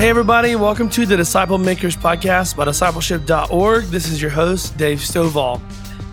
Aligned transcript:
Hey, 0.00 0.08
everybody, 0.08 0.56
welcome 0.56 0.88
to 0.88 1.04
the 1.04 1.14
Disciple 1.14 1.58
Makers 1.58 1.94
Podcast 1.94 2.56
by 2.56 2.64
discipleship.org. 2.64 3.84
This 3.84 4.08
is 4.08 4.18
your 4.18 4.30
host, 4.30 4.74
Dave 4.78 4.96
Stovall. 4.96 5.60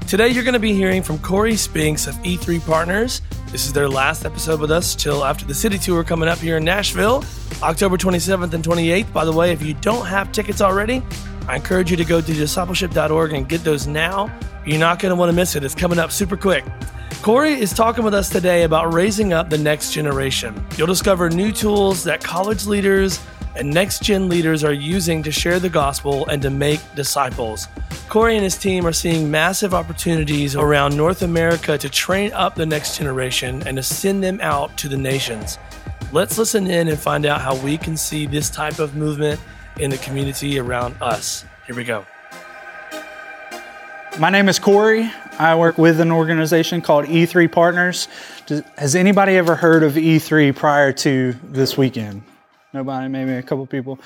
Today, 0.09 0.27
you're 0.27 0.43
going 0.43 0.55
to 0.55 0.59
be 0.59 0.73
hearing 0.73 1.01
from 1.01 1.19
Corey 1.19 1.55
Spinks 1.55 2.05
of 2.05 2.13
E3 2.15 2.65
Partners. 2.65 3.21
This 3.49 3.65
is 3.65 3.71
their 3.71 3.87
last 3.87 4.25
episode 4.25 4.59
with 4.59 4.71
us 4.71 4.93
till 4.93 5.23
after 5.23 5.45
the 5.45 5.53
city 5.53 5.77
tour 5.77 6.03
coming 6.03 6.27
up 6.27 6.37
here 6.39 6.57
in 6.57 6.65
Nashville, 6.65 7.23
October 7.63 7.95
27th 7.95 8.51
and 8.53 8.61
28th. 8.61 9.13
By 9.13 9.23
the 9.23 9.31
way, 9.31 9.53
if 9.53 9.63
you 9.63 9.73
don't 9.75 10.05
have 10.05 10.33
tickets 10.33 10.59
already, 10.59 11.01
I 11.47 11.55
encourage 11.55 11.89
you 11.89 11.95
to 11.95 12.03
go 12.03 12.19
to 12.19 12.33
discipleship.org 12.33 13.31
and 13.31 13.47
get 13.47 13.63
those 13.63 13.87
now. 13.87 14.29
You're 14.65 14.79
not 14.79 14.99
going 14.99 15.11
to 15.11 15.15
want 15.15 15.29
to 15.29 15.33
miss 15.33 15.55
it. 15.55 15.63
It's 15.63 15.73
coming 15.73 15.97
up 15.97 16.11
super 16.11 16.35
quick. 16.35 16.65
Corey 17.21 17.53
is 17.53 17.71
talking 17.71 18.03
with 18.03 18.13
us 18.13 18.27
today 18.27 18.63
about 18.63 18.93
raising 18.93 19.31
up 19.31 19.49
the 19.49 19.57
next 19.57 19.93
generation. 19.93 20.61
You'll 20.75 20.87
discover 20.87 21.29
new 21.29 21.53
tools 21.53 22.03
that 22.03 22.21
college 22.21 22.65
leaders 22.65 23.21
and 23.57 23.69
next 23.69 24.03
gen 24.03 24.29
leaders 24.29 24.63
are 24.63 24.73
using 24.73 25.23
to 25.23 25.31
share 25.31 25.59
the 25.59 25.69
gospel 25.69 26.27
and 26.27 26.41
to 26.43 26.49
make 26.49 26.79
disciples. 26.95 27.67
Corey 28.07 28.35
and 28.35 28.43
his 28.43 28.55
team 28.55 28.85
are 28.85 28.93
seeing 28.93 29.29
massive 29.29 29.73
opportunities 29.73 30.55
around 30.55 30.95
North 30.95 31.23
America 31.23 31.77
to 31.77 31.89
train 31.89 32.31
up 32.33 32.55
the 32.55 32.65
next 32.65 32.97
generation 32.97 33.61
and 33.67 33.77
to 33.77 33.83
send 33.83 34.23
them 34.23 34.39
out 34.41 34.77
to 34.77 34.87
the 34.87 34.97
nations. 34.97 35.57
Let's 36.13 36.37
listen 36.37 36.67
in 36.67 36.87
and 36.87 36.97
find 36.97 37.25
out 37.25 37.41
how 37.41 37.57
we 37.57 37.77
can 37.77 37.97
see 37.97 38.25
this 38.27 38.49
type 38.49 38.79
of 38.79 38.95
movement 38.95 39.41
in 39.79 39.89
the 39.89 39.97
community 39.97 40.59
around 40.59 40.95
us. 41.01 41.43
Here 41.65 41.75
we 41.75 41.83
go. 41.83 42.05
My 44.19 44.29
name 44.29 44.49
is 44.49 44.57
Corey. 44.57 45.11
I 45.37 45.55
work 45.55 45.77
with 45.77 45.99
an 45.99 46.11
organization 46.11 46.81
called 46.81 47.05
E3 47.05 47.51
Partners. 47.51 48.07
Has 48.77 48.95
anybody 48.95 49.35
ever 49.35 49.55
heard 49.55 49.83
of 49.83 49.93
E3 49.93 50.55
prior 50.55 50.91
to 50.93 51.35
this 51.43 51.77
weekend? 51.77 52.23
Nobody, 52.73 53.07
maybe 53.07 53.31
a 53.31 53.41
couple 53.41 53.65
people. 53.65 53.97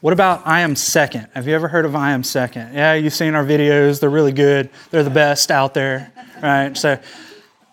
What 0.00 0.12
about 0.12 0.46
I 0.46 0.60
Am 0.60 0.76
Second? 0.76 1.26
Have 1.34 1.48
you 1.48 1.54
ever 1.54 1.66
heard 1.66 1.84
of 1.84 1.96
I 1.96 2.12
Am 2.12 2.22
Second? 2.22 2.72
Yeah, 2.72 2.94
you've 2.94 3.12
seen 3.12 3.34
our 3.34 3.44
videos. 3.44 3.98
They're 3.98 4.08
really 4.08 4.32
good. 4.32 4.70
They're 4.90 5.02
the 5.02 5.10
best 5.10 5.50
out 5.50 5.74
there, 5.74 6.12
right? 6.40 6.76
So, 6.76 7.00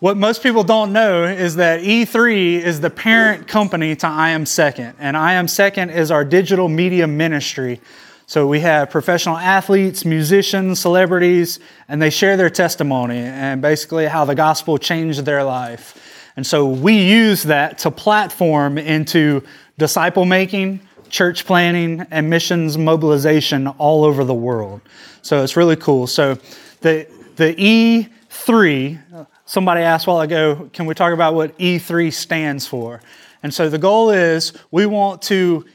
what 0.00 0.16
most 0.16 0.42
people 0.42 0.64
don't 0.64 0.92
know 0.92 1.24
is 1.24 1.54
that 1.56 1.82
E3 1.82 2.60
is 2.60 2.80
the 2.80 2.90
parent 2.90 3.46
company 3.46 3.94
to 3.96 4.08
I 4.08 4.30
Am 4.30 4.44
Second, 4.44 4.96
and 4.98 5.16
I 5.16 5.34
Am 5.34 5.46
Second 5.46 5.90
is 5.90 6.10
our 6.10 6.24
digital 6.24 6.68
media 6.68 7.06
ministry. 7.06 7.80
So 8.26 8.46
we 8.46 8.60
have 8.60 8.90
professional 8.90 9.36
athletes, 9.36 10.04
musicians, 10.04 10.80
celebrities, 10.80 11.60
and 11.86 12.02
they 12.02 12.10
share 12.10 12.36
their 12.36 12.50
testimony 12.50 13.18
and 13.18 13.62
basically 13.62 14.06
how 14.06 14.24
the 14.24 14.34
gospel 14.34 14.78
changed 14.78 15.24
their 15.24 15.44
life. 15.44 15.98
And 16.34 16.46
so 16.46 16.66
we 16.66 16.98
use 16.98 17.42
that 17.44 17.78
to 17.78 17.90
platform 17.90 18.78
into 18.78 19.42
disciple 19.82 20.24
making, 20.24 20.78
church 21.08 21.44
planting, 21.44 22.06
and 22.12 22.30
missions 22.30 22.78
mobilization 22.78 23.66
all 23.66 24.04
over 24.04 24.22
the 24.22 24.32
world. 24.32 24.80
So 25.22 25.42
it's 25.42 25.56
really 25.56 25.74
cool. 25.74 26.06
So 26.06 26.38
the, 26.82 27.08
the 27.34 27.52
E3, 27.56 29.26
somebody 29.44 29.80
asked 29.80 30.06
a 30.06 30.10
while 30.10 30.20
ago, 30.20 30.70
can 30.72 30.86
we 30.86 30.94
talk 30.94 31.12
about 31.12 31.34
what 31.34 31.58
E3 31.58 32.12
stands 32.12 32.64
for? 32.64 33.00
And 33.42 33.52
so 33.52 33.68
the 33.68 33.76
goal 33.76 34.10
is 34.10 34.52
we 34.70 34.86
want 34.86 35.20
to 35.22 35.66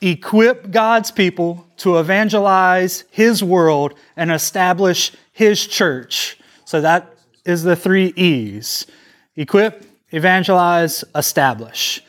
equip 0.00 0.72
God's 0.72 1.12
people 1.12 1.64
to 1.76 1.98
evangelize 1.98 3.04
His 3.12 3.44
world 3.44 3.94
and 4.16 4.32
establish 4.32 5.12
His 5.30 5.64
church. 5.64 6.36
So 6.64 6.80
that 6.80 7.14
is 7.44 7.62
the 7.62 7.76
three 7.76 8.12
E's 8.16 8.88
equip, 9.36 9.84
evangelize, 10.10 11.04
establish. 11.14 12.02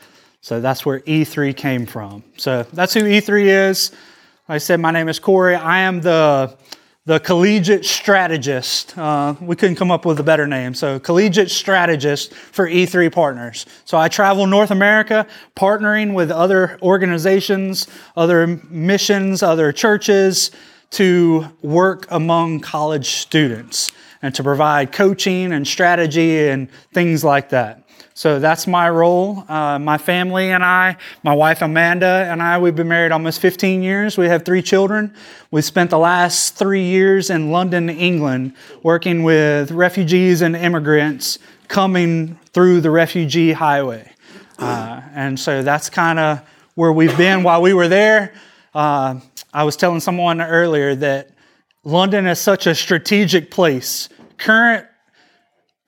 So 0.44 0.60
that's 0.60 0.84
where 0.84 1.00
E3 1.00 1.56
came 1.56 1.86
from. 1.86 2.22
So 2.36 2.64
that's 2.74 2.92
who 2.92 3.00
E3 3.00 3.70
is. 3.70 3.92
I 4.46 4.58
said, 4.58 4.78
my 4.78 4.90
name 4.90 5.08
is 5.08 5.18
Corey. 5.18 5.54
I 5.54 5.78
am 5.78 6.02
the, 6.02 6.54
the 7.06 7.18
collegiate 7.18 7.86
strategist. 7.86 8.92
Uh, 8.98 9.36
we 9.40 9.56
couldn't 9.56 9.76
come 9.76 9.90
up 9.90 10.04
with 10.04 10.20
a 10.20 10.22
better 10.22 10.46
name. 10.46 10.74
So, 10.74 10.98
collegiate 10.98 11.50
strategist 11.50 12.34
for 12.34 12.68
E3 12.68 13.10
partners. 13.10 13.64
So, 13.86 13.96
I 13.96 14.08
travel 14.08 14.46
North 14.46 14.70
America 14.70 15.26
partnering 15.56 16.12
with 16.12 16.30
other 16.30 16.78
organizations, 16.82 17.88
other 18.14 18.46
missions, 18.68 19.42
other 19.42 19.72
churches 19.72 20.50
to 20.90 21.46
work 21.62 22.06
among 22.10 22.60
college 22.60 23.06
students 23.12 23.90
and 24.20 24.34
to 24.34 24.42
provide 24.42 24.92
coaching 24.92 25.52
and 25.52 25.66
strategy 25.66 26.48
and 26.48 26.70
things 26.92 27.24
like 27.24 27.48
that. 27.48 27.83
So 28.16 28.38
that's 28.38 28.68
my 28.68 28.88
role. 28.88 29.44
Uh, 29.48 29.76
my 29.80 29.98
family 29.98 30.52
and 30.52 30.64
I, 30.64 30.96
my 31.24 31.34
wife 31.34 31.62
Amanda 31.62 32.28
and 32.30 32.40
I, 32.40 32.58
we've 32.58 32.76
been 32.76 32.86
married 32.86 33.10
almost 33.10 33.40
15 33.40 33.82
years. 33.82 34.16
We 34.16 34.26
have 34.26 34.44
three 34.44 34.62
children. 34.62 35.12
We 35.50 35.62
spent 35.62 35.90
the 35.90 35.98
last 35.98 36.54
three 36.54 36.84
years 36.84 37.28
in 37.28 37.50
London, 37.50 37.90
England, 37.90 38.54
working 38.84 39.24
with 39.24 39.72
refugees 39.72 40.42
and 40.42 40.54
immigrants 40.54 41.40
coming 41.66 42.38
through 42.52 42.82
the 42.82 42.90
refugee 42.90 43.50
highway. 43.50 44.08
Uh, 44.60 45.00
and 45.12 45.38
so 45.38 45.64
that's 45.64 45.90
kind 45.90 46.20
of 46.20 46.40
where 46.76 46.92
we've 46.92 47.16
been 47.16 47.42
while 47.42 47.60
we 47.60 47.74
were 47.74 47.88
there. 47.88 48.32
Uh, 48.72 49.18
I 49.52 49.64
was 49.64 49.76
telling 49.76 49.98
someone 49.98 50.40
earlier 50.40 50.94
that 50.94 51.30
London 51.82 52.28
is 52.28 52.38
such 52.38 52.68
a 52.68 52.76
strategic 52.76 53.50
place. 53.50 54.08
Current 54.38 54.86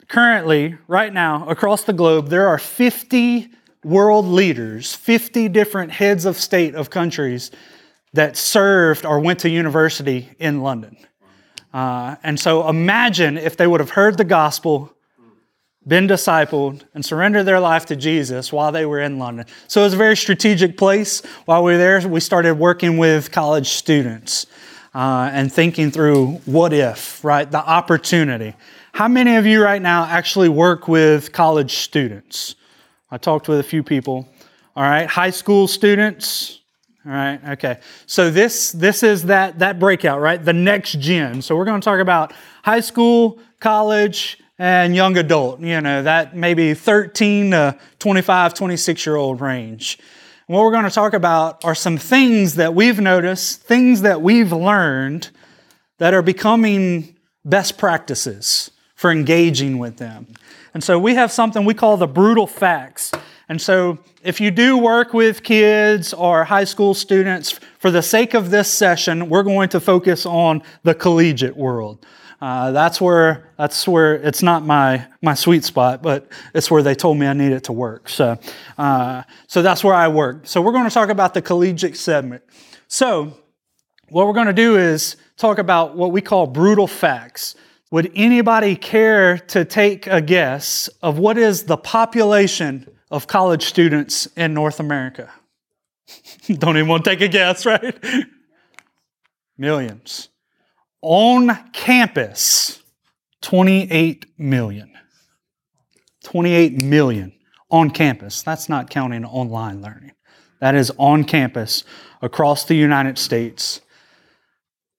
currently, 0.09 0.77
right 0.89 1.13
now, 1.13 1.49
across 1.49 1.85
the 1.85 1.93
globe, 1.93 2.29
there 2.29 2.49
are 2.49 2.59
50 2.59 3.51
world 3.85 4.27
leaders, 4.27 4.95
50 4.95 5.49
different 5.49 5.93
heads 5.93 6.25
of 6.25 6.37
state 6.37 6.75
of 6.75 6.91
countries 6.91 7.51
that 8.13 8.37
served 8.37 9.07
or 9.07 9.21
went 9.21 9.41
to 9.41 9.49
university 9.49 10.29
in 10.39 10.61
London. 10.61 10.97
Uh, 11.73 12.17
and 12.23 12.41
so 12.41 12.69
imagine 12.69 13.37
if 13.37 13.57
they 13.57 13.67
would 13.67 13.81
have 13.81 13.91
heard 13.91 14.17
the 14.17 14.25
gospel, 14.25 14.93
been 15.87 16.09
discipled, 16.09 16.83
and 16.95 17.05
surrendered 17.05 17.47
their 17.47 17.61
life 17.61 17.87
to 17.87 17.95
Jesus 17.95 18.53
while 18.53 18.73
they 18.73 18.87
were 18.87 19.01
in 19.01 19.19
London. 19.19 19.47
So 19.69 19.83
it 19.83 19.85
was 19.85 19.95
a 19.95 19.99
very 19.99 20.17
strategic 20.17 20.77
place. 20.77 21.21
While 21.45 21.63
we 21.63 21.73
were 21.73 21.79
there, 21.79 22.09
we 22.09 22.21
started 22.21 22.55
working 22.55 22.97
with 22.97 23.31
college 23.31 23.69
students 23.69 24.47
uh, 24.97 25.29
and 25.31 25.53
thinking 25.53 25.91
through 25.91 26.41
what 26.47 26.73
if, 26.73 27.23
right? 27.23 27.51
The 27.51 27.59
opportunity. 27.59 28.55
How 28.95 29.09
many 29.09 29.37
of 29.37 29.45
you 29.45 29.63
right 29.63 29.83
now 29.83 30.07
actually 30.07 30.49
work 30.49 30.89
with 30.89 31.33
college 31.33 31.77
students? 31.77 32.55
I 33.11 33.19
talked 33.19 33.47
with 33.47 33.61
a 33.61 33.63
few 33.63 33.83
people. 33.83 34.27
All 34.75 34.83
right, 34.83 35.07
high 35.07 35.31
school 35.31 35.69
students. 35.69 36.61
All 37.05 37.13
right, 37.13 37.39
okay. 37.51 37.81
So 38.07 38.31
this 38.31 38.73
this 38.73 39.03
is 39.03 39.25
that 39.25 39.59
that 39.59 39.79
breakout, 39.79 40.23
right? 40.23 40.43
The 40.43 40.55
next 40.55 40.99
gen. 40.99 41.43
So 41.43 41.57
we're 41.57 41.67
going 41.67 41.81
to 41.81 41.85
talk 41.85 42.01
about 42.01 42.33
high 42.63 42.81
school, 42.81 43.39
college, 43.61 44.39
and 44.59 44.97
young 44.97 45.19
adult. 45.19 45.61
You 45.61 45.83
know, 45.83 46.05
that 46.05 46.35
maybe 46.35 46.73
13 46.73 47.51
to 47.51 47.79
25, 47.99 48.55
26 48.55 49.05
year 49.05 49.17
old 49.17 49.43
range. 49.43 49.99
What 50.49 50.63
we're 50.63 50.71
going 50.71 50.85
to 50.85 50.91
talk 50.91 51.13
about 51.13 51.65
are 51.65 51.75
some 51.75 51.99
things 51.99 52.55
that 52.55 52.73
we've 52.73 53.01
noticed, 53.01 53.63
things 53.63 54.03
that 54.03 54.23
we've 54.23 54.53
learned 54.53 55.31
that 55.99 56.15
are 56.15 56.23
becoming 56.23 57.17
best 57.45 57.79
practices 57.79 58.71
for 58.95 59.11
engaging 59.11 59.79
with 59.79 59.97
them. 59.97 60.29
And 60.73 60.85
so 60.85 61.01
we 61.01 61.17
have 61.17 61.33
something 61.33 61.65
we 61.65 61.75
call 61.75 61.97
the 61.97 62.07
brutal 62.07 62.47
facts. 62.47 63.11
And 63.49 63.61
so 63.61 63.99
if 64.23 64.41
you 64.41 64.53
do 64.53 64.79
work 64.79 65.13
with 65.13 65.43
kids 65.43 66.15
or 66.15 66.45
high 66.45 66.63
school 66.63 66.95
students, 66.95 67.59
for 67.81 67.91
the 67.91 68.03
sake 68.03 68.33
of 68.33 68.51
this 68.51 68.73
session, 68.73 69.29
we're 69.29 69.43
going 69.43 69.69
to 69.71 69.81
focus 69.81 70.27
on 70.27 70.63
the 70.85 70.95
collegiate 70.95 71.57
world. 71.57 72.07
Uh, 72.41 72.71
that's 72.73 73.01
where 73.01 73.51
that's 73.57 73.89
where 73.89 74.15
it's 74.15 74.43
not 74.43 74.65
my 74.65 75.07
my 75.23 75.35
sweet 75.35 75.65
spot, 75.65 76.03
but 76.03 76.31
it's 76.55 76.71
where 76.71 76.83
they 76.83 76.95
told 76.95 77.17
me 77.17 77.27
I 77.27 77.33
needed 77.33 77.65
to 77.65 77.73
work. 77.73 78.09
So 78.09 78.39
uh, 78.77 79.23
so 79.47 79.63
that's 79.63 79.83
where 79.83 79.95
I 79.95 80.09
work. 80.09 80.47
So 80.47 80.61
we're 80.61 80.73
going 80.73 80.89
to 80.89 80.93
talk 80.93 81.09
about 81.09 81.33
the 81.33 81.41
collegiate 81.41 81.97
segment. 81.97 82.43
So 82.89 83.39
what 84.11 84.27
we're 84.27 84.35
going 84.35 84.49
to 84.49 84.53
do 84.53 84.77
is 84.77 85.17
talk 85.37 85.59
about 85.59 85.97
what 85.97 86.13
we 86.13 86.21
call 86.21 86.47
brutal 86.47 86.87
facts. 86.87 87.57
Would 87.91 88.13
anybody 88.15 88.77
care 88.77 89.39
to 89.39 89.65
take 89.65 90.07
a 90.07 90.21
guess 90.21 90.89
of 91.03 91.19
what 91.19 91.39
is 91.39 91.65
the 91.65 91.77
population 91.77 92.91
of 93.11 93.27
college 93.27 93.65
students 93.65 94.27
in 94.37 94.53
North 94.53 94.81
America? 94.81 95.31
Don't 96.47 96.77
even 96.77 96.89
want 96.89 97.05
to 97.05 97.11
take 97.11 97.21
a 97.21 97.29
guess, 97.29 97.65
right? 97.65 97.97
Millions. 99.59 100.29
On 101.09 101.71
campus, 101.73 102.83
28 103.43 104.27
million. 104.39 104.91
28 106.25 106.83
million 106.83 107.33
on 107.71 107.91
campus. 107.91 108.43
That's 108.43 108.69
not 108.69 108.91
counting 108.91 109.25
online 109.25 109.81
learning. 109.81 110.13
That 110.61 110.75
is 110.75 110.91
on 110.99 111.23
campus 111.23 111.85
across 112.21 112.65
the 112.65 112.75
United 112.75 113.19
States 113.19 113.83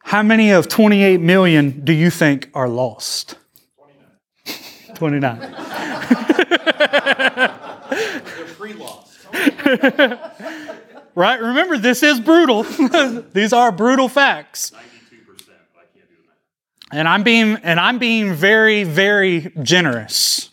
how 0.07 0.23
many 0.23 0.51
of 0.51 0.69
28 0.69 1.19
million 1.19 1.83
do 1.83 1.91
you 1.91 2.09
think 2.09 2.49
are 2.53 2.69
lost? 2.69 3.35
29. 4.95 4.95
29. 4.95 5.39
They're 7.89 8.45
pre 8.55 8.71
lost. 8.71 9.27
right? 11.13 11.41
Remember, 11.41 11.77
this 11.77 12.03
is 12.03 12.21
brutal. 12.21 12.63
These 13.33 13.51
are 13.51 13.73
brutal 13.73 14.07
facts. 14.07 14.71
And 16.91 17.07
I'm 17.07 17.23
being 17.23 17.57
and 17.63 17.79
I'm 17.79 17.99
being 17.99 18.33
very, 18.33 18.83
very 18.83 19.51
generous. 19.61 20.49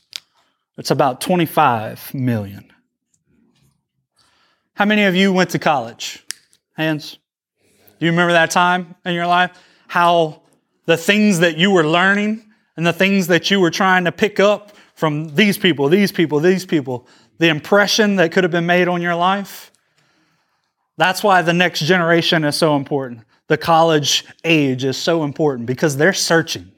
It's 0.76 0.90
about 0.90 1.20
25 1.20 2.14
million. 2.14 2.72
How 4.74 4.84
many 4.84 5.04
of 5.04 5.14
you 5.14 5.32
went 5.32 5.50
to 5.50 5.58
college? 5.60 6.24
Hands. 6.76 7.18
Do 7.98 8.06
you 8.06 8.10
remember 8.10 8.32
that 8.32 8.50
time 8.50 8.96
in 9.04 9.14
your 9.14 9.26
life? 9.26 9.56
How 9.86 10.42
the 10.86 10.96
things 10.96 11.38
that 11.38 11.56
you 11.56 11.70
were 11.70 11.86
learning 11.86 12.44
and 12.76 12.84
the 12.84 12.92
things 12.92 13.28
that 13.28 13.50
you 13.52 13.60
were 13.60 13.70
trying 13.70 14.04
to 14.04 14.12
pick 14.12 14.40
up 14.40 14.72
from 14.94 15.34
these 15.36 15.56
people, 15.56 15.88
these 15.88 16.10
people, 16.10 16.40
these 16.40 16.66
people, 16.66 17.06
the 17.38 17.48
impression 17.48 18.16
that 18.16 18.32
could 18.32 18.42
have 18.42 18.50
been 18.50 18.66
made 18.66 18.88
on 18.88 19.00
your 19.00 19.14
life? 19.14 19.70
That's 20.96 21.22
why 21.22 21.42
the 21.42 21.52
next 21.52 21.80
generation 21.80 22.44
is 22.44 22.56
so 22.56 22.76
important 22.76 23.24
the 23.46 23.58
college 23.58 24.24
age 24.42 24.84
is 24.84 24.96
so 24.96 25.24
important 25.24 25.66
because 25.66 25.96
they're 25.96 26.12
searching. 26.12 26.70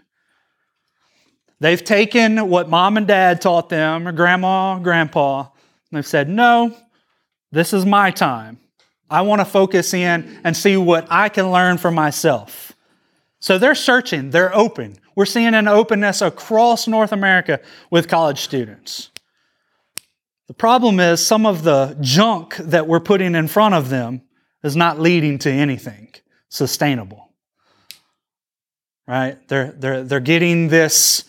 They've 1.60 1.82
taken 1.82 2.48
what 2.48 2.68
mom 2.68 2.96
and 2.96 3.06
dad 3.06 3.40
taught 3.40 3.68
them, 3.68 4.06
or 4.06 4.12
grandma, 4.12 4.78
grandpa, 4.78 5.40
and 5.40 5.48
they've 5.92 6.06
said, 6.06 6.28
No, 6.28 6.76
this 7.52 7.72
is 7.72 7.86
my 7.86 8.10
time. 8.10 8.58
I 9.08 9.22
want 9.22 9.40
to 9.40 9.44
focus 9.44 9.94
in 9.94 10.40
and 10.42 10.56
see 10.56 10.76
what 10.76 11.06
I 11.08 11.28
can 11.28 11.52
learn 11.52 11.78
for 11.78 11.90
myself. 11.90 12.72
So 13.38 13.58
they're 13.58 13.76
searching, 13.76 14.30
they're 14.30 14.54
open. 14.54 14.96
We're 15.14 15.24
seeing 15.24 15.54
an 15.54 15.68
openness 15.68 16.20
across 16.20 16.88
North 16.88 17.12
America 17.12 17.60
with 17.90 18.08
college 18.08 18.40
students. 18.40 19.10
The 20.48 20.54
problem 20.54 21.00
is 21.00 21.24
some 21.24 21.44
of 21.44 21.64
the 21.64 21.96
junk 22.00 22.56
that 22.56 22.86
we're 22.86 23.00
putting 23.00 23.34
in 23.34 23.48
front 23.48 23.74
of 23.74 23.88
them 23.88 24.22
is 24.62 24.76
not 24.76 25.00
leading 25.00 25.38
to 25.38 25.50
anything 25.50 26.14
sustainable. 26.48 27.32
Right? 29.08 29.36
They're, 29.48 29.72
they're, 29.72 30.02
they're 30.04 30.20
getting 30.20 30.68
this 30.68 31.24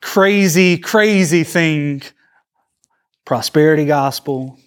crazy, 0.00 0.78
crazy 0.78 1.44
thing 1.44 2.02
prosperity 3.24 3.86
gospel. 3.86 4.58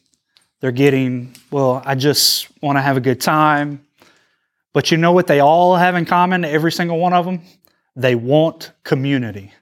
They're 0.62 0.72
getting, 0.72 1.36
well, 1.52 1.84
I 1.86 1.96
just 1.96 2.48
want 2.62 2.78
to 2.78 2.82
have 2.82 2.98
a 2.98 3.02
good 3.02 3.22
time. 3.22 3.86
But 4.74 4.92
you 4.92 4.98
know 4.98 5.12
what 5.12 5.28
they 5.28 5.40
all 5.40 5.76
have 5.76 5.96
in 5.96 6.06
common, 6.06 6.46
every 6.46 6.72
single 6.72 7.00
one 7.00 7.14
of 7.14 7.26
them? 7.26 7.42
They 7.96 8.16
want 8.16 8.72
community. 8.84 9.54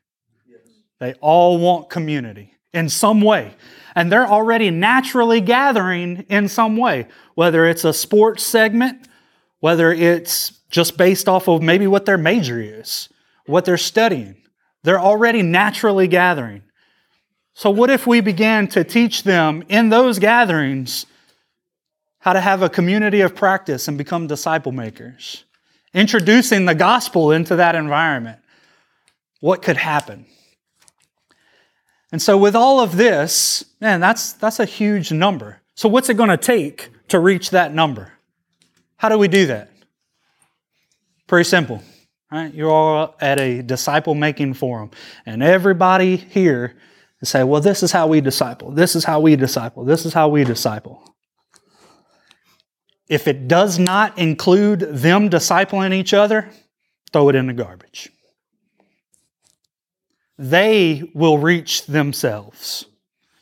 They 0.99 1.13
all 1.15 1.57
want 1.57 1.89
community 1.89 2.52
in 2.73 2.89
some 2.89 3.21
way. 3.21 3.55
And 3.95 4.11
they're 4.11 4.27
already 4.27 4.71
naturally 4.71 5.39
gathering 5.41 6.25
in 6.29 6.47
some 6.47 6.77
way, 6.77 7.07
whether 7.35 7.65
it's 7.65 7.83
a 7.83 7.93
sports 7.93 8.43
segment 8.43 9.07
whether 9.63 9.93
it's 9.93 10.59
just 10.69 10.97
based 10.97 11.29
off 11.29 11.47
of 11.47 11.61
maybe 11.61 11.87
what 11.87 12.05
their 12.05 12.17
major 12.17 12.59
is, 12.59 13.07
what 13.45 13.63
they're 13.63 13.77
studying. 13.77 14.35
They're 14.83 14.99
already 14.99 15.41
naturally 15.41 16.05
gathering. 16.05 16.63
So, 17.53 17.69
what 17.69 17.89
if 17.89 18.05
we 18.05 18.19
began 18.19 18.67
to 18.67 18.83
teach 18.83 19.23
them 19.23 19.63
in 19.69 19.87
those 19.87 20.19
gatherings 20.19 21.05
how 22.19 22.33
to 22.33 22.41
have 22.41 22.61
a 22.61 22.67
community 22.67 23.21
of 23.21 23.35
practice 23.35 23.87
and 23.87 23.97
become 23.97 24.27
disciple 24.27 24.73
makers? 24.73 25.45
Introducing 25.93 26.65
the 26.65 26.75
gospel 26.75 27.31
into 27.31 27.55
that 27.55 27.73
environment. 27.73 28.39
What 29.39 29.61
could 29.61 29.77
happen? 29.77 30.25
And 32.13 32.21
so, 32.21 32.37
with 32.37 32.55
all 32.55 32.79
of 32.79 32.95
this, 32.95 33.65
man, 33.81 33.99
that's, 33.99 34.33
that's 34.33 34.59
a 34.59 34.65
huge 34.65 35.11
number. 35.11 35.61
So, 35.73 35.89
what's 35.89 36.09
it 36.09 36.13
going 36.13 36.29
to 36.29 36.37
take 36.37 36.91
to 37.07 37.19
reach 37.19 37.49
that 37.49 37.73
number? 37.73 38.13
How 38.97 39.09
do 39.09 39.17
we 39.17 39.27
do 39.27 39.47
that? 39.47 39.71
Pretty 41.25 41.49
simple. 41.49 41.81
Right? 42.31 42.53
You're 42.53 42.69
all 42.69 43.15
at 43.19 43.39
a 43.39 43.63
disciple 43.63 44.13
making 44.13 44.53
forum, 44.53 44.91
and 45.25 45.41
everybody 45.41 46.15
here 46.15 46.75
is 47.19 47.29
say, 47.29 47.43
Well, 47.43 47.61
this 47.61 47.81
is 47.81 47.91
how 47.91 48.05
we 48.05 48.21
disciple. 48.21 48.69
This 48.69 48.95
is 48.95 49.03
how 49.03 49.19
we 49.19 49.35
disciple. 49.35 49.83
This 49.83 50.05
is 50.05 50.13
how 50.13 50.29
we 50.29 50.43
disciple. 50.43 51.15
If 53.09 53.27
it 53.27 53.47
does 53.47 53.79
not 53.79 54.19
include 54.19 54.81
them 54.81 55.31
discipling 55.31 55.95
each 55.95 56.13
other, 56.13 56.47
throw 57.11 57.29
it 57.29 57.35
in 57.35 57.47
the 57.47 57.53
garbage. 57.53 58.11
They 60.43 61.09
will 61.13 61.37
reach 61.37 61.85
themselves. 61.85 62.85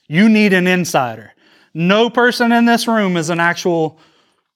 You 0.07 0.29
need 0.29 0.53
an 0.53 0.67
insider. 0.67 1.33
No 1.73 2.11
person 2.11 2.51
in 2.51 2.65
this 2.65 2.87
room 2.87 3.17
is 3.17 3.31
an 3.31 3.39
actual 3.39 3.97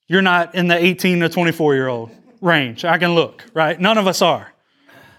you're 0.07 0.21
not 0.21 0.53
in 0.53 0.67
the 0.67 0.77
18 0.77 1.21
to 1.21 1.29
24 1.29 1.73
year 1.73 1.87
old 1.87 2.11
range. 2.41 2.85
I 2.85 2.99
can 2.99 3.15
look, 3.15 3.43
right? 3.55 3.81
None 3.81 3.97
of 3.97 4.05
us 4.05 4.21
are. 4.21 4.53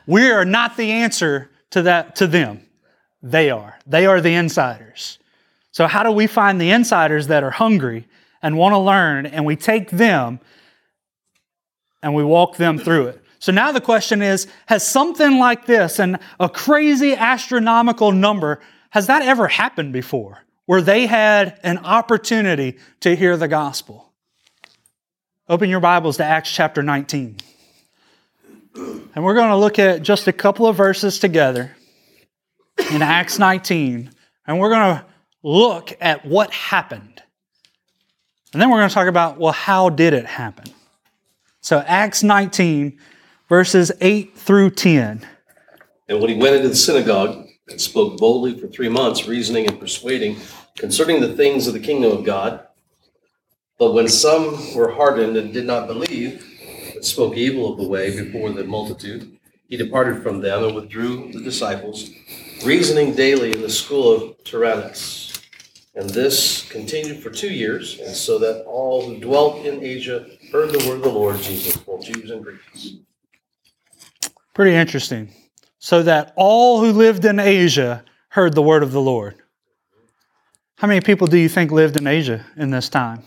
We 0.06 0.30
are 0.30 0.44
not 0.44 0.76
the 0.76 0.92
answer 0.92 1.50
to 1.70 1.82
that 1.82 2.14
to 2.16 2.28
them. 2.28 2.60
They 3.24 3.50
are. 3.50 3.76
They 3.88 4.06
are 4.06 4.20
the 4.20 4.34
insiders. 4.34 5.18
So 5.72 5.88
how 5.88 6.04
do 6.04 6.12
we 6.12 6.28
find 6.28 6.60
the 6.60 6.70
insiders 6.70 7.26
that 7.26 7.42
are 7.42 7.50
hungry 7.50 8.06
and 8.40 8.56
want 8.56 8.74
to 8.74 8.78
learn 8.78 9.26
and 9.26 9.44
we 9.44 9.56
take 9.56 9.90
them 9.90 10.38
and 12.04 12.14
we 12.14 12.22
walk 12.22 12.56
them 12.56 12.78
through 12.78 13.08
it? 13.08 13.22
So 13.46 13.52
now 13.52 13.70
the 13.70 13.80
question 13.80 14.22
is 14.22 14.48
has 14.66 14.84
something 14.84 15.38
like 15.38 15.66
this 15.66 16.00
and 16.00 16.18
a 16.40 16.48
crazy 16.48 17.14
astronomical 17.14 18.10
number 18.10 18.60
has 18.90 19.06
that 19.06 19.22
ever 19.22 19.46
happened 19.46 19.92
before 19.92 20.42
where 20.64 20.82
they 20.82 21.06
had 21.06 21.60
an 21.62 21.78
opportunity 21.78 22.76
to 23.02 23.14
hear 23.14 23.36
the 23.36 23.46
gospel? 23.46 24.10
Open 25.48 25.70
your 25.70 25.78
Bibles 25.78 26.16
to 26.16 26.24
Acts 26.24 26.50
chapter 26.50 26.82
19. 26.82 27.36
And 28.74 29.22
we're 29.24 29.34
going 29.34 29.50
to 29.50 29.56
look 29.56 29.78
at 29.78 30.02
just 30.02 30.26
a 30.26 30.32
couple 30.32 30.66
of 30.66 30.74
verses 30.74 31.20
together 31.20 31.76
in 32.90 33.00
Acts 33.00 33.38
19. 33.38 34.10
And 34.48 34.58
we're 34.58 34.70
going 34.70 34.96
to 34.96 35.04
look 35.44 35.96
at 36.00 36.26
what 36.26 36.52
happened. 36.52 37.22
And 38.52 38.60
then 38.60 38.70
we're 38.70 38.78
going 38.78 38.88
to 38.88 38.94
talk 38.96 39.06
about, 39.06 39.38
well, 39.38 39.52
how 39.52 39.88
did 39.88 40.14
it 40.14 40.26
happen? 40.26 40.64
So, 41.60 41.78
Acts 41.86 42.24
19, 42.24 42.98
verses 43.48 43.92
8 44.00 44.36
through 44.36 44.70
10. 44.70 45.26
And 46.08 46.20
when 46.20 46.30
he 46.30 46.36
went 46.36 46.56
into 46.56 46.68
the 46.68 46.76
synagogue 46.76 47.46
and 47.68 47.80
spoke 47.80 48.18
boldly 48.18 48.58
for 48.58 48.68
three 48.68 48.88
months, 48.88 49.26
reasoning 49.26 49.66
and 49.66 49.78
persuading 49.78 50.36
concerning 50.76 51.20
the 51.20 51.34
things 51.34 51.66
of 51.66 51.74
the 51.74 51.80
kingdom 51.80 52.12
of 52.12 52.24
God, 52.24 52.66
but 53.78 53.92
when 53.92 54.08
some 54.08 54.74
were 54.74 54.92
hardened 54.92 55.36
and 55.36 55.52
did 55.52 55.66
not 55.66 55.86
believe, 55.86 56.44
but 56.94 57.04
spoke 57.04 57.36
evil 57.36 57.72
of 57.72 57.78
the 57.78 57.88
way 57.88 58.24
before 58.24 58.50
the 58.50 58.64
multitude, 58.64 59.38
he 59.68 59.76
departed 59.76 60.22
from 60.22 60.40
them 60.40 60.64
and 60.64 60.74
withdrew 60.74 61.32
the 61.32 61.42
disciples, 61.42 62.10
reasoning 62.64 63.14
daily 63.14 63.52
in 63.52 63.60
the 63.60 63.68
school 63.68 64.12
of 64.12 64.44
Tyrannus. 64.44 65.32
And 65.94 66.08
this 66.10 66.68
continued 66.68 67.22
for 67.22 67.30
two 67.30 67.52
years, 67.52 67.98
and 67.98 68.14
so 68.14 68.38
that 68.38 68.64
all 68.64 69.06
who 69.06 69.18
dwelt 69.18 69.64
in 69.64 69.82
Asia 69.82 70.26
heard 70.52 70.70
the 70.70 70.86
word 70.86 70.98
of 70.98 71.02
the 71.02 71.08
Lord 71.08 71.40
Jesus, 71.40 71.76
both 71.76 72.04
Jews 72.04 72.30
and 72.30 72.44
Greeks. 72.44 72.96
Pretty 74.56 74.74
interesting. 74.74 75.28
So 75.78 76.02
that 76.04 76.32
all 76.34 76.80
who 76.80 76.92
lived 76.92 77.26
in 77.26 77.38
Asia 77.38 78.02
heard 78.30 78.54
the 78.54 78.62
word 78.62 78.82
of 78.82 78.90
the 78.90 79.02
Lord. 79.02 79.34
How 80.78 80.88
many 80.88 81.02
people 81.02 81.26
do 81.26 81.36
you 81.36 81.50
think 81.50 81.70
lived 81.70 81.98
in 81.98 82.06
Asia 82.06 82.42
in 82.56 82.70
this 82.70 82.88
time? 82.88 83.22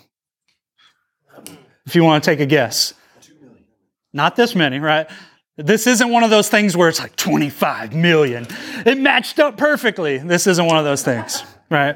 if 1.85 1.95
you 1.95 2.03
want 2.03 2.23
to 2.23 2.31
take 2.31 2.39
a 2.39 2.47
guess. 2.47 2.95
Not 4.11 4.35
this 4.35 4.55
many, 4.55 4.79
right? 4.79 5.07
This 5.55 5.85
isn't 5.85 6.09
one 6.09 6.23
of 6.23 6.31
those 6.31 6.49
things 6.49 6.75
where 6.75 6.89
it's 6.89 6.99
like 6.99 7.15
25 7.15 7.93
million. 7.93 8.47
It 8.87 8.97
matched 8.97 9.37
up 9.37 9.55
perfectly. 9.55 10.17
This 10.17 10.47
isn't 10.47 10.65
one 10.65 10.79
of 10.79 10.83
those 10.83 11.03
things, 11.03 11.43
right? 11.69 11.95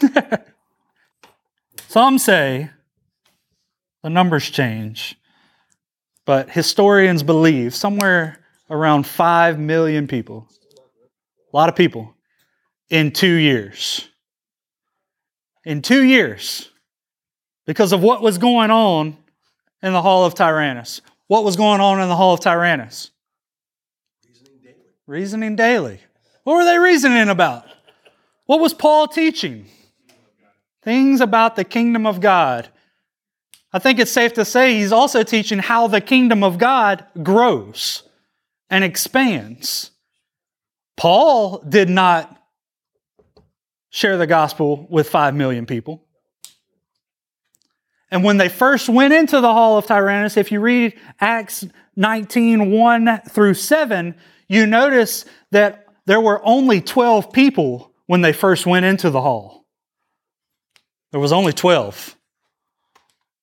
Some 1.88 2.18
say 2.18 2.70
the 4.02 4.08
numbers 4.08 4.48
change, 4.48 5.18
but 6.24 6.48
historians 6.48 7.22
believe 7.22 7.74
somewhere 7.74 8.38
around 8.70 9.06
5 9.06 9.58
million 9.58 10.06
people, 10.06 10.48
a 11.52 11.56
lot 11.56 11.68
of 11.68 11.76
people, 11.76 12.14
in 12.90 13.12
two 13.12 13.34
years. 13.34 14.08
In 15.64 15.82
two 15.82 16.04
years 16.04 16.70
because 17.66 17.92
of 17.92 18.02
what 18.02 18.22
was 18.22 18.38
going 18.38 18.70
on 18.70 19.16
in 19.82 19.92
the 19.92 20.00
Hall 20.00 20.24
of 20.24 20.34
Tyrannus. 20.34 21.02
What 21.26 21.44
was 21.44 21.56
going 21.56 21.80
on 21.80 22.00
in 22.00 22.08
the 22.08 22.16
Hall 22.16 22.32
of 22.32 22.40
Tyrannus? 22.40 23.10
Reasoning 24.24 24.58
daily. 24.62 24.76
Reasoning 25.06 25.56
daily. 25.56 26.00
What 26.44 26.54
were 26.54 26.64
they 26.64 26.78
reasoning 26.78 27.28
about? 27.28 27.66
What 28.46 28.60
was 28.60 28.72
Paul 28.72 29.08
teaching? 29.08 29.66
Things 30.82 31.20
about 31.20 31.56
the 31.56 31.64
kingdom 31.64 32.06
of 32.06 32.20
God. 32.20 32.68
I 33.72 33.80
think 33.80 33.98
it's 33.98 34.12
safe 34.12 34.34
to 34.34 34.44
say 34.44 34.74
he's 34.74 34.92
also 34.92 35.24
teaching 35.24 35.58
how 35.58 35.88
the 35.88 36.00
kingdom 36.00 36.44
of 36.44 36.58
God 36.58 37.04
grows 37.22 38.04
and 38.70 38.84
expands. 38.84 39.90
Paul 40.96 41.62
did 41.68 41.88
not 41.88 42.36
share 43.90 44.16
the 44.16 44.26
gospel 44.26 44.86
with 44.90 45.08
5 45.08 45.34
million 45.34 45.66
people. 45.66 46.04
And 48.10 48.22
when 48.22 48.36
they 48.36 48.48
first 48.48 48.88
went 48.88 49.12
into 49.12 49.40
the 49.40 49.52
hall 49.52 49.78
of 49.78 49.86
Tyrannus, 49.86 50.36
if 50.36 50.52
you 50.52 50.60
read 50.60 50.94
Acts 51.20 51.66
19 51.96 52.70
1 52.70 53.20
through 53.28 53.54
7, 53.54 54.14
you 54.48 54.66
notice 54.66 55.24
that 55.50 55.86
there 56.06 56.20
were 56.20 56.40
only 56.44 56.80
12 56.80 57.32
people 57.32 57.92
when 58.06 58.20
they 58.20 58.32
first 58.32 58.64
went 58.66 58.86
into 58.86 59.10
the 59.10 59.20
hall. 59.20 59.66
There 61.10 61.20
was 61.20 61.32
only 61.32 61.52
12. 61.52 62.16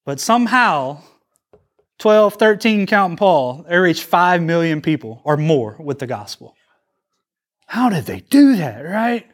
But 0.05 0.19
somehow, 0.19 1.01
12, 2.03 2.33
13, 2.33 2.85
counting 2.85 3.15
Paul, 3.15 3.63
they 3.65 3.77
reached 3.77 4.03
5 4.03 4.41
million 4.41 4.81
people 4.81 5.21
or 5.23 5.37
more 5.37 5.77
with 5.79 5.99
the 5.99 6.05
gospel. 6.05 6.53
How 7.65 7.87
did 7.87 8.03
they 8.03 8.19
do 8.19 8.57
that, 8.57 8.81
right? 8.81 9.25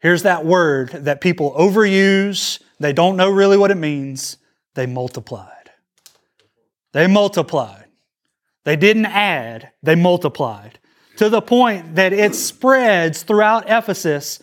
Here's 0.00 0.22
that 0.22 0.46
word 0.46 0.88
that 1.04 1.20
people 1.20 1.52
overuse. 1.52 2.58
They 2.80 2.94
don't 2.94 3.18
know 3.18 3.28
really 3.28 3.58
what 3.58 3.70
it 3.70 3.74
means. 3.74 4.38
They 4.72 4.86
multiplied. 4.86 5.72
They 6.94 7.06
multiplied. 7.06 7.84
They 8.64 8.76
didn't 8.76 9.04
add, 9.04 9.72
they 9.82 9.94
multiplied 9.94 10.78
to 11.18 11.28
the 11.28 11.42
point 11.42 11.96
that 11.96 12.14
it 12.14 12.34
spreads 12.34 13.24
throughout 13.24 13.68
Ephesus 13.68 14.40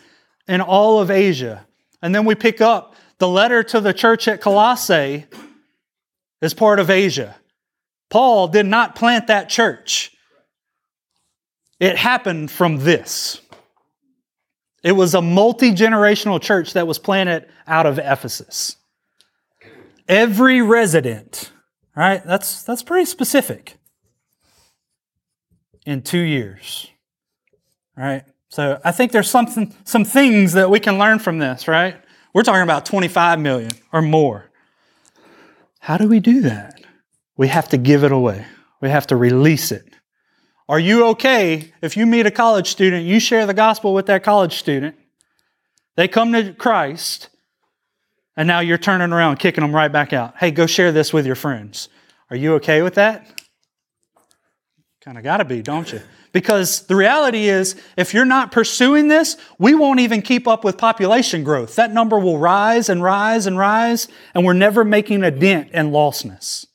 and 0.48 0.62
all 0.62 1.00
of 1.00 1.10
Asia. 1.10 1.66
And 2.04 2.14
then 2.14 2.26
we 2.26 2.36
pick 2.36 2.62
up 2.62 2.94
the 3.18 3.28
letter 3.28 3.64
to 3.64 3.82
the 3.82 3.96
church 3.96 4.28
at 4.28 4.42
Colossae 4.42 5.26
as 6.42 6.54
part 6.54 6.80
of 6.80 6.90
Asia. 6.90 7.36
Paul 8.10 8.48
did 8.48 8.66
not 8.66 8.96
plant 8.96 9.28
that 9.28 9.50
church. 9.50 10.12
It 11.80 11.98
happened 11.98 12.52
from 12.52 12.80
this. 12.80 13.42
It 14.84 14.94
was 14.94 15.14
a 15.14 15.22
multi 15.22 15.72
generational 15.72 16.42
church 16.42 16.74
that 16.74 16.88
was 16.88 17.00
planted 17.00 17.48
out 17.68 17.86
of 17.86 18.00
Ephesus. 18.00 18.76
Every 20.08 20.62
resident, 20.62 21.52
right? 21.96 22.24
That's, 22.26 22.64
that's 22.64 22.84
pretty 22.84 23.06
specific. 23.06 23.78
In 25.86 26.04
two 26.04 26.20
years, 26.20 26.88
right? 27.98 28.24
So 28.50 28.80
I 28.84 28.92
think 28.92 29.12
there's 29.12 29.30
something, 29.30 29.74
some 29.84 30.06
things 30.06 30.54
that 30.54 30.70
we 30.70 30.80
can 30.80 31.00
learn 31.00 31.18
from 31.18 31.40
this, 31.40 31.68
right? 31.68 31.96
We're 32.34 32.44
talking 32.44 32.62
about 32.62 32.86
25 32.86 33.40
million 33.40 33.72
or 33.92 34.02
more. 34.02 34.51
How 35.82 35.98
do 35.98 36.08
we 36.08 36.20
do 36.20 36.42
that? 36.42 36.80
We 37.36 37.48
have 37.48 37.70
to 37.70 37.78
give 37.78 38.04
it 38.04 38.12
away. 38.12 38.46
We 38.82 38.90
have 38.90 39.08
to 39.08 39.16
release 39.16 39.72
it. 39.72 39.84
Are 40.70 40.80
you 40.80 41.08
okay 41.08 41.74
if 41.82 41.98
you 41.98 42.06
meet 42.06 42.28
a 42.28 42.32
college 42.32 42.70
student, 42.70 43.06
you 43.06 43.20
share 43.20 43.48
the 43.48 43.54
gospel 43.54 43.94
with 43.94 44.06
that 44.06 44.24
college 44.24 44.58
student, 44.60 44.96
they 45.96 46.08
come 46.08 46.34
to 46.34 46.54
Christ, 46.54 47.30
and 48.38 48.48
now 48.48 48.60
you're 48.60 48.78
turning 48.78 49.12
around, 49.12 49.38
kicking 49.38 49.64
them 49.64 49.76
right 49.76 49.92
back 49.92 50.14
out? 50.14 50.38
Hey, 50.38 50.52
go 50.52 50.68
share 50.68 50.92
this 50.92 51.12
with 51.12 51.26
your 51.26 51.36
friends. 51.36 51.90
Are 52.30 52.36
you 52.36 52.54
okay 52.56 52.84
with 52.84 52.94
that? 52.94 53.42
Kind 55.04 55.18
of 55.18 55.24
got 55.24 55.38
to 55.38 55.46
be, 55.46 55.64
don't 55.64 55.92
you? 55.92 56.00
Because 56.34 56.84
the 56.88 56.96
reality 56.96 57.50
is, 57.50 57.76
if 57.98 58.14
you're 58.14 58.26
not 58.26 58.52
pursuing 58.52 59.10
this, 59.10 59.36
we 59.60 59.76
won't 59.76 60.00
even 60.00 60.22
keep 60.22 60.48
up 60.48 60.64
with 60.64 60.78
population 60.78 61.44
growth. 61.44 61.76
That 61.76 61.92
number 61.92 62.18
will 62.18 62.38
rise 62.38 62.88
and 62.88 63.04
rise 63.04 63.48
and 63.48 63.58
rise, 63.58 64.08
and 64.34 64.46
we're 64.46 64.54
never 64.54 64.86
making 64.86 65.24
a 65.24 65.32
dent 65.32 65.72
in 65.72 65.92
lostness. 65.92 66.66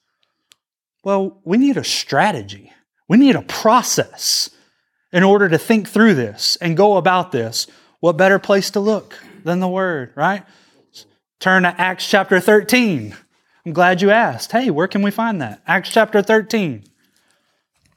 Well, 1.03 1.41
we 1.45 1.57
need 1.57 1.77
a 1.77 1.85
strategy. 1.85 2.73
We 3.09 3.17
need 3.17 3.37
a 3.37 3.43
process 3.43 4.51
in 5.13 5.23
order 5.23 5.49
to 5.49 5.57
think 5.57 5.89
through 5.89 6.15
this 6.15 6.57
and 6.57 6.77
go 6.77 6.97
about 6.97 7.33
this. 7.33 7.67
What 8.01 8.19
better 8.19 8.39
place 8.39 8.71
to 8.73 8.81
look 8.81 9.19
than 9.45 9.61
the 9.61 9.69
Word, 9.69 10.13
right? 10.17 10.45
Turn 11.41 11.63
to 11.63 11.81
Acts 11.81 12.09
chapter 12.09 12.41
13. 12.41 13.17
I'm 13.65 13.73
glad 13.73 14.03
you 14.03 14.11
asked. 14.11 14.53
Hey, 14.53 14.69
where 14.69 14.89
can 14.89 15.03
we 15.03 15.11
find 15.11 15.41
that? 15.41 15.63
Acts 15.67 15.91
chapter 15.91 16.23
13. 16.23 16.85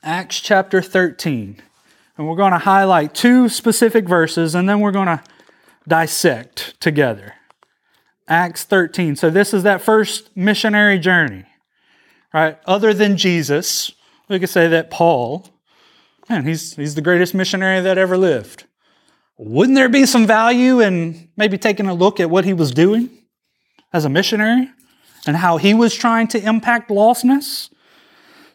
Acts 0.03 0.39
chapter 0.39 0.81
13. 0.81 1.61
And 2.17 2.27
we're 2.27 2.35
going 2.35 2.53
to 2.53 2.59
highlight 2.59 3.13
two 3.13 3.49
specific 3.49 4.07
verses 4.07 4.55
and 4.55 4.67
then 4.67 4.79
we're 4.79 4.91
going 4.91 5.07
to 5.07 5.21
dissect 5.87 6.79
together. 6.79 7.33
Acts 8.27 8.63
13. 8.63 9.15
So 9.15 9.29
this 9.29 9.53
is 9.53 9.63
that 9.63 9.81
first 9.81 10.35
missionary 10.35 10.99
journey. 10.99 11.45
Right? 12.33 12.57
Other 12.65 12.93
than 12.93 13.17
Jesus, 13.17 13.91
we 14.29 14.39
could 14.39 14.49
say 14.49 14.67
that 14.67 14.89
Paul, 14.89 15.49
man, 16.29 16.45
he's, 16.45 16.75
he's 16.75 16.95
the 16.95 17.01
greatest 17.01 17.33
missionary 17.33 17.81
that 17.81 17.97
ever 17.97 18.17
lived. 18.17 18.65
Wouldn't 19.37 19.75
there 19.75 19.89
be 19.89 20.05
some 20.05 20.27
value 20.27 20.79
in 20.79 21.29
maybe 21.35 21.57
taking 21.57 21.87
a 21.87 21.93
look 21.93 22.19
at 22.19 22.29
what 22.29 22.45
he 22.45 22.53
was 22.53 22.71
doing 22.71 23.09
as 23.91 24.05
a 24.05 24.09
missionary 24.09 24.69
and 25.25 25.37
how 25.37 25.57
he 25.57 25.73
was 25.73 25.95
trying 25.95 26.27
to 26.29 26.45
impact 26.45 26.89
lostness? 26.89 27.69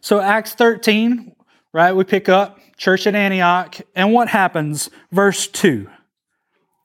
So, 0.00 0.20
Acts 0.20 0.52
13, 0.52 1.33
right, 1.74 1.94
we 1.94 2.04
pick 2.04 2.30
up 2.30 2.58
church 2.78 3.06
at 3.06 3.14
Antioch, 3.14 3.76
and 3.94 4.12
what 4.12 4.28
happens? 4.28 4.88
Verse 5.12 5.46
2. 5.46 5.90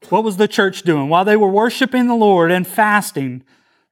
What 0.10 0.24
was 0.24 0.38
the 0.38 0.48
church 0.48 0.82
doing? 0.82 1.08
While 1.08 1.24
they 1.24 1.38
were 1.38 1.48
worshiping 1.48 2.08
the 2.08 2.16
Lord 2.16 2.52
and 2.52 2.68
fasting, 2.68 3.44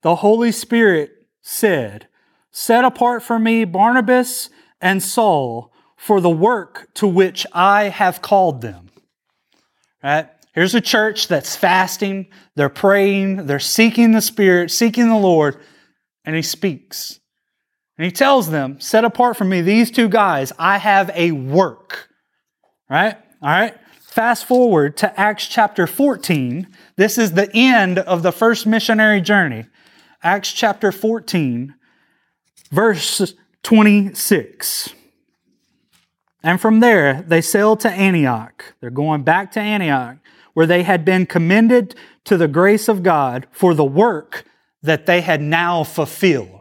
the 0.01 0.15
Holy 0.15 0.51
Spirit 0.51 1.11
said, 1.41 2.07
Set 2.51 2.83
apart 2.83 3.23
for 3.23 3.37
me 3.37 3.63
Barnabas 3.65 4.49
and 4.81 5.01
Saul 5.01 5.71
for 5.95 6.19
the 6.19 6.29
work 6.29 6.87
to 6.95 7.07
which 7.07 7.45
I 7.53 7.85
have 7.85 8.21
called 8.21 8.61
them. 8.61 8.89
Right? 10.03 10.29
Here's 10.53 10.73
a 10.73 10.81
church 10.81 11.27
that's 11.27 11.55
fasting, 11.55 12.27
they're 12.55 12.69
praying, 12.69 13.45
they're 13.45 13.59
seeking 13.59 14.13
the 14.13 14.21
Spirit, 14.21 14.71
seeking 14.71 15.07
the 15.07 15.15
Lord, 15.15 15.57
and 16.25 16.35
he 16.35 16.41
speaks. 16.41 17.19
And 17.97 18.05
he 18.05 18.11
tells 18.11 18.49
them, 18.49 18.79
Set 18.79 19.03
apart 19.03 19.37
from 19.37 19.49
me 19.49 19.61
these 19.61 19.91
two 19.91 20.09
guys, 20.09 20.53
I 20.59 20.77
have 20.77 21.09
a 21.13 21.31
work. 21.31 22.09
Right? 22.89 23.15
All 23.41 23.49
right? 23.49 23.75
Fast 24.17 24.45
forward 24.45 24.97
to 24.97 25.19
Acts 25.19 25.47
chapter 25.47 25.85
14. 25.85 26.67
This 26.95 27.17
is 27.17 27.33
the 27.33 27.49
end 27.53 27.99
of 27.99 28.23
the 28.23 28.31
first 28.31 28.65
missionary 28.65 29.21
journey. 29.21 29.65
Acts 30.23 30.51
chapter 30.51 30.91
14, 30.91 31.75
verse 32.71 33.33
26. 33.61 34.89
And 36.41 36.59
from 36.59 36.79
there, 36.79 37.21
they 37.27 37.41
sailed 37.41 37.79
to 37.81 37.91
Antioch. 37.91 38.73
They're 38.79 38.89
going 38.89 39.23
back 39.23 39.51
to 39.51 39.59
Antioch, 39.59 40.17
where 40.53 40.65
they 40.65 40.83
had 40.83 41.05
been 41.05 41.25
commended 41.25 41.95
to 42.23 42.37
the 42.37 42.47
grace 42.47 42.87
of 42.87 43.03
God 43.03 43.45
for 43.51 43.73
the 43.73 43.85
work 43.85 44.45
that 44.81 45.05
they 45.05 45.21
had 45.21 45.41
now 45.41 45.83
fulfilled. 45.83 46.56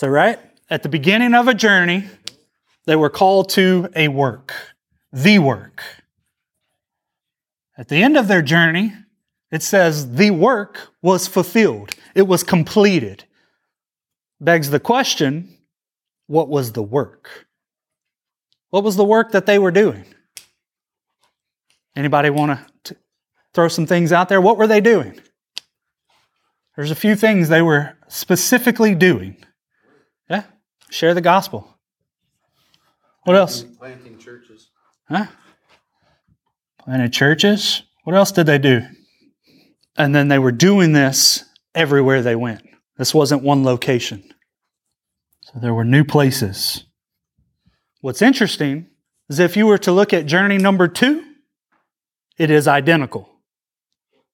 So, 0.00 0.08
right 0.08 0.38
at 0.70 0.82
the 0.82 0.88
beginning 0.88 1.34
of 1.34 1.46
a 1.46 1.52
journey, 1.52 2.08
they 2.86 2.96
were 2.96 3.10
called 3.10 3.50
to 3.50 3.90
a 3.94 4.08
work, 4.08 4.54
the 5.12 5.38
work. 5.38 5.82
At 7.76 7.88
the 7.88 8.02
end 8.02 8.16
of 8.16 8.26
their 8.26 8.40
journey, 8.40 8.94
it 9.52 9.62
says 9.62 10.12
the 10.12 10.30
work 10.30 10.88
was 11.02 11.28
fulfilled, 11.28 11.90
it 12.14 12.22
was 12.22 12.42
completed. 12.42 13.24
Begs 14.40 14.70
the 14.70 14.80
question 14.80 15.58
what 16.28 16.48
was 16.48 16.72
the 16.72 16.82
work? 16.82 17.46
What 18.70 18.84
was 18.84 18.96
the 18.96 19.04
work 19.04 19.32
that 19.32 19.44
they 19.44 19.58
were 19.58 19.70
doing? 19.70 20.06
Anybody 21.94 22.30
want 22.30 22.58
to 22.84 22.96
throw 23.52 23.68
some 23.68 23.84
things 23.84 24.12
out 24.12 24.30
there? 24.30 24.40
What 24.40 24.56
were 24.56 24.66
they 24.66 24.80
doing? 24.80 25.20
There's 26.74 26.90
a 26.90 26.94
few 26.94 27.16
things 27.16 27.50
they 27.50 27.60
were 27.60 27.98
specifically 28.08 28.94
doing. 28.94 29.36
Share 30.90 31.14
the 31.14 31.20
gospel. 31.20 31.76
What 33.24 33.36
else? 33.36 33.62
Planting 33.62 34.18
churches. 34.18 34.70
Huh? 35.08 35.26
Planted 36.78 37.12
churches. 37.12 37.82
What 38.04 38.16
else 38.16 38.32
did 38.32 38.46
they 38.46 38.58
do? 38.58 38.82
And 39.96 40.14
then 40.14 40.28
they 40.28 40.38
were 40.38 40.52
doing 40.52 40.92
this 40.92 41.44
everywhere 41.74 42.22
they 42.22 42.36
went. 42.36 42.62
This 42.96 43.14
wasn't 43.14 43.42
one 43.42 43.64
location. 43.64 44.22
So 45.42 45.58
there 45.60 45.74
were 45.74 45.84
new 45.84 46.04
places. 46.04 46.84
What's 48.00 48.22
interesting 48.22 48.86
is 49.28 49.38
if 49.38 49.56
you 49.56 49.66
were 49.66 49.78
to 49.78 49.92
look 49.92 50.12
at 50.12 50.26
journey 50.26 50.58
number 50.58 50.88
two, 50.88 51.24
it 52.38 52.50
is 52.50 52.66
identical. 52.66 53.28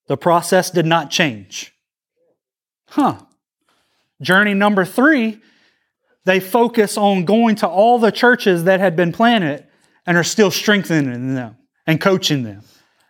The 0.06 0.16
process 0.16 0.70
did 0.70 0.86
not 0.86 1.10
change. 1.10 1.74
Huh. 2.88 3.18
Journey 4.22 4.54
number 4.54 4.84
three, 4.84 5.40
they 6.26 6.40
focus 6.40 6.98
on 6.98 7.24
going 7.24 7.54
to 7.54 7.68
all 7.68 8.00
the 8.00 8.10
churches 8.10 8.64
that 8.64 8.80
had 8.80 8.96
been 8.96 9.12
planted 9.12 9.64
and 10.04 10.16
are 10.16 10.24
still 10.24 10.50
strengthening 10.50 11.34
them 11.34 11.56
and 11.86 12.00
coaching 12.00 12.42
them. 12.42 12.62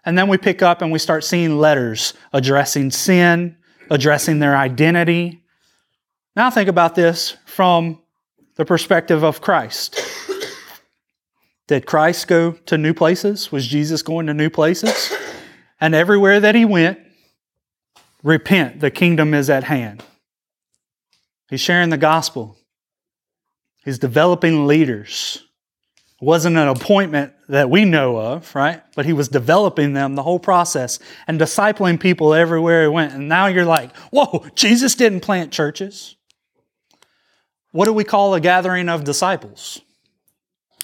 And 0.04 0.18
then 0.18 0.28
we 0.28 0.37
pick 0.37 0.61
up 0.62 0.82
and 0.82 0.92
we 0.92 0.99
start 0.99 1.25
seeing 1.25 1.58
letters 1.58 2.12
addressing 2.35 2.90
sin, 2.90 3.56
addressing 3.90 4.38
their 4.38 4.54
identity. 4.54 5.42
Now 6.37 6.50
think 6.50 6.68
about 6.68 6.94
this 6.94 7.38
from 7.46 8.02
the 8.56 8.66
perspective 8.66 9.25
of 9.25 9.40
Christ. 9.40 9.99
Did 11.68 11.87
Christ 11.87 12.28
go 12.28 12.52
to 12.52 12.76
new 12.76 12.92
places? 12.92 13.50
Was 13.50 13.66
Jesus 13.66 14.02
going 14.02 14.26
to 14.26 14.35
new 14.35 14.50
places? 14.50 15.11
And 15.80 15.94
everywhere 15.94 16.38
that 16.38 16.54
he 16.54 16.66
went, 16.66 16.99
repent, 18.23 18.80
the 18.80 18.90
kingdom 18.90 19.32
is 19.32 19.49
at 19.49 19.64
hand. 19.64 20.04
He's 21.49 21.61
sharing 21.61 21.88
the 21.88 21.96
gospel. 21.96 22.58
He's 23.87 24.00
developing 24.00 24.66
leaders. 24.66 25.45
It 26.21 26.25
wasn't 26.25 26.57
an 26.57 26.66
appointment 26.66 27.33
that 27.49 27.71
we 27.71 27.85
know 27.85 28.19
of, 28.19 28.52
right? 28.52 28.83
But 28.97 29.07
he 29.07 29.12
was 29.12 29.28
developing 29.28 29.93
them 29.93 30.16
the 30.16 30.25
whole 30.25 30.40
process 30.40 30.99
and 31.28 31.40
discipling 31.40 32.00
people 32.00 32.35
everywhere 32.35 32.83
he 32.83 32.88
went. 32.88 33.12
And 33.12 33.28
now 33.28 33.47
you're 33.47 33.64
like, 33.64 33.97
whoa, 34.11 34.45
Jesus 34.57 34.97
didn't 34.97 35.21
plant 35.21 35.52
churches. 35.52 36.16
What 37.71 37.85
do 37.85 37.93
we 37.93 38.02
call 38.02 38.35
a 38.35 38.40
gathering 38.40 38.88
of 38.88 39.05
disciples? 39.05 39.81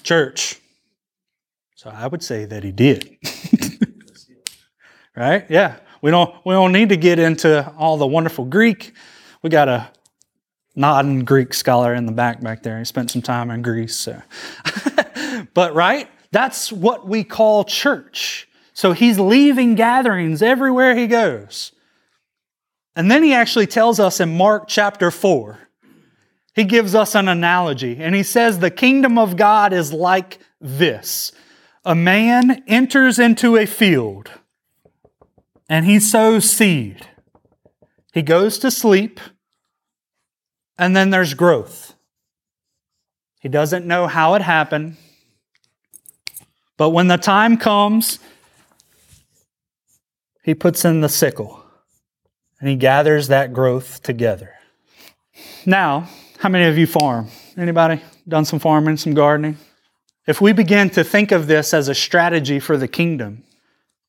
Church. 0.03 0.61
So 1.75 1.89
I 1.89 2.07
would 2.07 2.23
say 2.23 2.45
that 2.45 2.63
he 2.63 2.71
did. 2.71 3.17
right? 5.17 5.45
Yeah. 5.49 5.75
We 6.01 6.09
don't 6.09 6.33
we 6.45 6.53
don't 6.53 6.71
need 6.71 6.87
to 6.89 6.97
get 6.97 7.19
into 7.19 7.69
all 7.77 7.97
the 7.97 8.07
wonderful 8.07 8.45
Greek. 8.45 8.93
We 9.41 9.49
got 9.49 9.67
a 9.67 9.91
non 10.75 11.19
Greek 11.21 11.53
scholar 11.53 11.93
in 11.93 12.05
the 12.05 12.11
back 12.11 12.41
back 12.41 12.63
there. 12.63 12.79
He 12.79 12.85
spent 12.85 13.11
some 13.11 13.21
time 13.21 13.51
in 13.51 13.61
Greece. 13.61 13.95
So. 13.95 14.21
but 15.53 15.73
right? 15.73 16.09
That's 16.31 16.71
what 16.71 17.07
we 17.07 17.23
call 17.23 17.63
church. 17.63 18.47
So 18.73 18.93
he's 18.93 19.19
leaving 19.19 19.75
gatherings 19.75 20.41
everywhere 20.41 20.95
he 20.95 21.07
goes. 21.07 21.71
And 22.95 23.09
then 23.09 23.23
he 23.23 23.33
actually 23.33 23.67
tells 23.67 23.99
us 23.99 24.19
in 24.19 24.35
Mark 24.35 24.67
chapter 24.67 25.11
4, 25.11 25.59
he 26.55 26.63
gives 26.63 26.93
us 26.93 27.15
an 27.15 27.27
analogy. 27.27 27.97
And 27.99 28.15
he 28.15 28.23
says, 28.23 28.59
The 28.59 28.71
kingdom 28.71 29.17
of 29.17 29.37
God 29.37 29.73
is 29.73 29.93
like 29.93 30.39
this 30.59 31.31
a 31.85 31.95
man 31.95 32.63
enters 32.67 33.19
into 33.19 33.57
a 33.57 33.65
field 33.65 34.31
and 35.67 35.85
he 35.85 35.99
sows 35.99 36.49
seed. 36.49 37.07
He 38.13 38.21
goes 38.21 38.57
to 38.59 38.69
sleep, 38.69 39.19
and 40.77 40.95
then 40.95 41.09
there's 41.09 41.33
growth. 41.33 41.93
He 43.39 43.49
doesn't 43.49 43.85
know 43.85 44.07
how 44.07 44.35
it 44.35 44.41
happened, 44.41 44.97
but 46.77 46.91
when 46.91 47.07
the 47.07 47.17
time 47.17 47.57
comes, 47.57 48.19
he 50.43 50.53
puts 50.53 50.85
in 50.85 51.01
the 51.01 51.09
sickle 51.09 51.63
and 52.59 52.69
he 52.69 52.75
gathers 52.75 53.27
that 53.27 53.53
growth 53.53 54.01
together. 54.03 54.53
Now, 55.65 56.07
how 56.39 56.49
many 56.49 56.65
of 56.65 56.77
you 56.77 56.87
farm? 56.87 57.27
Anybody 57.57 58.01
done 58.27 58.45
some 58.45 58.59
farming, 58.59 58.97
some 58.97 59.13
gardening? 59.13 59.57
If 60.25 60.39
we 60.39 60.53
begin 60.53 60.89
to 60.91 61.03
think 61.03 61.31
of 61.31 61.47
this 61.47 61.73
as 61.73 61.89
a 61.89 61.95
strategy 61.95 62.59
for 62.59 62.77
the 62.77 62.87
kingdom, 62.87 63.43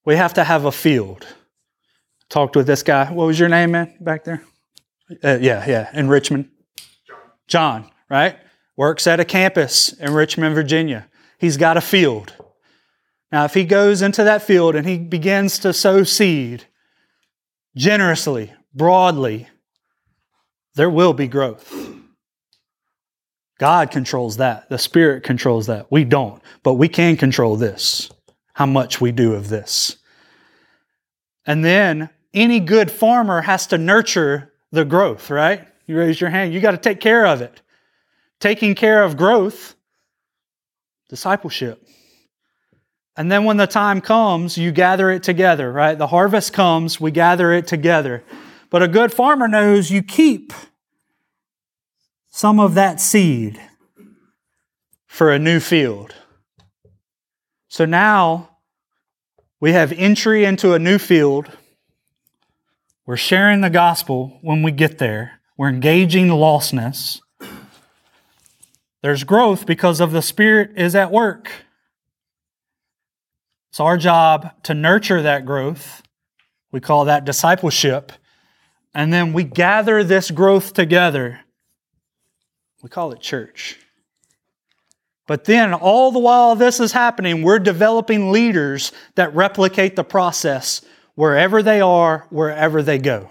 we 0.04 0.16
have 0.16 0.34
to 0.34 0.44
have 0.44 0.64
a 0.64 0.72
field. 0.72 1.26
Talked 2.28 2.56
with 2.56 2.66
this 2.66 2.82
guy. 2.82 3.12
What 3.12 3.26
was 3.26 3.38
your 3.38 3.48
name, 3.48 3.72
man, 3.72 3.94
back 4.00 4.24
there? 4.24 4.44
Uh, 5.22 5.38
yeah, 5.40 5.64
yeah, 5.68 5.90
in 5.92 6.08
Richmond. 6.08 6.50
John. 7.46 7.90
Right? 8.08 8.36
Works 8.76 9.06
at 9.06 9.20
a 9.20 9.24
campus 9.24 9.92
in 9.92 10.12
Richmond, 10.12 10.54
Virginia. 10.54 11.08
He's 11.38 11.56
got 11.56 11.76
a 11.76 11.80
field. 11.80 12.34
Now, 13.32 13.44
if 13.44 13.54
he 13.54 13.64
goes 13.64 14.02
into 14.02 14.22
that 14.24 14.42
field 14.42 14.76
and 14.76 14.86
he 14.86 14.98
begins 14.98 15.58
to 15.60 15.72
sow 15.72 16.04
seed 16.04 16.64
generously, 17.76 18.52
broadly, 18.72 19.48
there 20.74 20.90
will 20.90 21.12
be 21.12 21.26
growth. 21.26 21.72
God 23.58 23.90
controls 23.90 24.36
that. 24.36 24.68
The 24.68 24.78
Spirit 24.78 25.24
controls 25.24 25.66
that. 25.66 25.90
We 25.90 26.04
don't, 26.04 26.42
but 26.62 26.74
we 26.74 26.88
can 26.88 27.16
control 27.16 27.56
this, 27.56 28.10
how 28.52 28.66
much 28.66 29.00
we 29.00 29.12
do 29.12 29.34
of 29.34 29.48
this. 29.48 29.96
And 31.46 31.64
then 31.64 32.10
any 32.32 32.60
good 32.60 32.90
farmer 32.90 33.40
has 33.42 33.66
to 33.68 33.78
nurture 33.78 34.52
the 34.70 34.84
growth, 34.84 35.30
right? 35.30 35.66
You 35.86 35.98
raise 35.98 36.20
your 36.20 36.30
hand, 36.30 36.54
you 36.54 36.60
got 36.60 36.72
to 36.72 36.76
take 36.76 37.00
care 37.00 37.26
of 37.26 37.42
it. 37.42 37.60
Taking 38.40 38.74
care 38.74 39.02
of 39.02 39.16
growth, 39.16 39.74
discipleship. 41.08 41.86
And 43.16 43.30
then 43.30 43.44
when 43.44 43.56
the 43.56 43.66
time 43.66 44.00
comes, 44.00 44.58
you 44.58 44.72
gather 44.72 45.10
it 45.10 45.22
together, 45.22 45.70
right? 45.70 45.96
The 45.96 46.08
harvest 46.08 46.52
comes, 46.52 47.00
we 47.00 47.10
gather 47.10 47.52
it 47.52 47.66
together. 47.66 48.24
But 48.70 48.82
a 48.82 48.88
good 48.88 49.12
farmer 49.12 49.46
knows 49.46 49.90
you 49.90 50.02
keep 50.02 50.52
some 52.28 52.58
of 52.58 52.74
that 52.74 53.00
seed 53.00 53.60
for 55.06 55.30
a 55.30 55.38
new 55.38 55.60
field. 55.60 56.12
So 57.68 57.84
now 57.84 58.58
we 59.60 59.72
have 59.72 59.92
entry 59.92 60.44
into 60.44 60.74
a 60.74 60.78
new 60.80 60.98
field. 60.98 61.48
We're 63.06 63.16
sharing 63.16 63.60
the 63.60 63.70
gospel 63.70 64.38
when 64.42 64.62
we 64.64 64.72
get 64.72 64.98
there. 64.98 65.40
We're 65.56 65.68
engaging 65.68 66.28
lostness. 66.28 67.20
There's 69.02 69.24
growth 69.24 69.66
because 69.66 70.00
of 70.00 70.12
the 70.12 70.22
Spirit 70.22 70.72
is 70.76 70.94
at 70.94 71.12
work. 71.12 71.50
It's 73.70 73.80
our 73.80 73.96
job 73.96 74.50
to 74.64 74.74
nurture 74.74 75.22
that 75.22 75.44
growth. 75.44 76.02
We 76.72 76.80
call 76.80 77.04
that 77.04 77.24
discipleship. 77.24 78.12
And 78.94 79.12
then 79.12 79.32
we 79.32 79.44
gather 79.44 80.02
this 80.02 80.30
growth 80.30 80.72
together. 80.72 81.40
We 82.82 82.88
call 82.88 83.12
it 83.12 83.20
church. 83.20 83.78
But 85.26 85.44
then, 85.44 85.72
all 85.72 86.12
the 86.12 86.18
while 86.18 86.54
this 86.54 86.80
is 86.80 86.92
happening, 86.92 87.42
we're 87.42 87.58
developing 87.58 88.30
leaders 88.30 88.92
that 89.14 89.34
replicate 89.34 89.96
the 89.96 90.04
process 90.04 90.82
wherever 91.14 91.62
they 91.62 91.80
are, 91.80 92.26
wherever 92.30 92.82
they 92.82 92.98
go. 92.98 93.30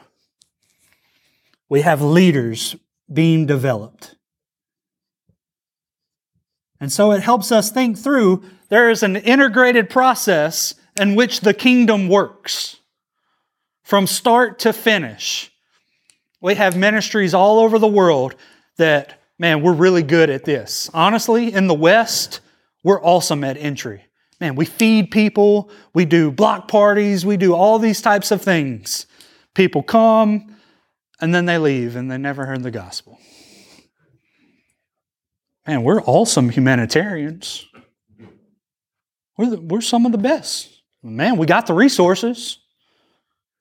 We 1.69 1.81
have 1.81 2.01
leaders 2.01 2.75
being 3.11 3.45
developed. 3.45 4.15
And 6.79 6.91
so 6.91 7.11
it 7.11 7.21
helps 7.21 7.51
us 7.51 7.71
think 7.71 7.97
through 7.97 8.43
there 8.69 8.89
is 8.89 9.03
an 9.03 9.15
integrated 9.15 9.89
process 9.89 10.75
in 10.99 11.15
which 11.15 11.41
the 11.41 11.53
kingdom 11.53 12.09
works 12.09 12.77
from 13.83 14.07
start 14.07 14.59
to 14.59 14.73
finish. 14.73 15.51
We 16.41 16.55
have 16.55 16.75
ministries 16.75 17.33
all 17.33 17.59
over 17.59 17.79
the 17.79 17.87
world 17.87 18.35
that 18.77 19.21
man, 19.39 19.61
we're 19.61 19.73
really 19.73 20.03
good 20.03 20.29
at 20.29 20.45
this. 20.45 20.89
Honestly, 20.93 21.53
in 21.53 21.67
the 21.67 21.73
West, 21.73 22.41
we're 22.83 23.01
awesome 23.01 23.43
at 23.43 23.57
entry. 23.57 24.05
Man, 24.39 24.55
we 24.55 24.65
feed 24.65 25.11
people, 25.11 25.69
we 25.93 26.05
do 26.05 26.31
block 26.31 26.67
parties, 26.67 27.25
we 27.25 27.37
do 27.37 27.53
all 27.53 27.79
these 27.79 28.01
types 28.01 28.31
of 28.31 28.41
things. 28.41 29.05
People 29.53 29.83
come 29.83 30.52
and 31.23 31.33
then 31.33 31.45
they 31.45 31.57
leave 31.57 31.95
and 31.95 32.11
they 32.11 32.17
never 32.17 32.45
heard 32.45 32.63
the 32.63 32.71
gospel. 32.71 33.17
Man, 35.65 35.83
we're 35.83 36.01
awesome 36.01 36.49
humanitarians. 36.49 37.65
We're, 39.37 39.51
the, 39.51 39.61
we're 39.61 39.81
some 39.81 40.05
of 40.05 40.11
the 40.11 40.17
best. 40.17 40.83
Man, 41.01 41.37
we 41.37 41.45
got 41.47 41.67
the 41.67 41.73
resources. 41.73 42.59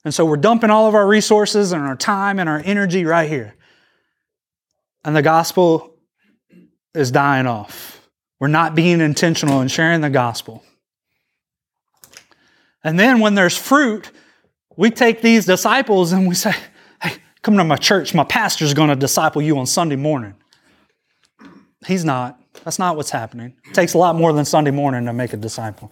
And 0.05 0.12
so 0.12 0.25
we're 0.27 0.37
dumping 0.37 0.70
all 0.70 0.88
of 0.88 0.94
our 0.94 1.07
resources 1.07 1.72
and 1.72 1.83
our 1.83 1.96
time 1.96 2.38
and 2.38 2.48
our 2.48 2.61
energy 2.64 3.05
right 3.05 3.31
here 3.31 3.55
and 5.05 5.16
the 5.16 5.22
gospel 5.22 5.94
is 6.94 7.11
dying 7.11 7.46
off. 7.46 8.09
We're 8.38 8.48
not 8.48 8.75
being 8.75 9.01
intentional 9.01 9.61
in 9.61 9.68
sharing 9.68 10.01
the 10.01 10.11
gospel. 10.11 10.62
And 12.85 12.98
then 12.98 13.20
when 13.20 13.35
there's 13.35 13.57
fruit, 13.57 14.11
we 14.77 14.90
take 14.90 15.22
these 15.22 15.46
disciples 15.46 16.12
and 16.12 16.27
we 16.27 16.35
say, 16.35 16.55
come 17.43 17.57
to 17.57 17.65
my 17.65 17.77
church. 17.77 18.15
My 18.15 18.25
pastor's 18.25 18.75
going 18.75 18.89
to 18.89 18.97
disciple 18.97 19.43
you 19.43 19.59
on 19.59 19.67
Sunday 19.67 19.97
morning. 19.97 20.35
He's 21.87 22.05
not. 22.05 22.39
That's 22.65 22.79
not 22.79 22.97
what's 22.97 23.11
happening. 23.11 23.57
It 23.69 23.75
takes 23.75 23.95
a 23.95 23.99
lot 23.99 24.15
more 24.15 24.33
than 24.33 24.45
Sunday 24.45 24.71
morning 24.71 25.07
to 25.07 25.13
make 25.13 25.33
a 25.33 25.37
disciple. 25.37 25.91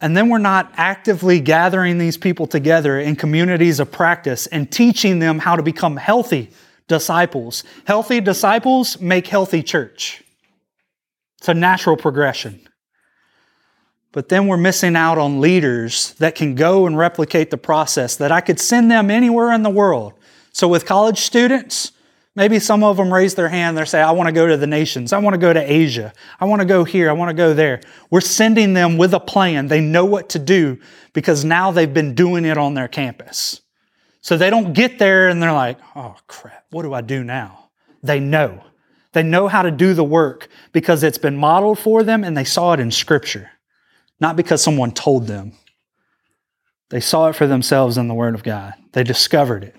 And 0.00 0.16
then 0.16 0.28
we're 0.28 0.38
not 0.38 0.72
actively 0.76 1.40
gathering 1.40 1.96
these 1.96 2.18
people 2.18 2.46
together 2.46 2.98
in 2.98 3.16
communities 3.16 3.80
of 3.80 3.90
practice 3.90 4.46
and 4.48 4.70
teaching 4.70 5.18
them 5.18 5.38
how 5.38 5.56
to 5.56 5.62
become 5.62 5.96
healthy 5.96 6.50
disciples. 6.88 7.64
Healthy 7.86 8.20
disciples 8.20 9.00
make 9.00 9.26
healthy 9.26 9.62
church. 9.62 10.22
It's 11.38 11.48
a 11.48 11.54
natural 11.54 11.96
progression. 11.96 12.68
But 14.14 14.28
then 14.28 14.46
we're 14.46 14.56
missing 14.56 14.94
out 14.94 15.18
on 15.18 15.40
leaders 15.40 16.14
that 16.14 16.36
can 16.36 16.54
go 16.54 16.86
and 16.86 16.96
replicate 16.96 17.50
the 17.50 17.56
process, 17.56 18.14
that 18.14 18.30
I 18.30 18.40
could 18.40 18.60
send 18.60 18.88
them 18.88 19.10
anywhere 19.10 19.52
in 19.52 19.64
the 19.64 19.70
world. 19.70 20.12
So, 20.52 20.68
with 20.68 20.86
college 20.86 21.18
students, 21.18 21.90
maybe 22.36 22.60
some 22.60 22.84
of 22.84 22.96
them 22.96 23.12
raise 23.12 23.34
their 23.34 23.48
hand, 23.48 23.76
they 23.76 23.84
say, 23.84 24.00
I 24.00 24.12
want 24.12 24.28
to 24.28 24.32
go 24.32 24.46
to 24.46 24.56
the 24.56 24.68
nations, 24.68 25.12
I 25.12 25.18
want 25.18 25.34
to 25.34 25.38
go 25.38 25.52
to 25.52 25.60
Asia, 25.60 26.12
I 26.38 26.44
want 26.44 26.60
to 26.60 26.64
go 26.64 26.84
here, 26.84 27.10
I 27.10 27.12
want 27.12 27.30
to 27.30 27.34
go 27.34 27.54
there. 27.54 27.80
We're 28.08 28.20
sending 28.20 28.72
them 28.72 28.98
with 28.98 29.14
a 29.14 29.18
plan. 29.18 29.66
They 29.66 29.80
know 29.80 30.04
what 30.04 30.28
to 30.28 30.38
do 30.38 30.78
because 31.12 31.44
now 31.44 31.72
they've 31.72 31.92
been 31.92 32.14
doing 32.14 32.44
it 32.44 32.56
on 32.56 32.74
their 32.74 32.86
campus. 32.86 33.62
So 34.20 34.36
they 34.36 34.48
don't 34.48 34.74
get 34.74 35.00
there 35.00 35.28
and 35.28 35.42
they're 35.42 35.52
like, 35.52 35.78
oh 35.96 36.14
crap, 36.28 36.64
what 36.70 36.82
do 36.82 36.94
I 36.94 37.00
do 37.00 37.24
now? 37.24 37.70
They 38.04 38.20
know. 38.20 38.62
They 39.10 39.24
know 39.24 39.48
how 39.48 39.62
to 39.62 39.72
do 39.72 39.92
the 39.92 40.04
work 40.04 40.46
because 40.72 41.02
it's 41.02 41.18
been 41.18 41.36
modeled 41.36 41.80
for 41.80 42.04
them 42.04 42.22
and 42.22 42.36
they 42.36 42.44
saw 42.44 42.74
it 42.74 42.80
in 42.80 42.92
Scripture, 42.92 43.50
not 44.20 44.36
because 44.36 44.62
someone 44.62 44.92
told 44.92 45.26
them. 45.26 45.52
They 46.90 47.00
saw 47.00 47.28
it 47.28 47.36
for 47.36 47.46
themselves 47.46 47.98
in 47.98 48.08
the 48.08 48.14
Word 48.14 48.34
of 48.34 48.42
God. 48.42 48.74
They 48.92 49.04
discovered 49.04 49.64
it. 49.64 49.76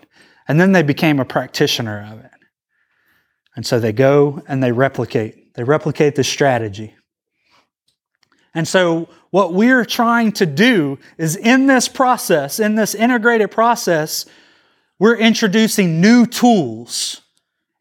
And 0.47 0.59
then 0.59 0.71
they 0.71 0.83
became 0.83 1.19
a 1.19 1.25
practitioner 1.25 2.07
of 2.11 2.19
it. 2.19 2.31
And 3.55 3.65
so 3.65 3.79
they 3.79 3.93
go 3.93 4.43
and 4.47 4.61
they 4.61 4.71
replicate. 4.71 5.53
They 5.53 5.63
replicate 5.63 6.15
the 6.15 6.23
strategy. 6.23 6.93
And 8.53 8.67
so, 8.67 9.09
what 9.31 9.53
we're 9.53 9.83
trying 9.83 10.31
to 10.33 10.45
do 10.45 10.97
is 11.17 11.35
in 11.35 11.67
this 11.67 11.89
process, 11.89 12.59
in 12.59 12.75
this 12.75 12.95
integrated 12.95 13.51
process, 13.51 14.25
we're 14.97 15.17
introducing 15.17 15.99
new 15.99 16.25
tools 16.25 17.21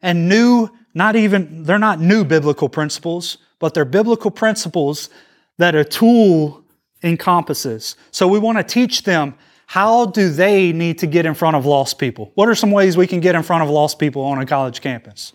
and 0.01 0.27
new, 0.27 0.69
not 0.93 1.15
even, 1.15 1.63
they're 1.63 1.79
not 1.79 2.01
new 2.01 2.25
biblical 2.25 2.67
principles, 2.67 3.37
but 3.59 3.73
they're 3.73 3.85
biblical 3.85 4.31
principles 4.31 5.09
that 5.57 5.75
a 5.75 5.85
tool 5.85 6.63
encompasses. 7.03 7.95
So, 8.11 8.27
we 8.27 8.39
want 8.39 8.57
to 8.57 8.63
teach 8.63 9.03
them 9.03 9.35
how 9.67 10.05
do 10.05 10.29
they 10.29 10.71
need 10.71 10.99
to 10.99 11.07
get 11.07 11.25
in 11.25 11.33
front 11.33 11.55
of 11.55 11.65
lost 11.65 11.97
people? 11.97 12.31
What 12.35 12.47
are 12.49 12.55
some 12.55 12.71
ways 12.71 12.97
we 12.97 13.07
can 13.07 13.19
get 13.19 13.35
in 13.35 13.43
front 13.43 13.63
of 13.63 13.69
lost 13.69 13.99
people 13.99 14.21
on 14.21 14.39
a 14.39 14.45
college 14.45 14.81
campus? 14.81 15.33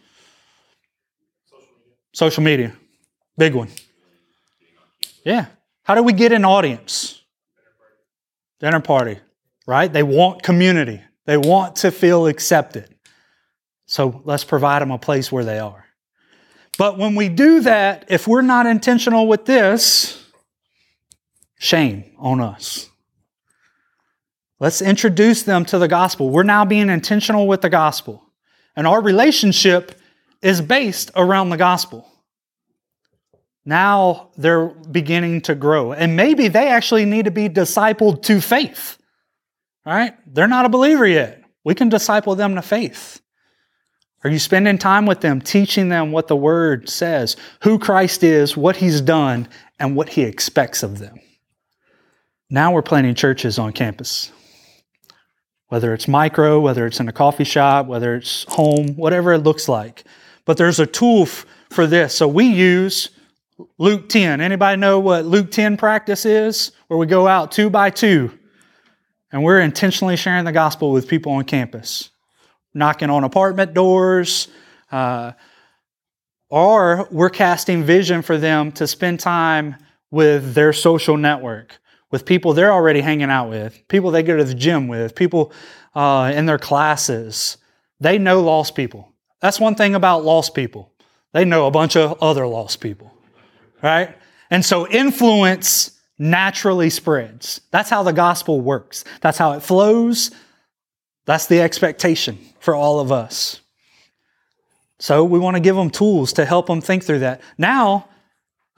Social 2.13 2.43
media. 2.43 2.73
Big 3.37 3.55
one. 3.55 3.69
Yeah. 5.25 5.47
How 5.83 5.95
do 5.95 6.03
we 6.03 6.13
get 6.13 6.33
an 6.33 6.45
audience? 6.45 7.23
Dinner 8.61 8.81
party, 8.81 9.19
right? 9.67 9.93
They 9.93 10.03
want 10.03 10.43
community. 10.43 11.01
They 11.27 11.37
want 11.37 11.77
to 11.77 11.91
feel 11.91 12.27
accepted. 12.27 12.95
So 13.87 14.23
let's 14.25 14.45
provide 14.45 14.83
them 14.83 14.91
a 14.91 14.99
place 14.99 15.33
where 15.33 15.45
they 15.45 15.59
are. 15.59 15.87
But 16.81 16.97
when 16.97 17.15
we 17.15 17.29
do 17.29 17.61
that, 17.61 18.07
if 18.09 18.27
we're 18.27 18.41
not 18.41 18.65
intentional 18.65 19.29
with 19.29 19.45
this, 19.45 20.25
shame 21.59 22.05
on 22.17 22.41
us. 22.41 22.89
Let's 24.59 24.81
introduce 24.81 25.43
them 25.43 25.67
to 25.67 25.79
the 25.79 25.89
gospel. 25.89 26.31
We're 26.31 26.43
now 26.43 26.65
being 26.65 26.89
intentional 26.89 27.47
with 27.47 27.61
the 27.61 27.69
gospel. 27.69 28.25
And 28.77 28.87
our 28.87 29.03
relationship 29.03 30.01
is 30.41 30.63
based 30.63 31.11
around 31.15 31.51
the 31.51 31.59
gospel. 31.59 32.11
Now 33.67 34.31
they're 34.39 34.69
beginning 34.69 35.43
to 35.43 35.55
grow. 35.55 35.93
And 35.93 36.17
maybe 36.17 36.49
they 36.49 36.69
actually 36.69 37.05
need 37.05 37.27
to 37.27 37.31
be 37.31 37.51
discipled 37.51 38.23
to 38.23 38.41
faith. 38.41 38.97
Right? 39.85 40.15
They're 40.27 40.49
not 40.49 40.65
a 40.65 40.71
believer 40.71 41.07
yet. 41.07 41.45
We 41.63 41.75
can 41.75 41.91
disciple 41.91 42.37
them 42.37 42.55
to 42.55 42.63
faith. 42.63 43.21
Are 44.23 44.31
you 44.31 44.39
spending 44.39 44.79
time 44.79 45.07
with 45.07 45.21
them, 45.21 45.41
teaching 45.41 45.89
them 45.89 46.13
what 46.13 46.29
the 46.29 46.37
Word 46.37 46.89
says, 46.89 47.37
who 47.63 47.79
Christ 47.79 48.23
is, 48.23 48.57
what 48.57 48.77
He's 48.77 49.01
done, 49.01 49.49
and 49.79 49.97
what 49.97 50.11
He 50.11 50.23
expects 50.23 50.83
of 50.83 50.99
them? 50.99 51.19
Now 52.51 52.73
we're 52.73 52.83
planting 52.83 53.15
churches 53.15 53.59
on 53.59 53.73
campus. 53.73 54.31
Whether 55.69 55.95
it's 55.95 56.09
micro, 56.09 56.61
whether 56.61 56.87
it's 56.87 57.01
in 57.01 57.09
a 57.09 57.13
coffee 57.13 57.45
shop, 57.45 57.87
whether 57.87 58.17
it's 58.17 58.45
home, 58.49 58.97
whatever 58.97 59.33
it 59.33 59.39
looks 59.39 59.69
like. 59.69 60.05
But 60.45 60.57
there's 60.57 60.81
a 60.81 60.87
tool 60.87 61.23
f- 61.23 61.47
for 61.71 61.87
this. 61.87 62.15
So 62.15 62.27
we 62.27 62.45
use 62.47 63.11
Luke 63.79 64.09
10. 64.09 64.41
Anybody 64.41 64.81
know 64.81 64.99
what 64.99 65.25
Luke 65.25 65.51
10 65.53 65.77
practice 65.77 66.27
is? 66.27 66.73
Where 66.89 66.99
we 66.99 67.07
go 67.07 67.29
out 67.29 67.53
two 67.53 67.71
by 67.71 67.91
two 67.91 68.33
and 69.33 69.45
we're 69.45 69.61
intentionally 69.61 70.17
sharing 70.17 70.45
the 70.45 70.53
gospel 70.53 70.93
with 70.93 71.09
people 71.09 71.33
on 71.33 71.45
campus, 71.45 72.10
knocking 72.75 73.11
on 73.11 73.25
apartment 73.25 73.75
doors, 73.75 74.49
uh, 74.93 75.33
or 76.49 77.09
we're 77.11 77.31
casting 77.31 77.85
vision 77.85 78.23
for 78.23 78.39
them 78.39 78.73
to 78.73 78.87
spend 78.87 79.21
time 79.21 79.77
with 80.11 80.55
their 80.55 80.73
social 80.73 81.17
network, 81.17 81.79
with 82.11 82.25
people 82.27 82.53
they're 82.53 82.73
already 82.73 83.01
hanging 83.01 83.31
out 83.31 83.49
with, 83.49 83.87
people 83.89 84.11
they 84.11 84.23
go 84.23 84.37
to 84.37 84.45
the 84.45 84.55
gym 84.55 84.89
with, 84.89 85.15
people 85.15 85.53
uh, 85.95 86.33
in 86.35 86.47
their 86.47 86.59
classes. 86.59 87.57
They 88.01 88.19
know 88.19 88.41
lost 88.41 88.75
people. 88.75 89.13
That's 89.41 89.61
one 89.61 89.75
thing 89.75 89.95
about 89.95 90.25
lost 90.25 90.55
people. 90.55 90.93
They 91.33 91.45
know 91.45 91.67
a 91.67 91.71
bunch 91.71 91.97
of 91.97 92.19
other 92.21 92.47
lost 92.47 92.81
people 92.81 93.11
right? 93.83 94.17
And 94.51 94.65
so 94.65 94.89
influence 94.89 95.99
naturally 96.19 96.91
spreads. 96.91 97.61
That's 97.71 97.91
how 97.91 98.03
the 98.03 98.13
gospel 98.13 98.61
works. 98.61 99.05
That's 99.21 99.39
how 99.39 99.53
it 99.53 99.61
flows. 99.61 100.31
That's 101.27 101.47
the 101.47 101.61
expectation 101.61 102.39
for 102.59 102.75
all 102.75 103.01
of 103.01 103.13
us. 103.13 103.61
So 104.99 105.25
we 105.25 105.39
want 105.39 105.57
to 105.57 105.61
give 105.61 105.77
them 105.77 105.91
tools 105.91 106.35
to 106.35 106.45
help 106.45 106.67
them 106.67 106.81
think 106.81 107.05
through 107.05 107.21
that. 107.21 107.41
Now, 107.57 108.09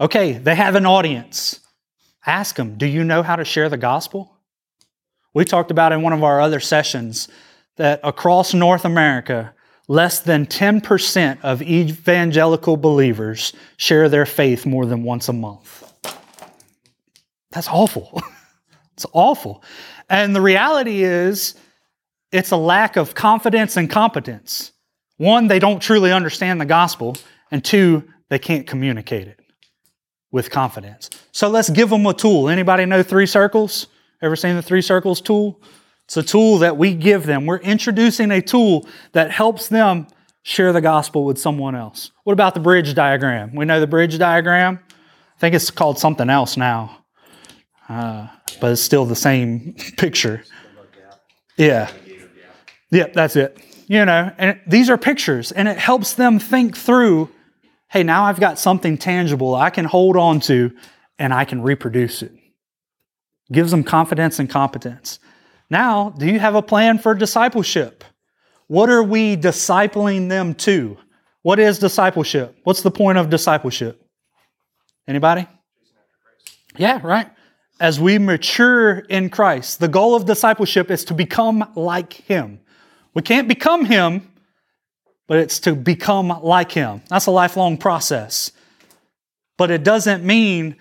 okay, 0.00 0.32
they 0.32 0.54
have 0.54 0.76
an 0.76 0.86
audience. 0.86 1.60
Ask 2.24 2.54
them, 2.56 2.78
do 2.78 2.86
you 2.86 3.02
know 3.02 3.22
how 3.22 3.36
to 3.36 3.44
share 3.44 3.68
the 3.68 3.76
gospel? 3.76 4.36
We 5.34 5.44
talked 5.44 5.70
about 5.70 5.92
in 5.92 6.02
one 6.02 6.12
of 6.12 6.22
our 6.22 6.40
other 6.40 6.60
sessions 6.60 7.28
that 7.76 8.00
across 8.04 8.54
North 8.54 8.84
America, 8.84 9.52
less 9.88 10.20
than 10.20 10.46
10% 10.46 11.38
of 11.42 11.62
evangelical 11.62 12.76
believers 12.76 13.52
share 13.76 14.08
their 14.08 14.26
faith 14.26 14.64
more 14.66 14.86
than 14.86 15.02
once 15.02 15.28
a 15.28 15.32
month. 15.32 15.92
That's 17.50 17.68
awful. 17.68 18.22
it's 18.94 19.06
awful. 19.12 19.64
And 20.08 20.36
the 20.36 20.40
reality 20.40 21.02
is, 21.02 21.54
it's 22.32 22.50
a 22.50 22.56
lack 22.56 22.96
of 22.96 23.14
confidence 23.14 23.76
and 23.76 23.88
competence. 23.88 24.72
One, 25.18 25.46
they 25.46 25.58
don't 25.58 25.80
truly 25.80 26.10
understand 26.10 26.60
the 26.60 26.64
gospel, 26.64 27.16
and 27.50 27.64
two, 27.64 28.08
they 28.30 28.38
can't 28.38 28.66
communicate 28.66 29.28
it 29.28 29.38
with 30.32 30.50
confidence. 30.50 31.10
So 31.30 31.48
let's 31.48 31.68
give 31.70 31.90
them 31.90 32.06
a 32.06 32.14
tool. 32.14 32.48
Anybody 32.48 32.86
know 32.86 33.02
three 33.02 33.26
circles? 33.26 33.86
Ever 34.22 34.34
seen 34.34 34.56
the 34.56 34.62
three 34.62 34.82
circles 34.82 35.20
tool? 35.20 35.60
It's 36.06 36.16
a 36.16 36.22
tool 36.22 36.58
that 36.58 36.76
we 36.76 36.94
give 36.94 37.26
them. 37.26 37.46
We're 37.46 37.58
introducing 37.58 38.30
a 38.30 38.40
tool 38.40 38.88
that 39.12 39.30
helps 39.30 39.68
them 39.68 40.06
share 40.42 40.72
the 40.72 40.80
gospel 40.80 41.24
with 41.24 41.38
someone 41.38 41.74
else. 41.74 42.10
What 42.24 42.32
about 42.32 42.54
the 42.54 42.60
bridge 42.60 42.94
diagram? 42.94 43.54
We 43.54 43.64
know 43.64 43.78
the 43.80 43.86
bridge 43.86 44.18
diagram. 44.18 44.80
I 44.90 45.38
think 45.38 45.54
it's 45.54 45.70
called 45.70 45.98
something 45.98 46.30
else 46.30 46.56
now, 46.56 47.04
uh, 47.88 48.28
but 48.60 48.72
it's 48.72 48.82
still 48.82 49.04
the 49.04 49.16
same 49.16 49.74
picture. 49.96 50.44
Yeah. 51.56 51.90
Yeah, 52.92 53.08
that's 53.12 53.34
it. 53.34 53.58
You 53.88 54.04
know, 54.04 54.30
and 54.38 54.60
these 54.66 54.88
are 54.88 54.96
pictures, 54.96 55.50
and 55.50 55.66
it 55.66 55.78
helps 55.78 56.12
them 56.14 56.38
think 56.38 56.76
through 56.76 57.28
hey, 57.92 58.02
now 58.02 58.24
I've 58.24 58.40
got 58.40 58.58
something 58.58 58.96
tangible 58.96 59.54
I 59.54 59.68
can 59.68 59.84
hold 59.84 60.16
on 60.16 60.40
to 60.40 60.72
and 61.18 61.32
I 61.34 61.44
can 61.44 61.60
reproduce 61.60 62.22
it. 62.22 62.32
Gives 63.52 63.70
them 63.70 63.84
confidence 63.84 64.38
and 64.38 64.48
competence. 64.48 65.18
Now, 65.68 66.08
do 66.08 66.24
you 66.24 66.40
have 66.40 66.54
a 66.54 66.62
plan 66.62 66.98
for 66.98 67.14
discipleship? 67.14 68.02
What 68.66 68.88
are 68.88 69.02
we 69.02 69.36
discipling 69.36 70.30
them 70.30 70.54
to? 70.54 70.96
What 71.42 71.58
is 71.58 71.78
discipleship? 71.78 72.56
What's 72.64 72.80
the 72.80 72.90
point 72.90 73.18
of 73.18 73.28
discipleship? 73.28 74.02
Anybody? 75.06 75.46
Yeah, 76.78 76.98
right. 77.04 77.28
As 77.78 78.00
we 78.00 78.18
mature 78.18 79.00
in 79.00 79.28
Christ, 79.28 79.80
the 79.80 79.88
goal 79.88 80.14
of 80.14 80.24
discipleship 80.24 80.90
is 80.90 81.04
to 81.06 81.14
become 81.14 81.70
like 81.76 82.14
Him. 82.14 82.60
We 83.14 83.22
can't 83.22 83.48
become 83.48 83.84
Him, 83.84 84.30
but 85.26 85.38
it's 85.38 85.60
to 85.60 85.74
become 85.74 86.28
like 86.42 86.72
Him. 86.72 87.02
That's 87.08 87.26
a 87.26 87.30
lifelong 87.30 87.76
process. 87.76 88.52
But 89.56 89.70
it 89.70 89.84
doesn't 89.84 90.24
mean 90.24 90.76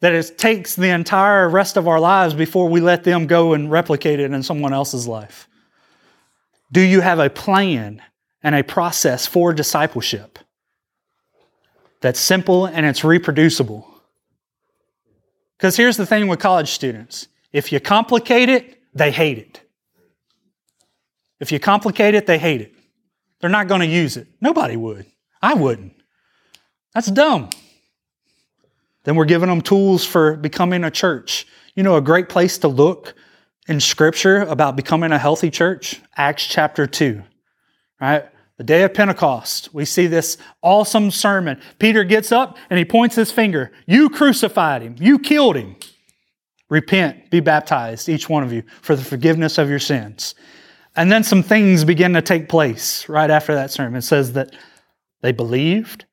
that 0.00 0.12
it 0.12 0.38
takes 0.38 0.76
the 0.76 0.88
entire 0.88 1.48
rest 1.48 1.76
of 1.76 1.88
our 1.88 1.98
lives 1.98 2.34
before 2.34 2.68
we 2.68 2.80
let 2.80 3.04
them 3.04 3.26
go 3.26 3.52
and 3.52 3.70
replicate 3.70 4.20
it 4.20 4.30
in 4.30 4.42
someone 4.42 4.72
else's 4.72 5.08
life? 5.08 5.48
Do 6.70 6.80
you 6.80 7.00
have 7.00 7.18
a 7.18 7.30
plan 7.30 8.02
and 8.42 8.54
a 8.54 8.62
process 8.62 9.26
for 9.26 9.52
discipleship 9.52 10.38
that's 12.00 12.20
simple 12.20 12.66
and 12.66 12.86
it's 12.86 13.02
reproducible? 13.02 13.88
Because 15.56 15.76
here's 15.76 15.96
the 15.96 16.06
thing 16.06 16.28
with 16.28 16.38
college 16.38 16.70
students 16.70 17.28
if 17.52 17.72
you 17.72 17.80
complicate 17.80 18.48
it, 18.48 18.80
they 18.94 19.10
hate 19.10 19.38
it. 19.38 19.67
If 21.40 21.52
you 21.52 21.60
complicate 21.60 22.14
it, 22.14 22.26
they 22.26 22.38
hate 22.38 22.60
it. 22.60 22.74
They're 23.40 23.50
not 23.50 23.68
going 23.68 23.80
to 23.80 23.86
use 23.86 24.16
it. 24.16 24.26
Nobody 24.40 24.76
would. 24.76 25.06
I 25.40 25.54
wouldn't. 25.54 25.94
That's 26.94 27.10
dumb. 27.10 27.50
Then 29.04 29.14
we're 29.14 29.24
giving 29.24 29.48
them 29.48 29.60
tools 29.60 30.04
for 30.04 30.36
becoming 30.36 30.84
a 30.84 30.90
church. 30.90 31.46
You 31.74 31.82
know, 31.82 31.96
a 31.96 32.00
great 32.00 32.28
place 32.28 32.58
to 32.58 32.68
look 32.68 33.14
in 33.68 33.80
Scripture 33.80 34.38
about 34.42 34.74
becoming 34.74 35.12
a 35.12 35.18
healthy 35.18 35.50
church? 35.50 36.00
Acts 36.16 36.46
chapter 36.46 36.86
2, 36.86 37.22
right? 38.00 38.24
The 38.56 38.64
day 38.64 38.82
of 38.82 38.92
Pentecost, 38.92 39.72
we 39.72 39.84
see 39.84 40.08
this 40.08 40.36
awesome 40.62 41.12
sermon. 41.12 41.60
Peter 41.78 42.02
gets 42.02 42.32
up 42.32 42.58
and 42.70 42.78
he 42.78 42.84
points 42.84 43.14
his 43.14 43.30
finger. 43.30 43.70
You 43.86 44.10
crucified 44.10 44.82
him. 44.82 44.96
You 44.98 45.20
killed 45.20 45.56
him. 45.56 45.76
Repent, 46.68 47.30
be 47.30 47.40
baptized, 47.40 48.08
each 48.08 48.28
one 48.28 48.42
of 48.42 48.52
you, 48.52 48.64
for 48.82 48.96
the 48.96 49.04
forgiveness 49.04 49.58
of 49.58 49.70
your 49.70 49.78
sins. 49.78 50.34
And 50.98 51.12
then 51.12 51.22
some 51.22 51.44
things 51.44 51.84
begin 51.84 52.14
to 52.14 52.22
take 52.22 52.48
place 52.48 53.08
right 53.08 53.30
after 53.30 53.54
that 53.54 53.70
sermon. 53.70 53.94
It 53.94 54.02
says 54.02 54.32
that 54.32 54.52
they 55.20 55.30
believed, 55.30 56.06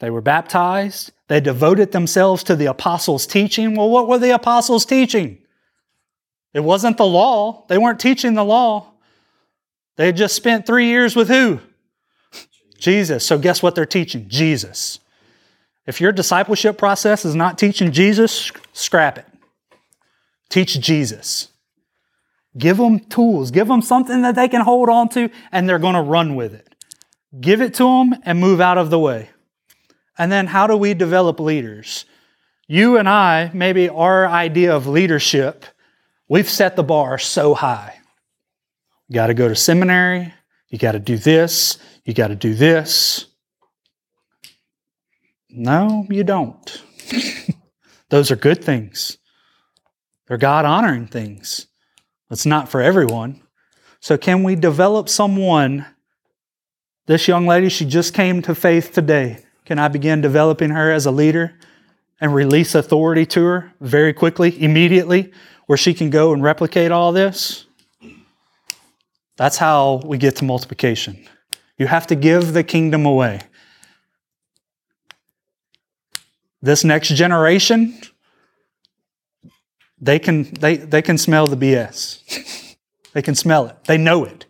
they 0.00 0.08
were 0.08 0.22
baptized, 0.22 1.12
they 1.28 1.40
devoted 1.40 1.92
themselves 1.92 2.42
to 2.44 2.56
the 2.56 2.64
apostles' 2.64 3.26
teaching. 3.26 3.76
Well, 3.76 3.90
what 3.90 4.08
were 4.08 4.18
the 4.18 4.34
apostles 4.34 4.86
teaching? 4.86 5.42
It 6.54 6.60
wasn't 6.60 6.96
the 6.96 7.04
law, 7.04 7.66
they 7.68 7.76
weren't 7.76 8.00
teaching 8.00 8.32
the 8.32 8.46
law. 8.46 8.92
They 9.96 10.06
had 10.06 10.16
just 10.16 10.34
spent 10.34 10.64
three 10.64 10.86
years 10.86 11.14
with 11.14 11.28
who? 11.28 11.60
Jesus. 12.78 13.26
So 13.26 13.36
guess 13.36 13.62
what 13.62 13.74
they're 13.74 13.84
teaching? 13.84 14.30
Jesus. 14.30 15.00
If 15.86 16.00
your 16.00 16.12
discipleship 16.12 16.78
process 16.78 17.26
is 17.26 17.34
not 17.34 17.58
teaching 17.58 17.92
Jesus, 17.92 18.50
scrap 18.72 19.18
it. 19.18 19.26
Teach 20.48 20.80
Jesus. 20.80 21.48
Give 22.56 22.76
them 22.76 23.00
tools, 23.00 23.50
give 23.50 23.66
them 23.66 23.82
something 23.82 24.22
that 24.22 24.36
they 24.36 24.48
can 24.48 24.60
hold 24.60 24.88
on 24.88 25.08
to, 25.10 25.30
and 25.50 25.68
they're 25.68 25.78
going 25.78 25.94
to 25.94 26.02
run 26.02 26.36
with 26.36 26.54
it. 26.54 26.74
Give 27.40 27.60
it 27.60 27.74
to 27.74 27.84
them 27.84 28.14
and 28.24 28.38
move 28.38 28.60
out 28.60 28.78
of 28.78 28.90
the 28.90 28.98
way. 28.98 29.30
And 30.16 30.30
then, 30.30 30.46
how 30.46 30.68
do 30.68 30.76
we 30.76 30.94
develop 30.94 31.40
leaders? 31.40 32.04
You 32.68 32.96
and 32.96 33.08
I, 33.08 33.50
maybe 33.52 33.88
our 33.88 34.26
idea 34.26 34.74
of 34.74 34.86
leadership, 34.86 35.64
we've 36.28 36.48
set 36.48 36.76
the 36.76 36.84
bar 36.84 37.18
so 37.18 37.54
high. 37.54 37.98
You 39.08 39.14
got 39.14 39.26
to 39.26 39.34
go 39.34 39.48
to 39.48 39.56
seminary, 39.56 40.32
you 40.68 40.78
got 40.78 40.92
to 40.92 41.00
do 41.00 41.18
this, 41.18 41.78
you 42.04 42.14
got 42.14 42.28
to 42.28 42.36
do 42.36 42.54
this. 42.54 43.26
No, 45.50 46.06
you 46.08 46.24
don't. 46.24 46.82
Those 48.10 48.30
are 48.30 48.36
good 48.36 48.64
things. 48.64 49.18
They're 50.26 50.38
God 50.38 50.64
honoring 50.64 51.06
things. 51.06 51.66
It's 52.34 52.44
not 52.44 52.68
for 52.68 52.80
everyone. 52.80 53.40
So, 54.00 54.18
can 54.18 54.42
we 54.42 54.56
develop 54.56 55.08
someone? 55.08 55.86
This 57.06 57.28
young 57.28 57.46
lady, 57.46 57.68
she 57.68 57.84
just 57.84 58.12
came 58.12 58.42
to 58.42 58.56
faith 58.56 58.90
today. 58.90 59.44
Can 59.64 59.78
I 59.78 59.86
begin 59.86 60.20
developing 60.20 60.70
her 60.70 60.90
as 60.90 61.06
a 61.06 61.12
leader 61.12 61.56
and 62.20 62.34
release 62.34 62.74
authority 62.74 63.24
to 63.26 63.44
her 63.44 63.72
very 63.80 64.12
quickly, 64.12 64.60
immediately, 64.60 65.32
where 65.66 65.76
she 65.76 65.94
can 65.94 66.10
go 66.10 66.32
and 66.32 66.42
replicate 66.42 66.90
all 66.90 67.12
this? 67.12 67.66
That's 69.36 69.58
how 69.58 70.02
we 70.04 70.18
get 70.18 70.34
to 70.36 70.44
multiplication. 70.44 71.28
You 71.78 71.86
have 71.86 72.08
to 72.08 72.16
give 72.16 72.52
the 72.52 72.64
kingdom 72.64 73.06
away. 73.06 73.42
This 76.60 76.82
next 76.82 77.10
generation, 77.10 77.96
they 80.00 80.18
can, 80.18 80.44
they, 80.54 80.76
they 80.76 81.02
can 81.02 81.18
smell 81.18 81.46
the 81.46 81.56
BS. 81.56 82.76
they 83.12 83.22
can 83.22 83.34
smell 83.34 83.66
it. 83.66 83.76
They 83.84 83.98
know 83.98 84.24
it. 84.24 84.46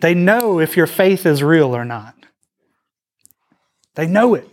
They 0.00 0.14
know 0.14 0.58
if 0.58 0.76
your 0.76 0.86
faith 0.86 1.26
is 1.26 1.42
real 1.42 1.76
or 1.76 1.84
not. 1.84 2.14
They 3.94 4.06
know 4.06 4.34
it. 4.34 4.48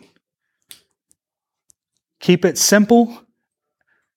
Keep 2.20 2.46
it 2.46 2.58
simple 2.58 3.26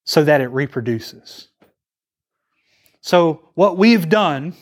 so 0.05 0.25
that 0.25 0.41
it 0.41 0.49
reproduces. 0.49 1.49
So, 3.01 3.49
what 3.55 3.79
we've 3.79 4.09
done, 4.09 4.55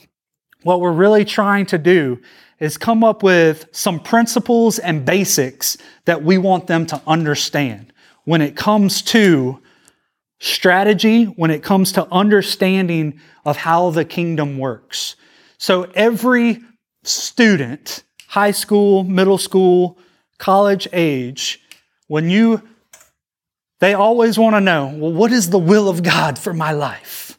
what 0.62 0.80
we're 0.80 0.92
really 0.92 1.24
trying 1.24 1.66
to 1.66 1.78
do, 1.78 2.20
is 2.58 2.76
come 2.76 3.02
up 3.02 3.22
with 3.22 3.66
some 3.72 3.98
principles 3.98 4.78
and 4.78 5.04
basics 5.04 5.76
that 6.04 6.22
we 6.22 6.38
want 6.38 6.66
them 6.66 6.86
to 6.86 7.02
understand 7.06 7.92
when 8.24 8.42
it 8.42 8.54
comes 8.54 9.02
to 9.02 9.60
strategy, 10.40 11.24
when 11.24 11.50
it 11.50 11.62
comes 11.62 11.92
to 11.92 12.08
understanding 12.10 13.20
of 13.44 13.58
how 13.58 13.90
the 13.90 14.04
kingdom 14.04 14.58
works. 14.58 15.14
So 15.58 15.84
every 15.94 16.62
student, 17.04 18.02
high 18.28 18.50
school, 18.50 19.04
middle 19.04 19.38
school, 19.38 19.98
college 20.38 20.88
age, 20.92 21.60
when 22.08 22.28
you 22.30 22.62
they 23.80 23.94
always 23.94 24.38
want 24.38 24.56
to 24.56 24.60
know, 24.60 24.94
well, 24.94 25.12
what 25.12 25.32
is 25.32 25.48
the 25.48 25.58
will 25.58 25.88
of 25.88 26.02
God 26.02 26.38
for 26.38 26.52
my 26.52 26.72
life? 26.72 27.38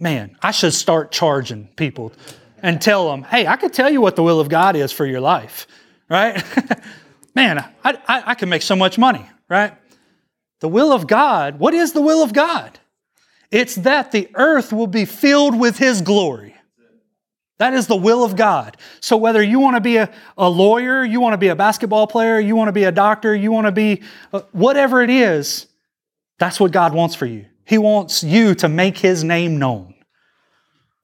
Man, 0.00 0.36
I 0.42 0.52
should 0.52 0.72
start 0.72 1.12
charging 1.12 1.68
people 1.76 2.12
and 2.62 2.80
tell 2.80 3.10
them, 3.10 3.24
hey, 3.24 3.46
I 3.46 3.56
could 3.56 3.74
tell 3.74 3.90
you 3.90 4.00
what 4.00 4.16
the 4.16 4.22
will 4.22 4.40
of 4.40 4.48
God 4.48 4.74
is 4.74 4.90
for 4.90 5.04
your 5.04 5.20
life, 5.20 5.66
right? 6.08 6.42
Man, 7.34 7.58
I, 7.84 7.98
I, 8.08 8.22
I 8.26 8.34
can 8.34 8.48
make 8.48 8.62
so 8.62 8.74
much 8.74 8.96
money, 8.96 9.28
right? 9.50 9.74
The 10.60 10.68
will 10.68 10.92
of 10.92 11.06
God, 11.06 11.58
what 11.58 11.74
is 11.74 11.92
the 11.92 12.00
will 12.00 12.22
of 12.22 12.32
God? 12.32 12.78
It's 13.50 13.76
that 13.76 14.12
the 14.12 14.28
earth 14.34 14.72
will 14.72 14.86
be 14.86 15.04
filled 15.04 15.58
with 15.58 15.78
His 15.78 16.02
glory. 16.02 16.54
That 17.58 17.74
is 17.74 17.88
the 17.88 17.96
will 17.96 18.24
of 18.24 18.36
God. 18.36 18.76
So, 19.00 19.16
whether 19.16 19.42
you 19.42 19.58
want 19.58 19.76
to 19.76 19.80
be 19.80 19.96
a, 19.96 20.10
a 20.36 20.48
lawyer, 20.48 21.04
you 21.04 21.20
want 21.20 21.32
to 21.32 21.38
be 21.38 21.48
a 21.48 21.56
basketball 21.56 22.06
player, 22.06 22.38
you 22.38 22.54
want 22.54 22.68
to 22.68 22.72
be 22.72 22.84
a 22.84 22.92
doctor, 22.92 23.34
you 23.34 23.50
want 23.50 23.66
to 23.66 23.72
be 23.72 24.02
uh, 24.32 24.42
whatever 24.52 25.02
it 25.02 25.10
is, 25.10 25.66
that's 26.38 26.60
what 26.60 26.70
God 26.70 26.94
wants 26.94 27.16
for 27.16 27.26
you. 27.26 27.46
He 27.64 27.76
wants 27.76 28.22
you 28.22 28.54
to 28.56 28.68
make 28.68 28.98
His 28.98 29.24
name 29.24 29.58
known. 29.58 29.94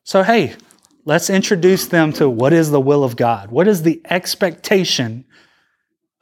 So, 0.04 0.22
hey, 0.22 0.54
let's 1.04 1.28
introduce 1.28 1.88
them 1.88 2.12
to 2.14 2.28
what 2.28 2.52
is 2.52 2.70
the 2.70 2.80
will 2.80 3.02
of 3.02 3.16
God. 3.16 3.50
What 3.50 3.66
is 3.66 3.82
the 3.82 4.00
expectation 4.08 5.24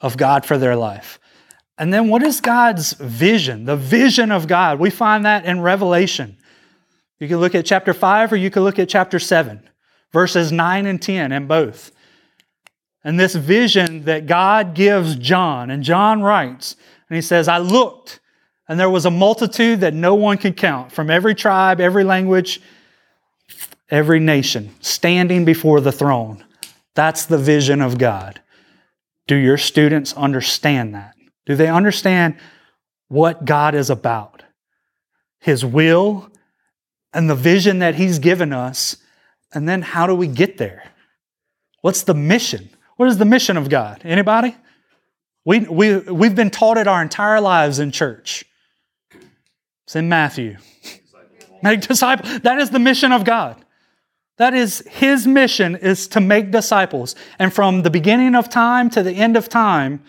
of 0.01 0.17
God 0.17 0.47
for 0.47 0.57
their 0.57 0.77
life? 0.77 1.19
And 1.79 1.93
then 1.93 2.09
what 2.09 2.23
is 2.23 2.41
God's 2.41 2.93
vision? 2.93 3.65
The 3.65 3.77
vision 3.77 4.31
of 4.31 4.47
God. 4.47 4.79
We 4.79 4.91
find 4.91 5.25
that 5.25 5.45
in 5.45 5.61
Revelation. 5.61 6.37
You 7.19 7.29
can 7.29 7.39
look 7.39 7.55
at 7.55 7.65
chapter 7.65 7.95
5 7.95 8.33
or 8.33 8.37
you 8.37 8.51
can 8.51 8.65
look 8.65 8.79
at 8.79 8.89
chapter 8.89 9.19
7, 9.19 9.69
verses 10.13 10.53
9 10.53 10.87
and 10.87 11.01
10, 11.01 11.33
and 11.33 11.49
both. 11.49 11.93
And 13.05 13.19
this 13.19 13.35
vision 13.35 14.05
that 14.05 14.27
God 14.27 14.75
gives 14.75 15.17
John, 15.17 15.71
and 15.71 15.83
John 15.83 16.23
writes, 16.23 16.77
and 17.09 17.17
he 17.17 17.23
says, 17.23 17.49
I 17.49 17.59
looked, 17.59 18.21
and 18.69 18.79
there 18.79 18.91
was 18.91 19.07
a 19.07 19.11
multitude 19.11 19.81
that 19.81 19.95
no 19.95 20.15
one 20.15 20.39
could 20.39 20.57
count 20.57 20.93
from 20.93 21.11
every 21.11 21.35
tribe, 21.35 21.81
every 21.81 22.05
language, 22.05 22.61
every 23.91 24.21
nation 24.21 24.75
standing 24.81 25.45
before 25.45 25.81
the 25.81 25.93
throne. 25.93 26.45
That's 26.95 27.27
the 27.27 27.39
vision 27.39 27.81
of 27.81 27.99
God. 27.99 28.41
Do 29.27 29.37
your 29.37 29.59
students 29.59 30.13
understand 30.15 30.95
that? 30.95 31.15
Do 31.47 31.57
they 31.57 31.69
understand 31.69 32.37
what 33.09 33.45
God 33.45 33.75
is 33.75 33.91
about? 33.91 34.43
His 35.41 35.65
will 35.65 36.31
and 37.13 37.29
the 37.29 37.35
vision 37.35 37.81
that 37.81 37.97
He's 37.97 38.19
given 38.19 38.53
us. 38.53 38.97
And 39.53 39.69
then 39.69 39.83
how 39.83 40.07
do 40.07 40.15
we 40.15 40.29
get 40.29 40.59
there? 40.59 40.85
What's 41.81 42.05
the 42.05 42.15
mission? 42.15 42.71
What 42.97 43.09
is 43.09 43.19
the 43.19 43.25
mission 43.25 43.57
of 43.57 43.69
God? 43.69 44.03
Anybody? 44.05 44.57
We, 45.45 45.61
we, 45.61 45.99
we've 45.99 46.35
been 46.35 46.51
taught 46.51 46.79
it 46.79 46.87
our 46.87 47.03
entire 47.03 47.41
lives 47.41 47.81
in 47.81 47.91
church. 47.91 48.45
It's 49.85 49.97
in 49.97 50.09
Matthew. 50.09 50.57
Make 51.63 51.81
disciples. 51.83 52.41
That 52.41 52.59
is 52.59 52.71
the 52.71 52.79
mission 52.79 53.13
of 53.13 53.25
God. 53.25 53.63
That 54.39 54.55
is 54.55 54.83
his 54.89 55.27
mission 55.27 55.77
is 55.77 56.09
to 56.09 56.21
make 56.21 56.51
disciples. 56.51 57.15
And 57.39 57.53
from 57.53 57.83
the 57.83 57.91
beginning 57.91 58.35
of 58.35 58.49
time 58.49 58.91
to 58.91 59.03
the 59.03 59.13
end 59.13 59.37
of 59.37 59.49
time, 59.49 60.03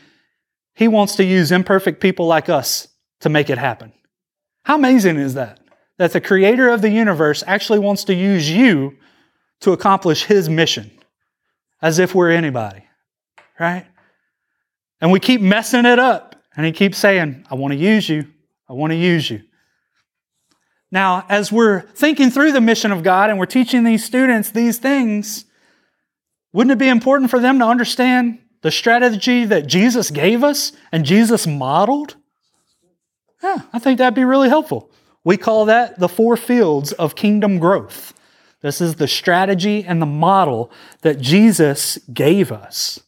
he 0.73 0.88
wants 0.88 1.15
to 1.17 1.23
use 1.23 1.51
imperfect 1.51 2.01
people 2.01 2.25
like 2.25 2.49
us 2.49 2.88
to 3.21 3.29
make 3.29 3.49
it 3.49 3.57
happen. 3.57 3.93
How 4.63 4.75
amazing 4.75 5.17
is 5.17 5.36
that? 5.36 5.59
That 5.97 6.13
the 6.13 6.21
creator 6.21 6.69
of 6.69 6.81
the 6.81 6.89
universe 6.89 7.43
actually 7.45 7.79
wants 7.79 8.05
to 8.05 8.13
use 8.13 8.49
you 8.49 8.97
to 9.62 9.71
accomplish 9.71 10.23
his 10.23 10.49
mission 10.49 10.91
as 11.81 11.99
if 11.99 12.15
we're 12.15 12.31
anybody, 12.31 12.83
right? 13.59 13.86
And 14.99 15.12
we 15.12 15.19
keep 15.19 15.41
messing 15.41 15.86
it 15.86 15.99
up. 15.99 16.36
And 16.55 16.65
he 16.65 16.71
keeps 16.71 16.97
saying, 16.97 17.45
I 17.49 17.55
want 17.55 17.73
to 17.73 17.79
use 17.79 18.07
you. 18.07 18.27
I 18.69 18.73
want 18.73 18.91
to 18.91 18.97
use 18.97 19.29
you. 19.29 19.41
Now, 20.91 21.25
as 21.27 21.51
we're 21.51 21.81
thinking 21.81 22.29
through 22.29 22.51
the 22.51 22.62
mission 22.62 22.91
of 22.91 23.03
God 23.03 23.29
and 23.29 23.39
we're 23.39 23.47
teaching 23.47 23.83
these 23.83 24.05
students 24.05 24.51
these 24.51 24.77
things, 24.77 25.45
wouldn't 26.53 26.71
it 26.71 26.77
be 26.77 26.88
important 26.88 27.31
for 27.31 27.39
them 27.39 27.59
to 27.59 27.65
understand 27.65 28.39
the 28.63 28.71
strategy 28.71 29.45
that 29.45 29.67
Jesus 29.67 30.10
gave 30.10 30.43
us 30.43 30.71
and 30.91 31.06
Jesus 31.06 31.45
modeled? 31.45 32.15
Yeah, 33.43 33.62
I 33.71 33.78
think 33.78 33.99
that'd 33.99 34.15
be 34.15 34.26
really 34.26 34.49
helpful. 34.49 34.89
We 35.23 35.38
call 35.38 35.65
that 35.65 35.99
the 35.99 36.10
four 36.10 36.36
fields 36.36 36.91
of 36.93 37.15
kingdom 37.15 37.60
growth. 37.60 38.13
This 38.62 38.82
is 38.82 38.95
the 38.95 39.08
strategy 39.08 39.86
and 39.86 40.02
the 40.02 40.08
model 40.08 40.71
that 41.02 41.19
Jesus 41.19 41.99
gave 42.12 42.52
us. 42.52 42.99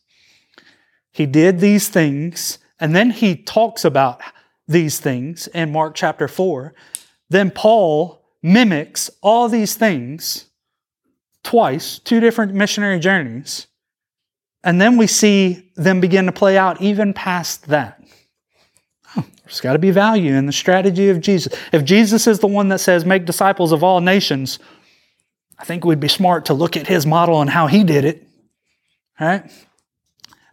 He 1.11 1.25
did 1.25 1.59
these 1.59 1.87
things, 1.87 2.59
and 2.79 2.95
then 2.95 3.09
he 3.09 3.35
talks 3.35 3.83
about 3.83 4.21
these 4.67 4.99
things 4.99 5.47
in 5.47 5.71
Mark 5.71 5.95
chapter 5.95 6.27
4 6.27 6.75
then 7.29 7.51
Paul 7.51 8.23
mimics 8.43 9.09
all 9.21 9.49
these 9.49 9.75
things 9.75 10.45
twice, 11.43 11.99
two 11.99 12.19
different 12.19 12.53
missionary 12.53 12.99
journeys. 12.99 13.67
And 14.65 14.81
then 14.81 14.97
we 14.97 15.07
see 15.07 15.71
them 15.75 16.01
begin 16.01 16.25
to 16.25 16.33
play 16.33 16.57
out 16.57 16.81
even 16.81 17.13
past 17.13 17.67
that. 17.67 18.03
there's 19.15 19.61
got 19.61 19.73
to 19.73 19.79
be 19.79 19.91
value 19.91 20.33
in 20.33 20.45
the 20.45 20.51
strategy 20.51 21.07
of 21.07 21.21
Jesus. 21.21 21.53
If 21.71 21.85
Jesus 21.85 22.27
is 22.27 22.39
the 22.39 22.47
one 22.47 22.67
that 22.67 22.79
says, 22.79 23.05
make 23.05 23.25
disciples 23.25 23.71
of 23.71 23.81
all 23.81 24.01
nations, 24.01 24.59
I 25.57 25.63
think 25.63 25.85
we'd 25.85 26.01
be 26.01 26.09
smart 26.09 26.45
to 26.45 26.53
look 26.53 26.75
at 26.75 26.87
his 26.87 27.05
model 27.05 27.39
and 27.39 27.49
how 27.49 27.67
he 27.67 27.85
did 27.85 28.03
it. 28.03 28.27
Right? 29.17 29.49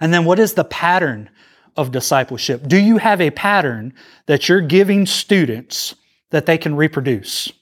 And 0.00 0.14
then 0.14 0.24
what 0.24 0.38
is 0.38 0.54
the 0.54 0.62
pattern 0.62 1.28
of 1.76 1.90
discipleship? 1.90 2.68
Do 2.68 2.76
you 2.76 2.98
have 2.98 3.20
a 3.20 3.30
pattern 3.30 3.94
that 4.26 4.48
you're 4.48 4.60
giving 4.60 5.06
students 5.06 5.96
that 6.32 6.46
they 6.46 6.58
can 6.58 6.74
reproduce. 6.74 7.52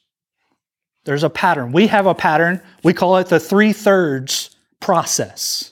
There's 1.04 1.24
a 1.24 1.30
pattern. 1.30 1.72
We 1.72 1.88
have 1.88 2.06
a 2.06 2.14
pattern. 2.14 2.62
We 2.82 2.94
call 2.94 3.18
it 3.18 3.26
the 3.26 3.40
three 3.40 3.72
thirds 3.72 4.56
process. 4.80 5.69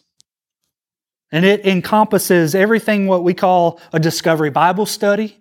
And 1.30 1.44
it 1.44 1.66
encompasses 1.66 2.54
everything 2.54 3.06
what 3.06 3.22
we 3.22 3.34
call 3.34 3.80
a 3.92 4.00
discovery 4.00 4.50
Bible 4.50 4.86
study. 4.86 5.38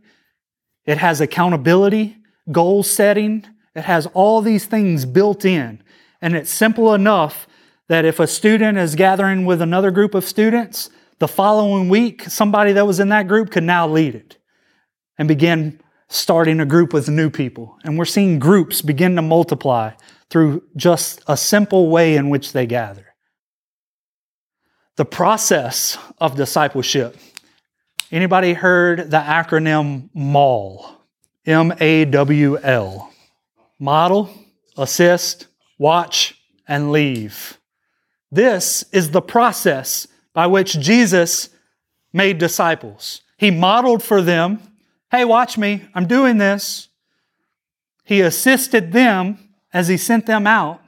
It 0.86 0.97
has 0.97 1.21
accountability, 1.21 2.17
goal 2.52 2.84
setting. 2.84 3.45
It 3.76 3.84
has 3.84 4.06
all 4.08 4.41
these 4.41 4.65
things 4.65 5.06
built 5.06 5.45
in. 5.45 5.82
And 6.21 6.36
it's 6.36 6.52
simple 6.52 6.93
enough 6.93 7.47
that 7.88 8.06
if 8.06 8.19
a 8.19 8.28
student 8.28 8.78
is 8.78 8.95
gathering 8.95 9.45
with 9.45 9.62
another 9.62 9.91
group 9.91 10.13
of 10.13 10.26
students, 10.26 10.89
the 11.19 11.28
following 11.28 11.89
week, 11.89 12.23
somebody 12.23 12.73
that 12.73 12.86
was 12.86 13.00
in 13.00 13.10
that 13.10 13.28
group 13.28 13.52
could 13.52 13.63
now 13.63 13.88
lead 13.88 14.13
it 14.13 14.38
and 15.17 15.28
begin 15.28 15.80
starting 16.10 16.60
a 16.60 16.65
group 16.65 16.93
with 16.93 17.10
new 17.10 17.30
people. 17.30 17.78
And 17.84 17.97
we're 17.97 18.06
seeing 18.06 18.39
groups 18.39 18.82
begin 18.82 19.15
to 19.15 19.21
multiply 19.21 19.91
through 20.30 20.63
just 20.76 21.21
a 21.28 21.38
simple 21.38 21.89
way 21.89 22.15
in 22.15 22.30
which 22.30 22.54
they 22.54 22.65
gather. 22.65 23.07
The 24.98 25.06
process 25.06 25.98
of 26.20 26.36
discipleship. 26.36 27.18
Anybody 28.12 28.54
heard 28.54 29.10
the 29.10 29.20
acronym 29.20 30.10
MAWL? 30.14 30.94
M 31.46 31.74
A 31.80 32.04
W 32.06 32.58
L. 32.58 33.14
Model, 33.80 34.30
assist, 34.78 35.48
watch, 35.78 36.36
and 36.68 36.92
leave. 36.92 37.58
This 38.32 38.84
is 38.92 39.12
the 39.12 39.22
process 39.22 40.08
by 40.34 40.48
which 40.48 40.80
Jesus 40.80 41.50
made 42.12 42.38
disciples. 42.38 43.22
He 43.38 43.50
modeled 43.50 44.04
for 44.04 44.22
them 44.22 44.60
Hey, 45.10 45.24
watch 45.24 45.58
me. 45.58 45.88
I'm 45.94 46.06
doing 46.06 46.38
this. 46.38 46.90
He 48.04 48.20
assisted 48.22 48.92
them 48.92 49.38
as 49.72 49.88
he 49.88 49.96
sent 49.96 50.26
them 50.26 50.46
out. 50.46 50.82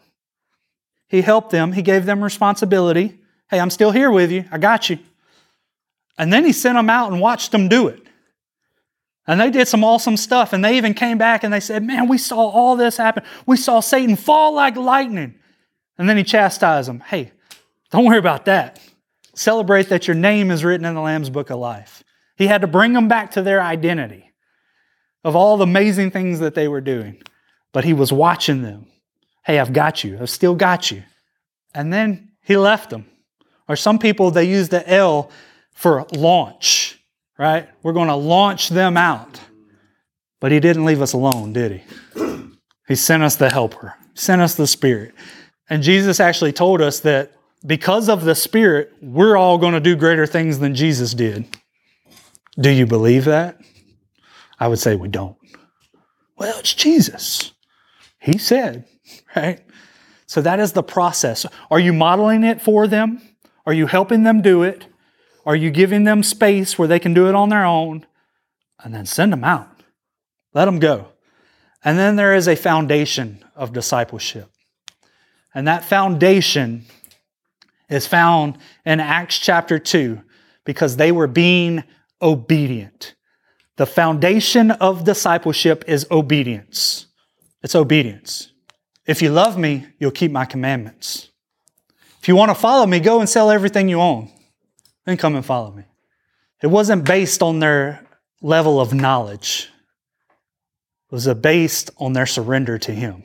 He 1.08 1.22
helped 1.22 1.52
them. 1.52 1.72
He 1.72 1.82
gave 1.82 2.06
them 2.06 2.24
responsibility. 2.24 3.18
Hey, 3.49 3.59
I'm 3.59 3.69
still 3.69 3.91
here 3.91 4.12
with 4.12 4.31
you. 4.31 4.45
I 4.51 4.57
got 4.57 4.89
you. 4.89 4.99
And 6.17 6.31
then 6.31 6.45
he 6.45 6.51
sent 6.51 6.75
them 6.75 6.89
out 6.89 7.12
and 7.12 7.21
watched 7.21 7.51
them 7.51 7.67
do 7.69 7.88
it. 7.88 8.03
And 9.25 9.39
they 9.39 9.51
did 9.51 9.67
some 9.67 9.83
awesome 9.83 10.17
stuff. 10.17 10.53
And 10.53 10.63
they 10.63 10.77
even 10.77 10.93
came 10.93 11.17
back 11.17 11.43
and 11.43 11.53
they 11.53 11.59
said, 11.59 11.83
Man, 11.83 12.07
we 12.07 12.17
saw 12.17 12.49
all 12.49 12.75
this 12.75 12.97
happen. 12.97 13.23
We 13.45 13.57
saw 13.57 13.79
Satan 13.79 14.15
fall 14.15 14.53
like 14.53 14.75
lightning. 14.75 15.35
And 15.97 16.09
then 16.09 16.17
he 16.17 16.23
chastised 16.23 16.89
them. 16.89 16.99
Hey, 16.99 17.31
don't 17.91 18.05
worry 18.05 18.17
about 18.17 18.45
that. 18.45 18.79
Celebrate 19.35 19.89
that 19.89 20.07
your 20.07 20.15
name 20.15 20.51
is 20.51 20.63
written 20.63 20.85
in 20.85 20.95
the 20.95 21.01
Lamb's 21.01 21.29
book 21.29 21.49
of 21.49 21.59
life. 21.59 22.03
He 22.35 22.47
had 22.47 22.62
to 22.62 22.67
bring 22.67 22.93
them 22.93 23.07
back 23.07 23.31
to 23.31 23.41
their 23.41 23.62
identity 23.62 24.31
of 25.23 25.35
all 25.35 25.57
the 25.57 25.63
amazing 25.63 26.12
things 26.12 26.39
that 26.39 26.55
they 26.55 26.67
were 26.67 26.81
doing. 26.81 27.21
But 27.71 27.83
he 27.83 27.93
was 27.93 28.12
watching 28.12 28.63
them. 28.63 28.88
Hey, 29.45 29.59
I've 29.59 29.73
got 29.73 30.03
you. 30.03 30.17
I've 30.19 30.29
still 30.29 30.55
got 30.55 30.91
you. 30.91 31.03
And 31.73 31.93
then 31.93 32.31
he 32.41 32.57
left 32.57 32.89
them. 32.89 33.05
Or 33.69 33.75
some 33.75 33.99
people, 33.99 34.32
they 34.32 34.45
use 34.45 34.67
the 34.67 34.88
L 34.91 35.32
for 35.73 36.05
launch, 36.12 36.99
right? 37.38 37.69
We're 37.84 37.93
going 37.93 38.10
to 38.10 38.15
launch 38.15 38.69
them 38.69 38.97
out. 38.97 39.39
But 40.41 40.51
he 40.51 40.60
didn't 40.60 40.86
leave 40.86 41.01
us 41.01 41.13
alone, 41.13 41.53
did 41.53 41.84
he? 42.15 42.19
He 42.88 42.95
sent 42.95 43.21
us 43.21 43.36
the 43.36 43.51
helper, 43.51 43.93
sent 44.15 44.41
us 44.41 44.55
the 44.55 44.65
Spirit. 44.65 45.13
And 45.69 45.84
Jesus 45.84 46.19
actually 46.19 46.53
told 46.53 46.82
us 46.82 47.01
that 47.01 47.34
because 47.63 48.10
of 48.10 48.25
the 48.25 48.34
Spirit, 48.34 48.91
we're 48.99 49.38
all 49.38 49.60
going 49.60 49.75
to 49.75 49.79
do 49.79 49.95
greater 49.95 50.25
things 50.25 50.58
than 50.58 50.73
Jesus 50.73 51.13
did. 51.13 51.45
Do 52.60 52.71
you 52.71 52.88
believe 52.88 53.25
that? 53.25 53.62
I 54.60 54.67
would 54.67 54.79
say 54.79 54.95
we 54.95 55.08
don't. 55.08 55.38
Well, 56.36 56.58
it's 56.58 56.73
Jesus. 56.73 57.51
He 58.19 58.39
said, 58.39 58.86
right? 59.36 59.62
So 60.25 60.41
that 60.41 60.60
is 60.60 60.71
the 60.71 60.82
process. 60.82 61.45
Are 61.69 61.79
you 61.79 61.93
modeling 61.93 62.43
it 62.43 62.60
for 62.60 62.88
them? 62.88 63.21
Are 63.69 63.73
you 63.73 63.86
helping 63.86 64.23
them 64.23 64.41
do 64.41 64.63
it? 64.63 64.88
Are 65.45 65.55
you 65.55 65.69
giving 65.69 66.03
them 66.03 66.23
space 66.23 66.79
where 66.79 66.88
they 66.88 66.97
can 66.97 67.13
do 67.13 67.29
it 67.29 67.36
on 67.36 67.49
their 67.49 67.65
own? 67.65 68.08
And 68.84 68.95
then 68.95 69.05
send 69.05 69.32
them 69.32 69.43
out. 69.43 69.84
Let 70.55 70.65
them 70.65 70.79
go. 70.79 71.10
And 71.86 71.95
then 71.95 72.15
there 72.15 72.34
is 72.34 72.47
a 72.47 72.55
foundation 72.55 73.45
of 73.55 73.71
discipleship. 73.71 74.49
And 75.53 75.67
that 75.67 75.86
foundation 75.86 76.86
is 77.89 78.08
found 78.08 78.58
in 78.88 78.99
Acts 78.99 79.38
chapter 79.38 79.77
2 79.77 80.19
because 80.65 80.95
they 80.95 81.12
were 81.12 81.27
being 81.27 81.84
obedient. 82.23 83.13
The 83.75 83.86
foundation 83.86 84.71
of 84.71 85.03
discipleship 85.03 85.84
is 85.88 86.08
obedience. 86.10 87.05
It's 87.62 87.75
obedience. 87.75 88.51
If 89.05 89.21
you 89.21 89.29
love 89.29 89.60
me, 89.60 89.86
you'll 89.99 90.10
keep 90.10 90.32
my 90.32 90.45
commandments. 90.45 91.28
If 92.19 92.27
you 92.27 92.36
want 92.36 92.49
to 92.49 92.55
follow 92.55 92.86
me, 92.86 92.99
go 92.99 93.19
and 93.19 93.29
sell 93.29 93.49
everything 93.49 93.89
you 93.89 94.01
own. 94.01 94.29
Then 95.05 95.17
come 95.17 95.36
and 95.36 95.45
follow 95.45 95.71
me. 95.71 95.84
It 96.62 96.67
wasn't 96.67 97.05
based 97.05 97.41
on 97.41 97.60
their 97.60 98.05
level 98.41 98.79
of 98.79 98.93
knowledge. 98.93 99.69
It 101.12 101.15
was 101.15 101.27
based 101.36 101.91
on 101.97 102.13
their 102.13 102.25
surrender 102.25 102.77
to 102.79 102.91
Him. 102.91 103.23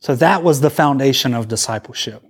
So 0.00 0.14
that 0.16 0.42
was 0.42 0.60
the 0.60 0.70
foundation 0.70 1.34
of 1.34 1.48
discipleship. 1.48 2.22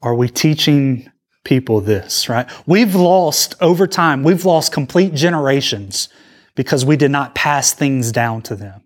Are 0.00 0.14
we 0.14 0.28
teaching 0.28 1.10
people 1.44 1.80
this, 1.80 2.28
right? 2.28 2.48
We've 2.66 2.94
lost 2.94 3.54
over 3.60 3.86
time, 3.86 4.22
we've 4.22 4.44
lost 4.44 4.72
complete 4.72 5.14
generations 5.14 6.08
because 6.54 6.84
we 6.84 6.96
did 6.96 7.10
not 7.10 7.34
pass 7.34 7.72
things 7.72 8.12
down 8.12 8.42
to 8.42 8.56
them. 8.56 8.82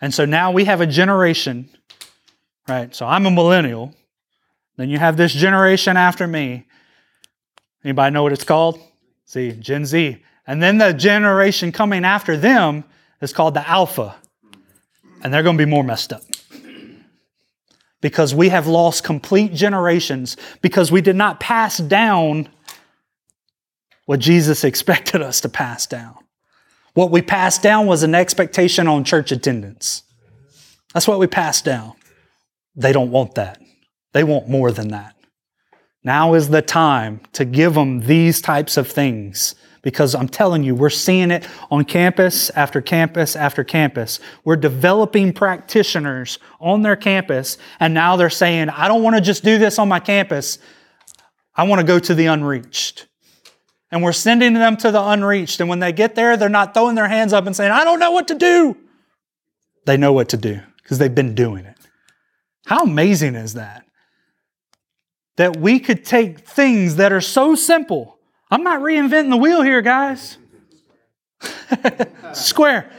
And 0.00 0.12
so 0.12 0.24
now 0.24 0.52
we 0.52 0.64
have 0.64 0.80
a 0.80 0.86
generation, 0.86 1.68
right? 2.68 2.94
So 2.94 3.06
I'm 3.06 3.26
a 3.26 3.30
millennial. 3.30 3.94
Then 4.76 4.90
you 4.90 4.98
have 4.98 5.16
this 5.16 5.32
generation 5.32 5.96
after 5.96 6.26
me. 6.26 6.66
Anybody 7.84 8.12
know 8.12 8.22
what 8.22 8.32
it's 8.32 8.44
called? 8.44 8.78
See, 9.24 9.52
Gen 9.52 9.86
Z. 9.86 10.22
And 10.46 10.62
then 10.62 10.78
the 10.78 10.92
generation 10.92 11.72
coming 11.72 12.04
after 12.04 12.36
them 12.36 12.84
is 13.20 13.32
called 13.32 13.54
the 13.54 13.68
Alpha. 13.68 14.16
And 15.22 15.32
they're 15.32 15.42
going 15.42 15.56
to 15.56 15.64
be 15.64 15.70
more 15.70 15.82
messed 15.82 16.12
up 16.12 16.22
because 18.00 18.34
we 18.34 18.50
have 18.50 18.66
lost 18.66 19.02
complete 19.02 19.52
generations 19.52 20.36
because 20.62 20.92
we 20.92 21.00
did 21.00 21.16
not 21.16 21.40
pass 21.40 21.78
down 21.78 22.48
what 24.04 24.20
Jesus 24.20 24.62
expected 24.70 25.22
us 25.22 25.40
to 25.40 25.48
pass 25.48 25.86
down. 25.86 26.14
What 26.94 27.10
we 27.10 27.20
passed 27.20 27.62
down 27.62 27.86
was 27.86 28.02
an 28.02 28.14
expectation 28.14 28.86
on 28.86 29.04
church 29.04 29.32
attendance. 29.32 30.02
That's 30.94 31.08
what 31.08 31.18
we 31.18 31.26
passed 31.26 31.64
down. 31.64 31.92
They 32.74 32.92
don't 32.92 33.10
want 33.10 33.34
that. 33.34 33.60
They 34.16 34.24
want 34.24 34.48
more 34.48 34.72
than 34.72 34.88
that. 34.88 35.14
Now 36.02 36.32
is 36.32 36.48
the 36.48 36.62
time 36.62 37.20
to 37.34 37.44
give 37.44 37.74
them 37.74 38.00
these 38.00 38.40
types 38.40 38.78
of 38.78 38.88
things 38.88 39.54
because 39.82 40.14
I'm 40.14 40.26
telling 40.26 40.62
you, 40.62 40.74
we're 40.74 40.88
seeing 40.88 41.30
it 41.30 41.46
on 41.70 41.84
campus 41.84 42.48
after 42.48 42.80
campus 42.80 43.36
after 43.36 43.62
campus. 43.62 44.18
We're 44.42 44.56
developing 44.56 45.34
practitioners 45.34 46.38
on 46.60 46.80
their 46.80 46.96
campus, 46.96 47.58
and 47.78 47.92
now 47.92 48.16
they're 48.16 48.30
saying, 48.30 48.70
I 48.70 48.88
don't 48.88 49.02
want 49.02 49.16
to 49.16 49.20
just 49.20 49.44
do 49.44 49.58
this 49.58 49.78
on 49.78 49.86
my 49.86 50.00
campus. 50.00 50.60
I 51.54 51.64
want 51.64 51.80
to 51.82 51.86
go 51.86 51.98
to 51.98 52.14
the 52.14 52.24
unreached. 52.24 53.08
And 53.90 54.02
we're 54.02 54.12
sending 54.12 54.54
them 54.54 54.78
to 54.78 54.90
the 54.90 55.02
unreached. 55.06 55.60
And 55.60 55.68
when 55.68 55.80
they 55.80 55.92
get 55.92 56.14
there, 56.14 56.38
they're 56.38 56.48
not 56.48 56.72
throwing 56.72 56.94
their 56.94 57.06
hands 57.06 57.34
up 57.34 57.44
and 57.44 57.54
saying, 57.54 57.70
I 57.70 57.84
don't 57.84 58.00
know 58.00 58.12
what 58.12 58.28
to 58.28 58.34
do. 58.34 58.78
They 59.84 59.98
know 59.98 60.14
what 60.14 60.30
to 60.30 60.38
do 60.38 60.62
because 60.82 60.96
they've 60.96 61.14
been 61.14 61.34
doing 61.34 61.66
it. 61.66 61.76
How 62.64 62.82
amazing 62.82 63.34
is 63.34 63.52
that? 63.52 63.85
That 65.36 65.56
we 65.56 65.78
could 65.78 66.04
take 66.04 66.40
things 66.40 66.96
that 66.96 67.12
are 67.12 67.20
so 67.20 67.54
simple 67.54 68.16
I'm 68.50 68.62
not 68.62 68.80
reinventing 68.80 69.30
the 69.30 69.36
wheel 69.36 69.62
here, 69.62 69.82
guys. 69.82 70.38
Square. 72.32 72.90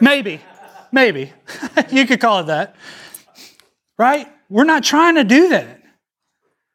Maybe. 0.00 0.40
Maybe. 0.90 1.32
you 1.90 2.06
could 2.06 2.20
call 2.20 2.40
it 2.40 2.46
that. 2.46 2.74
Right? 3.98 4.28
We're 4.48 4.64
not 4.64 4.82
trying 4.82 5.16
to 5.16 5.24
do 5.24 5.50
that. 5.50 5.82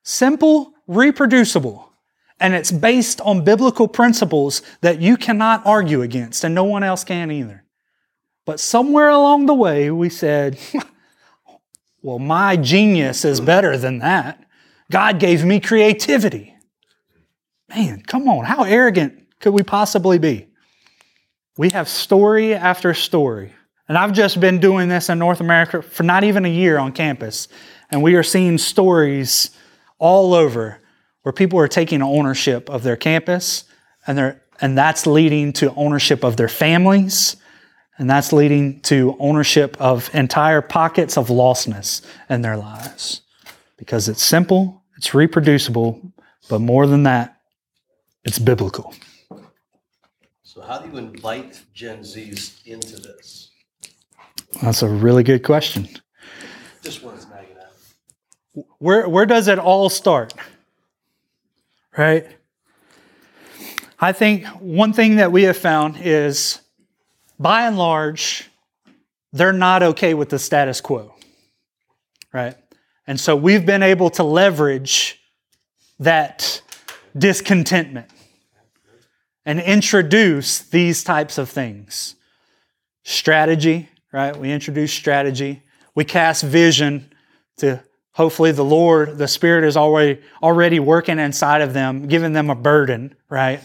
Simple, 0.03 0.73
reproducible. 0.87 1.91
And 2.39 2.53
it's 2.53 2.71
based 2.71 3.19
on 3.21 3.43
biblical 3.43 3.87
principles 3.87 4.61
that 4.81 5.01
you 5.01 5.17
cannot 5.17 5.65
argue 5.65 6.03
against, 6.03 6.43
and 6.43 6.53
no 6.53 6.63
one 6.63 6.83
else 6.83 7.03
can 7.03 7.31
either. 7.31 7.63
But 8.45 8.59
somewhere 8.59 9.09
along 9.09 9.47
the 9.47 9.55
way, 9.55 9.89
we 9.89 10.09
said, 10.09 10.59
well, 12.03 12.19
my 12.19 12.55
genius 12.55 13.25
is 13.25 13.41
better 13.41 13.75
than 13.75 13.97
that. 13.99 14.46
God 14.91 15.19
gave 15.19 15.43
me 15.43 15.59
creativity. 15.59 16.55
Man, 17.69 18.01
come 18.01 18.27
on, 18.27 18.45
how 18.45 18.63
arrogant 18.63 19.25
could 19.39 19.53
we 19.53 19.63
possibly 19.63 20.17
be? 20.19 20.47
We 21.57 21.69
have 21.71 21.89
story 21.89 22.53
after 22.53 22.93
story. 22.93 23.53
And 23.89 23.97
I've 23.97 24.13
just 24.13 24.39
been 24.39 24.59
doing 24.59 24.89
this 24.89 25.09
in 25.09 25.19
North 25.19 25.39
America 25.39 25.81
for 25.81 26.03
not 26.03 26.23
even 26.23 26.45
a 26.45 26.49
year 26.49 26.77
on 26.77 26.91
campus. 26.91 27.47
And 27.89 28.03
we 28.03 28.15
are 28.15 28.23
seeing 28.23 28.57
stories 28.57 29.51
all 29.97 30.33
over 30.33 30.79
where 31.23 31.33
people 31.33 31.59
are 31.59 31.67
taking 31.67 32.01
ownership 32.01 32.69
of 32.69 32.83
their 32.83 32.95
campus 32.97 33.63
and, 34.05 34.17
they 34.17 34.33
and 34.61 34.77
that's 34.77 35.05
leading 35.05 35.53
to 35.53 35.73
ownership 35.75 36.23
of 36.23 36.37
their 36.37 36.47
families 36.47 37.37
And 37.97 38.09
that's 38.09 38.31
leading 38.31 38.79
to 38.81 39.15
ownership 39.19 39.75
of 39.79 40.13
entire 40.13 40.61
pockets 40.61 41.17
of 41.17 41.27
lostness 41.29 42.05
in 42.29 42.41
their 42.41 42.57
lives. 42.57 43.21
Because 43.77 44.09
it's 44.09 44.23
simple, 44.23 44.83
it's 44.97 45.13
reproducible, 45.13 46.01
but 46.49 46.59
more 46.59 46.87
than 46.87 47.03
that, 47.03 47.41
it's 48.23 48.39
biblical. 48.39 48.93
So, 50.43 50.61
how 50.61 50.79
do 50.79 50.89
you 50.89 50.97
invite 50.97 51.61
Gen 51.73 51.99
Zs 51.99 52.65
into 52.65 52.95
this? 52.99 53.51
That's 54.61 54.81
a 54.81 54.89
really 54.89 55.23
good 55.23 55.43
question. 55.43 55.87
Just 56.81 57.03
one 57.03 57.15
is 57.15 57.27
nagging 57.27 57.57
at. 57.57 58.65
Where, 58.79 59.07
where 59.07 59.25
does 59.25 59.47
it 59.47 59.59
all 59.59 59.89
start? 59.89 60.33
Right? 61.95 62.27
I 63.99 64.11
think 64.11 64.45
one 64.59 64.93
thing 64.93 65.17
that 65.17 65.31
we 65.31 65.43
have 65.43 65.57
found 65.57 65.97
is 65.99 66.61
by 67.39 67.67
and 67.67 67.77
large, 67.77 68.49
they're 69.33 69.53
not 69.53 69.83
okay 69.83 70.13
with 70.13 70.29
the 70.29 70.39
status 70.39 70.81
quo. 70.81 71.13
Right? 72.33 72.55
And 73.07 73.19
so 73.19 73.35
we've 73.35 73.65
been 73.65 73.83
able 73.83 74.09
to 74.11 74.23
leverage 74.23 75.19
that 75.99 76.61
discontentment 77.17 78.11
and 79.45 79.61
introduce 79.61 80.59
these 80.59 81.03
types 81.03 81.37
of 81.37 81.49
things. 81.49 82.15
Strategy, 83.03 83.87
right? 84.11 84.35
We 84.35 84.51
introduce 84.51 84.93
strategy. 84.93 85.63
We 85.95 86.03
cast 86.03 86.43
vision 86.43 87.13
to 87.57 87.81
hopefully 88.11 88.51
the 88.51 88.65
Lord, 88.65 89.17
the 89.17 89.27
Spirit 89.27 89.63
is 89.63 89.77
already 89.77 90.21
already 90.43 90.79
working 90.79 91.17
inside 91.17 91.61
of 91.61 91.73
them, 91.73 92.07
giving 92.07 92.33
them 92.33 92.49
a 92.49 92.55
burden, 92.55 93.15
right? 93.29 93.61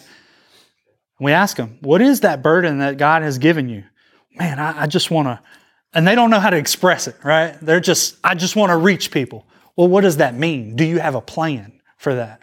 We 1.18 1.32
ask 1.32 1.56
them, 1.56 1.78
what 1.80 2.00
is 2.00 2.20
that 2.20 2.42
burden 2.42 2.78
that 2.78 2.96
God 2.96 3.22
has 3.22 3.38
given 3.38 3.68
you? 3.68 3.84
Man, 4.34 4.58
I, 4.58 4.82
I 4.82 4.86
just 4.86 5.10
want 5.10 5.28
to, 5.28 5.40
and 5.94 6.06
they 6.06 6.14
don't 6.14 6.30
know 6.30 6.40
how 6.40 6.50
to 6.50 6.56
express 6.56 7.06
it, 7.06 7.16
right? 7.22 7.56
They're 7.60 7.80
just, 7.80 8.16
I 8.24 8.34
just 8.34 8.56
want 8.56 8.70
to 8.70 8.76
reach 8.76 9.10
people. 9.10 9.46
Well, 9.76 9.88
what 9.88 10.02
does 10.02 10.18
that 10.18 10.34
mean? 10.34 10.76
Do 10.76 10.84
you 10.84 10.98
have 10.98 11.14
a 11.14 11.20
plan 11.20 11.80
for 11.96 12.14
that? 12.14 12.40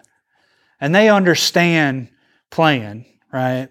And 0.80 0.94
they 0.94 1.10
understand 1.10 2.10
plan, 2.52 3.06
right? 3.32 3.70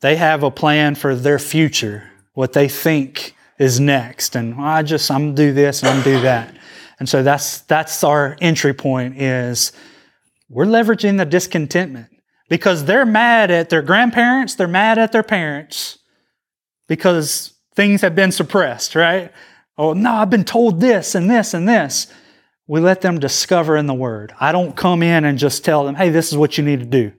They 0.00 0.16
have 0.16 0.42
a 0.42 0.50
plan 0.50 0.94
for 0.94 1.14
their 1.14 1.38
future, 1.38 2.10
what 2.34 2.52
they 2.52 2.68
think 2.68 3.36
is 3.58 3.78
next. 3.78 4.34
And 4.34 4.56
well, 4.58 4.66
I 4.66 4.82
just, 4.82 5.10
I'm 5.10 5.34
do 5.34 5.52
this 5.52 5.82
and 5.82 5.90
I'm 5.90 6.02
do 6.02 6.20
that. 6.22 6.54
And 6.98 7.08
so 7.08 7.22
that's, 7.22 7.60
that's 7.62 8.04
our 8.04 8.36
entry 8.40 8.74
point 8.74 9.20
is 9.20 9.72
we're 10.48 10.66
leveraging 10.66 11.18
the 11.18 11.24
discontentment 11.24 12.08
because 12.48 12.84
they're 12.84 13.06
mad 13.06 13.50
at 13.50 13.70
their 13.70 13.82
grandparents, 13.82 14.54
they're 14.54 14.68
mad 14.68 14.98
at 14.98 15.12
their 15.12 15.22
parents 15.22 15.98
because 16.88 17.51
things 17.74 18.02
have 18.02 18.14
been 18.14 18.32
suppressed, 18.32 18.94
right? 18.94 19.32
Oh, 19.78 19.92
no, 19.92 20.12
I've 20.12 20.30
been 20.30 20.44
told 20.44 20.80
this 20.80 21.14
and 21.14 21.30
this 21.30 21.54
and 21.54 21.68
this. 21.68 22.06
We 22.66 22.80
let 22.80 23.00
them 23.00 23.18
discover 23.18 23.76
in 23.76 23.86
the 23.86 23.94
Word. 23.94 24.32
I 24.38 24.52
don't 24.52 24.76
come 24.76 25.02
in 25.02 25.24
and 25.24 25.38
just 25.38 25.64
tell 25.64 25.84
them, 25.84 25.94
hey, 25.94 26.10
this 26.10 26.30
is 26.30 26.38
what 26.38 26.56
you 26.56 26.64
need 26.64 26.80
to 26.80 26.86
do. 26.86 27.12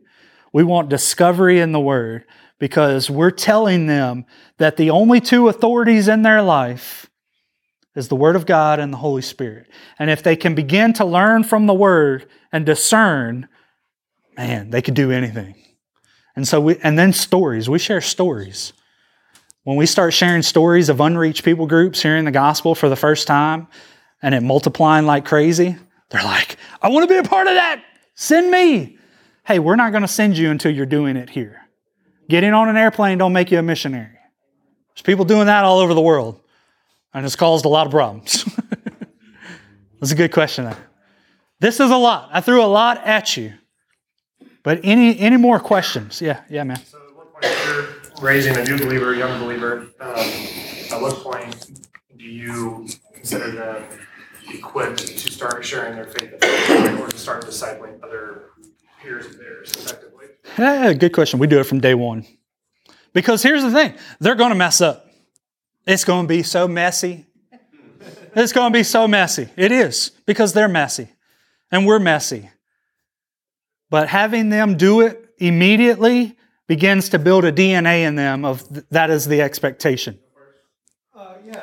We 0.54 0.64
want 0.64 0.90
discovery 0.90 1.60
in 1.60 1.72
the 1.72 1.80
Word 1.80 2.26
because 2.60 3.10
we're 3.10 3.32
telling 3.32 3.88
them 3.88 4.26
that 4.58 4.78
the 4.78 4.92
only 4.92 5.20
two 5.20 5.50
authorities 5.50 6.08
in 6.08 6.22
their 6.22 6.42
life 6.42 7.10
is 7.96 8.08
the 8.08 8.16
Word 8.16 8.36
of 8.36 8.46
God 8.46 8.80
and 8.80 8.94
the 8.94 8.98
Holy 8.98 9.22
Spirit. 9.22 9.68
And 10.00 10.10
if 10.10 10.24
they 10.24 10.36
can 10.36 10.56
begin 10.56 10.94
to 10.94 11.06
learn 11.06 11.44
from 11.44 11.68
the 11.68 11.74
Word 11.74 12.28
and 12.52 12.66
discern, 12.66 13.48
man, 14.38 14.70
they 14.70 14.82
could 14.82 14.94
do 14.94 15.12
anything. 15.12 15.56
And 16.36 16.48
so 16.48 16.62
we, 16.62 16.78
and 16.78 16.98
then 16.98 17.14
stories. 17.14 17.70
We 17.70 17.80
share 17.80 18.02
stories. 18.02 18.74
When 19.64 19.78
we 19.78 19.86
start 19.86 20.14
sharing 20.14 20.42
stories 20.42 20.90
of 20.90 21.00
unreached 21.00 21.44
people 21.44 21.68
groups 21.68 22.02
hearing 22.02 22.26
the 22.26 22.32
gospel 22.32 22.76
for 22.76 22.90
the 22.90 22.98
first 22.98 23.28
time 23.28 23.68
and 24.22 24.36
it 24.36 24.42
multiplying 24.42 25.06
like 25.06 25.26
crazy, 25.26 25.78
they're 26.10 26.24
like, 26.24 26.58
I 26.82 26.90
want 26.90 27.08
to 27.08 27.14
be 27.14 27.18
a 27.18 27.30
part 27.30 27.48
of 27.48 27.54
that. 27.54 27.82
Send 28.16 28.52
me. 28.52 28.98
Hey, 29.46 29.60
we're 29.60 29.78
not 29.78 29.92
going 29.92 30.02
to 30.02 30.08
send 30.08 30.38
you 30.38 30.52
until 30.52 30.74
you're 30.74 30.86
doing 30.86 31.16
it 31.16 31.30
here. 31.30 31.62
Getting 32.30 32.54
on 32.54 32.70
an 32.70 32.78
airplane 32.78 33.18
don't 33.18 33.34
make 33.34 33.52
you 33.52 33.60
a 33.60 33.62
missionary. 33.62 34.18
There's 34.94 35.02
people 35.04 35.26
doing 35.26 35.48
that 35.48 35.64
all 35.64 35.80
over 35.80 35.94
the 35.94 36.02
world, 36.02 36.40
and 37.14 37.26
it's 37.26 37.36
caused 37.36 37.66
a 37.66 37.70
lot 37.70 37.88
of 37.88 37.92
problems. 37.92 38.46
That's 40.00 40.12
a 40.12 40.16
good 40.16 40.32
question. 40.32 40.66
There. 40.66 40.78
This 41.60 41.80
is 41.80 41.90
a 41.90 41.98
lot. 41.98 42.30
I 42.32 42.42
threw 42.42 42.64
a 42.64 42.68
lot 42.68 43.06
at 43.06 43.36
you. 43.36 43.54
But 44.62 44.82
any 44.84 45.20
any 45.20 45.38
more 45.38 45.60
questions? 45.60 46.22
Yeah, 46.22 46.42
yeah, 46.50 46.64
man. 46.64 46.80
So 46.86 47.00
raising 48.22 48.56
a 48.58 48.64
new 48.64 48.78
believer, 48.78 49.14
young 49.14 49.40
believer, 49.42 49.90
um, 50.00 50.18
at 50.92 51.02
what 51.02 51.16
point 51.18 51.82
do 52.18 52.26
you 52.26 52.88
consider 53.14 53.52
them 53.52 53.84
equipped 54.54 55.00
to 55.00 55.32
start 55.32 55.66
sharing 55.66 55.96
their 55.96 56.06
faith 56.06 56.34
or 57.00 57.08
to 57.08 57.18
start 57.18 57.46
discipling 57.46 58.02
other 58.04 58.50
peers 59.02 59.26
of 59.26 59.38
theirs 59.38 59.72
effectively? 59.72 60.26
Yeah, 60.58 60.94
good 60.94 61.14
question. 61.14 61.40
We 61.40 61.48
do 61.48 61.60
it 61.60 61.66
from 61.66 61.80
day 61.80 61.96
one. 61.96 62.26
Because 63.14 63.44
here's 63.44 63.64
the 63.64 63.72
thing 63.72 63.96
they're 64.20 64.36
going 64.36 64.52
to 64.52 64.56
mess 64.56 64.82
up. 64.82 65.08
It's 65.86 66.06
going 66.06 66.26
to 66.26 66.28
be 66.28 66.44
so 66.44 66.68
messy. 66.68 67.26
It's 68.36 68.54
going 68.54 68.72
to 68.72 68.78
be 68.78 68.84
so 68.84 69.08
messy. 69.08 69.50
It 69.56 69.72
is 69.72 70.12
because 70.26 70.54
they're 70.54 70.68
messy 70.68 71.10
and 71.72 71.86
we're 71.86 72.00
messy. 72.00 72.50
But 73.90 74.10
having 74.10 74.50
them 74.50 74.76
do 74.76 75.02
it 75.02 75.30
immediately 75.38 76.38
begins 76.68 77.10
to 77.10 77.20
build 77.20 77.46
a 77.46 77.52
DNA 77.52 78.04
in 78.08 78.16
them 78.16 78.46
of 78.46 78.68
th- 78.68 78.86
that 78.92 79.10
is 79.10 79.26
the 79.28 79.42
expectation. 79.42 80.20
Uh, 81.16 81.36
yeah, 81.46 81.54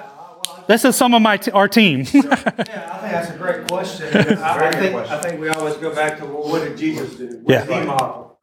well, 0.44 0.64
This 0.68 0.84
is 0.84 0.96
some 0.96 1.14
of 1.14 1.22
my 1.22 1.36
t- 1.36 1.50
our 1.50 1.68
team. 1.68 2.00
I, 2.00 2.04
yeah, 2.14 2.22
I 2.22 2.98
think 2.98 3.12
that's 3.12 3.30
a 3.30 3.36
great 3.38 3.66
question. 3.68 4.08
I, 4.38 4.68
I 4.68 4.72
think 4.72 4.94
I 4.94 5.20
think 5.20 5.40
we 5.40 5.48
always 5.48 5.74
go 5.76 5.94
back 5.94 6.18
to 6.18 6.24
well, 6.26 6.48
what 6.48 6.64
did 6.64 6.76
Jesus 6.76 7.14
do? 7.16 7.40
What 7.42 7.52
Yeah. 7.52 7.64
did 7.64 7.80
he 7.80 7.86
model? 7.86 8.38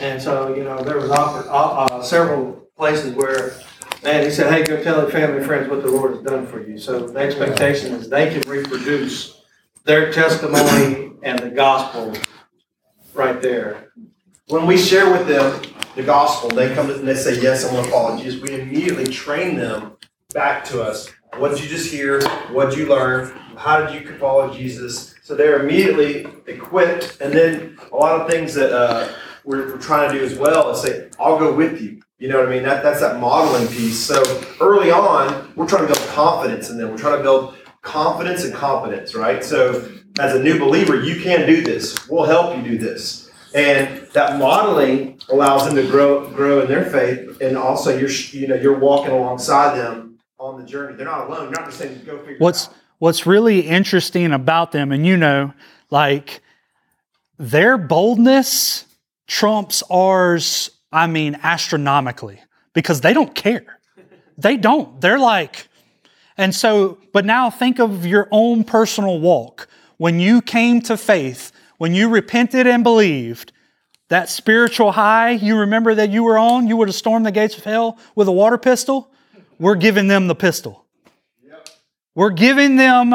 And 0.00 0.20
so 0.20 0.54
you 0.54 0.62
know 0.64 0.82
there 0.82 0.98
was 0.98 1.10
offered, 1.10 1.48
uh, 1.48 1.84
uh, 1.86 2.02
several 2.02 2.68
places 2.76 3.14
where 3.14 3.54
man 4.04 4.22
he 4.24 4.30
said, 4.30 4.52
"Hey, 4.52 4.62
go 4.62 4.82
tell 4.82 5.00
your 5.00 5.10
family 5.10 5.38
and 5.38 5.46
friends 5.46 5.68
what 5.70 5.82
the 5.82 5.88
Lord 5.90 6.14
has 6.14 6.22
done 6.22 6.46
for 6.46 6.62
you." 6.62 6.76
So 6.78 7.06
the 7.08 7.18
expectation 7.18 7.94
is 7.94 8.08
they 8.10 8.28
can 8.30 8.48
reproduce 8.48 9.40
their 9.84 10.12
testimony 10.12 11.12
and 11.22 11.38
the 11.38 11.50
gospel 11.50 12.12
right 13.14 13.40
there. 13.40 13.90
when 14.48 14.66
we 14.66 14.76
share 14.76 15.10
with 15.10 15.26
them 15.26 15.60
the 15.96 16.02
gospel, 16.02 16.50
they 16.50 16.72
come 16.74 16.86
to 16.88 16.94
and 16.94 17.08
they 17.08 17.14
say, 17.14 17.40
Yes, 17.40 17.64
I 17.64 17.74
want 17.74 17.86
to 17.86 17.90
follow 17.90 18.16
Jesus. 18.18 18.40
We 18.40 18.60
immediately 18.60 19.06
train 19.06 19.56
them 19.56 19.96
back 20.32 20.64
to 20.66 20.82
us. 20.82 21.10
What 21.38 21.50
did 21.50 21.62
you 21.62 21.68
just 21.68 21.90
hear? 21.90 22.22
What 22.52 22.70
did 22.70 22.78
you 22.78 22.86
learn? 22.86 23.30
How 23.56 23.84
did 23.84 24.00
you 24.00 24.16
follow 24.18 24.52
Jesus? 24.52 25.14
So 25.22 25.34
they're 25.34 25.64
immediately 25.64 26.26
equipped. 26.46 27.18
And 27.20 27.32
then 27.32 27.78
a 27.90 27.96
lot 27.96 28.20
of 28.20 28.30
things 28.30 28.54
that 28.54 28.72
uh, 28.72 29.08
we're, 29.44 29.72
we're 29.72 29.80
trying 29.80 30.12
to 30.12 30.18
do 30.18 30.24
as 30.24 30.38
well 30.38 30.70
is 30.70 30.82
say, 30.82 31.08
I'll 31.18 31.38
go 31.38 31.52
with 31.54 31.80
you. 31.80 32.00
You 32.18 32.28
know 32.28 32.38
what 32.38 32.48
I 32.48 32.50
mean? 32.50 32.62
That, 32.62 32.82
that's 32.82 33.00
that 33.00 33.18
modeling 33.18 33.66
piece. 33.68 33.98
So 33.98 34.22
early 34.60 34.90
on, 34.90 35.52
we're 35.56 35.66
trying 35.66 35.86
to 35.86 35.92
build 35.92 36.08
confidence 36.08 36.70
in 36.70 36.78
them. 36.78 36.90
We're 36.90 36.98
trying 36.98 37.18
to 37.18 37.22
build 37.22 37.56
confidence 37.82 38.44
and 38.44 38.54
competence, 38.54 39.14
right? 39.14 39.42
So 39.42 39.90
as 40.18 40.34
a 40.34 40.42
new 40.42 40.58
believer, 40.58 41.02
you 41.02 41.20
can 41.22 41.46
do 41.46 41.62
this. 41.62 42.08
We'll 42.08 42.24
help 42.24 42.56
you 42.56 42.62
do 42.62 42.78
this. 42.78 43.25
And 43.56 44.06
that 44.12 44.38
modeling 44.38 45.18
allows 45.30 45.64
them 45.64 45.76
to 45.76 45.90
grow 45.90 46.28
grow 46.28 46.60
in 46.60 46.68
their 46.68 46.84
faith, 46.84 47.40
and 47.40 47.56
also 47.56 47.96
you're 47.96 48.10
you 48.10 48.46
know 48.46 48.54
you're 48.54 48.78
walking 48.78 49.12
alongside 49.12 49.78
them 49.78 50.18
on 50.38 50.60
the 50.60 50.66
journey. 50.66 50.94
They're 50.94 51.06
not 51.06 51.26
alone. 51.26 51.44
You're 51.44 51.52
not 51.52 51.64
just 51.64 51.78
saying 51.78 52.02
go 52.04 52.18
figure 52.18 52.36
what's 52.38 52.66
it 52.66 52.70
out. 52.70 52.76
what's 52.98 53.26
really 53.26 53.60
interesting 53.60 54.32
about 54.32 54.72
them 54.72 54.92
and 54.92 55.06
you 55.06 55.16
know 55.16 55.54
like 55.90 56.42
their 57.38 57.78
boldness 57.78 58.84
trumps 59.26 59.82
ours 59.90 60.70
i 60.92 61.06
mean 61.06 61.36
astronomically 61.42 62.40
because 62.72 63.00
they 63.00 63.12
don't 63.12 63.34
care 63.34 63.78
they 64.38 64.56
don't 64.56 65.00
they're 65.00 65.18
like 65.18 65.68
and 66.36 66.54
so 66.54 66.98
but 67.12 67.24
now 67.24 67.50
think 67.50 67.78
of 67.78 68.06
your 68.06 68.28
own 68.30 68.64
personal 68.64 69.18
walk 69.20 69.68
when 69.96 70.20
you 70.20 70.40
came 70.40 70.80
to 70.80 70.96
faith 70.96 71.52
when 71.78 71.94
you 71.94 72.08
repented 72.08 72.66
and 72.66 72.82
believed 72.82 73.52
that 74.08 74.28
spiritual 74.28 74.92
high 74.92 75.30
you 75.30 75.56
remember 75.56 75.94
that 75.94 76.10
you 76.10 76.22
were 76.22 76.38
on 76.38 76.66
you 76.66 76.76
would 76.76 76.88
have 76.88 76.94
stormed 76.94 77.26
the 77.26 77.32
gates 77.32 77.56
of 77.58 77.64
hell 77.64 77.98
with 78.14 78.28
a 78.28 78.32
water 78.32 78.58
pistol 78.58 79.10
we're 79.58 79.74
giving 79.74 80.08
them 80.08 80.26
the 80.26 80.34
pistol 80.34 80.86
we're 82.16 82.30
giving 82.30 82.76
them 82.76 83.14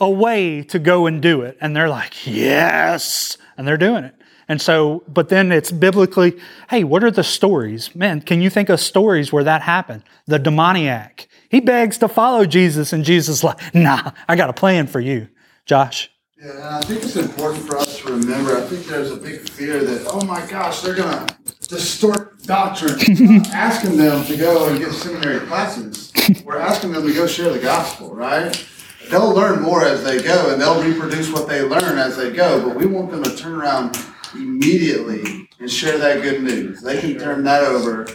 a 0.00 0.10
way 0.10 0.62
to 0.64 0.78
go 0.78 1.06
and 1.06 1.22
do 1.22 1.42
it. 1.42 1.56
And 1.60 1.74
they're 1.74 1.88
like, 1.88 2.26
yes. 2.26 3.38
And 3.56 3.66
they're 3.66 3.76
doing 3.76 4.04
it. 4.04 4.14
And 4.48 4.60
so, 4.60 5.04
but 5.06 5.28
then 5.28 5.52
it's 5.52 5.70
biblically, 5.70 6.36
hey, 6.68 6.82
what 6.82 7.04
are 7.04 7.10
the 7.12 7.22
stories? 7.22 7.94
Man, 7.94 8.20
can 8.20 8.42
you 8.42 8.50
think 8.50 8.68
of 8.68 8.80
stories 8.80 9.32
where 9.32 9.44
that 9.44 9.62
happened? 9.62 10.02
The 10.26 10.40
demoniac. 10.40 11.28
He 11.48 11.60
begs 11.60 11.98
to 11.98 12.08
follow 12.08 12.44
Jesus, 12.46 12.92
and 12.92 13.04
Jesus 13.04 13.44
like, 13.44 13.74
nah, 13.74 14.10
I 14.26 14.34
got 14.34 14.50
a 14.50 14.52
plan 14.52 14.88
for 14.88 14.98
you, 14.98 15.28
Josh. 15.66 16.10
Yeah, 16.42 16.52
and 16.52 16.62
I 16.62 16.80
think 16.80 17.02
it's 17.02 17.16
important 17.16 17.66
for 17.66 17.76
us 17.76 17.98
to 17.98 18.12
remember. 18.12 18.56
I 18.56 18.62
think 18.62 18.86
there's 18.86 19.10
a 19.10 19.16
big 19.16 19.46
fear 19.50 19.84
that, 19.84 20.06
oh 20.10 20.24
my 20.24 20.46
gosh, 20.46 20.80
they're 20.80 20.94
going 20.94 21.26
to 21.26 21.36
distort 21.68 22.42
doctrine. 22.44 22.98
Asking 23.52 23.98
them 23.98 24.24
to 24.24 24.36
go 24.38 24.66
and 24.70 24.78
get 24.78 24.90
seminary 24.92 25.46
classes. 25.46 26.10
We're 26.42 26.58
asking 26.58 26.92
them 26.92 27.06
to 27.06 27.12
go 27.12 27.26
share 27.26 27.52
the 27.52 27.58
gospel, 27.58 28.14
right? 28.14 28.66
They'll 29.10 29.34
learn 29.34 29.60
more 29.60 29.84
as 29.84 30.02
they 30.02 30.22
go 30.22 30.50
and 30.50 30.60
they'll 30.60 30.82
reproduce 30.82 31.30
what 31.30 31.46
they 31.48 31.62
learn 31.62 31.98
as 31.98 32.16
they 32.16 32.30
go, 32.30 32.66
but 32.66 32.76
we 32.76 32.86
want 32.86 33.10
them 33.10 33.22
to 33.24 33.36
turn 33.36 33.52
around 33.52 33.98
immediately 34.34 35.48
and 35.58 35.70
share 35.70 35.98
that 35.98 36.22
good 36.22 36.42
news. 36.42 36.80
They 36.80 37.00
can 37.00 37.18
turn 37.18 37.44
that 37.44 37.64
over 37.64 38.06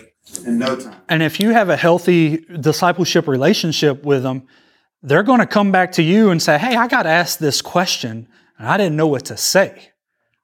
in 0.45 0.57
no 0.57 0.75
time. 0.75 1.01
And 1.09 1.21
if 1.21 1.39
you 1.39 1.51
have 1.51 1.69
a 1.69 1.77
healthy 1.77 2.37
discipleship 2.37 3.27
relationship 3.27 4.03
with 4.03 4.23
them, 4.23 4.47
they're 5.05 5.23
going 5.23 5.39
to 5.39 5.45
come 5.45 5.71
back 5.71 5.93
to 5.93 6.03
you 6.03 6.31
and 6.31 6.41
say, 6.41 6.57
Hey, 6.57 6.75
I 6.75 6.87
got 6.87 7.05
asked 7.05 7.39
this 7.39 7.61
question 7.61 8.27
and 8.57 8.67
I 8.67 8.77
didn't 8.77 8.95
know 8.95 9.07
what 9.07 9.25
to 9.25 9.37
say. 9.37 9.91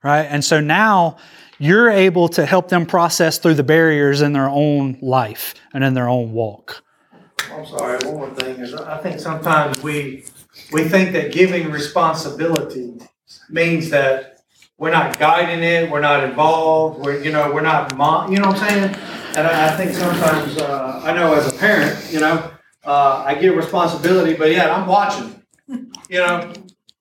Right. 0.03 0.23
And 0.23 0.43
so 0.43 0.59
now 0.59 1.17
you're 1.59 1.89
able 1.89 2.27
to 2.29 2.45
help 2.45 2.69
them 2.69 2.85
process 2.85 3.37
through 3.37 3.53
the 3.55 3.63
barriers 3.63 4.21
in 4.21 4.33
their 4.33 4.49
own 4.49 4.97
life 5.01 5.53
and 5.73 5.83
in 5.83 5.93
their 5.93 6.09
own 6.09 6.31
walk. 6.31 6.83
I'm 7.51 7.65
sorry, 7.65 7.99
one 8.05 8.15
more 8.15 8.29
thing 8.31 8.55
is 8.57 8.73
I 8.73 8.97
think 8.99 9.19
sometimes 9.19 9.81
we, 9.83 10.25
we 10.71 10.85
think 10.85 11.11
that 11.13 11.31
giving 11.31 11.69
responsibility 11.69 12.93
means 13.49 13.89
that 13.89 14.39
we're 14.77 14.91
not 14.91 15.19
guiding 15.19 15.63
it, 15.63 15.91
we're 15.91 16.01
not 16.01 16.23
involved, 16.23 17.05
we're, 17.05 17.21
you 17.21 17.31
know, 17.31 17.51
we're 17.53 17.61
not, 17.61 17.95
mon- 17.95 18.31
you 18.31 18.39
know 18.39 18.47
what 18.47 18.61
I'm 18.61 18.69
saying? 18.69 18.95
And 19.37 19.47
I, 19.47 19.73
I 19.73 19.77
think 19.77 19.93
sometimes, 19.93 20.57
uh, 20.57 21.01
I 21.03 21.13
know 21.13 21.33
as 21.35 21.53
a 21.53 21.57
parent, 21.57 22.11
you 22.11 22.19
know, 22.19 22.51
uh, 22.83 23.23
I 23.25 23.35
give 23.35 23.55
responsibility, 23.55 24.33
but 24.33 24.51
yeah, 24.51 24.73
I'm 24.73 24.87
watching. 24.87 25.41
You 26.09 26.17
know, 26.19 26.53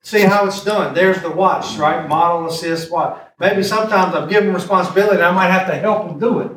see 0.02 0.20
how 0.20 0.46
it's 0.46 0.62
done. 0.64 0.94
There's 0.94 1.20
the 1.22 1.30
watch, 1.30 1.76
right? 1.76 2.08
Model, 2.08 2.48
assist, 2.48 2.90
watch. 2.90 3.20
Maybe 3.38 3.62
sometimes 3.62 4.14
I'm 4.14 4.28
giving 4.28 4.52
responsibility, 4.52 5.22
I 5.22 5.32
might 5.32 5.50
have 5.50 5.66
to 5.68 5.74
help 5.76 6.08
them 6.08 6.18
do 6.18 6.40
it. 6.40 6.52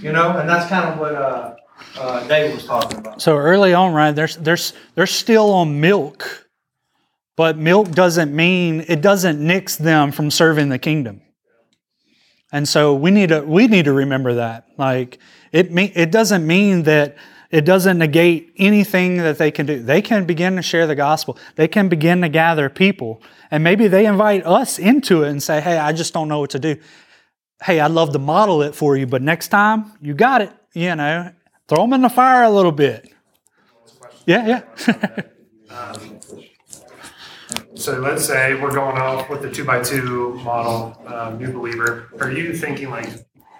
You 0.00 0.12
know, 0.12 0.38
and 0.38 0.48
that's 0.48 0.68
kind 0.68 0.88
of 0.88 0.98
what 0.98 1.14
uh, 1.14 1.56
uh, 1.98 2.26
Dave 2.26 2.54
was 2.54 2.64
talking 2.64 2.98
about. 2.98 3.20
So 3.20 3.36
early 3.36 3.74
on, 3.74 3.92
right, 3.92 4.12
there's 4.12 4.36
there's 4.36 4.72
they're 4.94 5.06
still 5.06 5.52
on 5.52 5.80
milk, 5.80 6.48
but 7.36 7.58
milk 7.58 7.90
doesn't 7.90 8.34
mean 8.34 8.84
it 8.88 9.02
doesn't 9.02 9.44
nix 9.44 9.76
them 9.76 10.12
from 10.12 10.30
serving 10.30 10.70
the 10.70 10.78
kingdom. 10.78 11.20
And 12.52 12.68
so 12.68 12.94
we 12.94 13.10
need 13.10 13.30
to 13.30 13.42
we 13.42 13.66
need 13.66 13.84
to 13.86 13.92
remember 13.92 14.34
that. 14.34 14.66
Like 14.78 15.18
it 15.52 15.70
me, 15.72 15.92
it 15.94 16.10
doesn't 16.10 16.46
mean 16.46 16.84
that 16.84 17.16
it 17.54 17.64
doesn't 17.64 17.98
negate 17.98 18.52
anything 18.56 19.18
that 19.18 19.38
they 19.38 19.52
can 19.52 19.64
do. 19.64 19.80
They 19.80 20.02
can 20.02 20.24
begin 20.24 20.56
to 20.56 20.62
share 20.62 20.88
the 20.88 20.96
gospel. 20.96 21.38
They 21.54 21.68
can 21.68 21.88
begin 21.88 22.20
to 22.22 22.28
gather 22.28 22.68
people. 22.68 23.22
And 23.48 23.62
maybe 23.62 23.86
they 23.86 24.06
invite 24.06 24.44
us 24.44 24.76
into 24.76 25.22
it 25.22 25.30
and 25.30 25.40
say, 25.40 25.60
"Hey, 25.60 25.78
I 25.78 25.92
just 25.92 26.12
don't 26.12 26.26
know 26.26 26.40
what 26.40 26.50
to 26.50 26.58
do." 26.58 26.76
Hey, 27.62 27.78
I'd 27.78 27.92
love 27.92 28.12
to 28.12 28.18
model 28.18 28.60
it 28.62 28.74
for 28.74 28.96
you, 28.96 29.06
but 29.06 29.22
next 29.22 29.48
time 29.48 29.92
you 30.00 30.14
got 30.14 30.42
it, 30.42 30.52
you 30.74 30.96
know, 30.96 31.30
throw 31.68 31.82
them 31.82 31.92
in 31.92 32.02
the 32.02 32.08
fire 32.08 32.42
a 32.42 32.50
little 32.50 32.72
bit. 32.72 33.08
Yeah, 34.26 34.62
yeah. 34.86 35.22
Um, 35.70 36.18
So 37.76 37.98
let's 37.98 38.24
say 38.24 38.54
we're 38.54 38.72
going 38.72 38.96
off 38.96 39.28
with 39.28 39.42
the 39.42 39.50
two 39.50 39.64
by 39.64 39.82
two 39.82 40.34
model, 40.44 40.96
um, 41.06 41.38
new 41.38 41.52
believer. 41.52 42.08
Are 42.20 42.30
you 42.30 42.56
thinking 42.56 42.88
like 42.88 43.08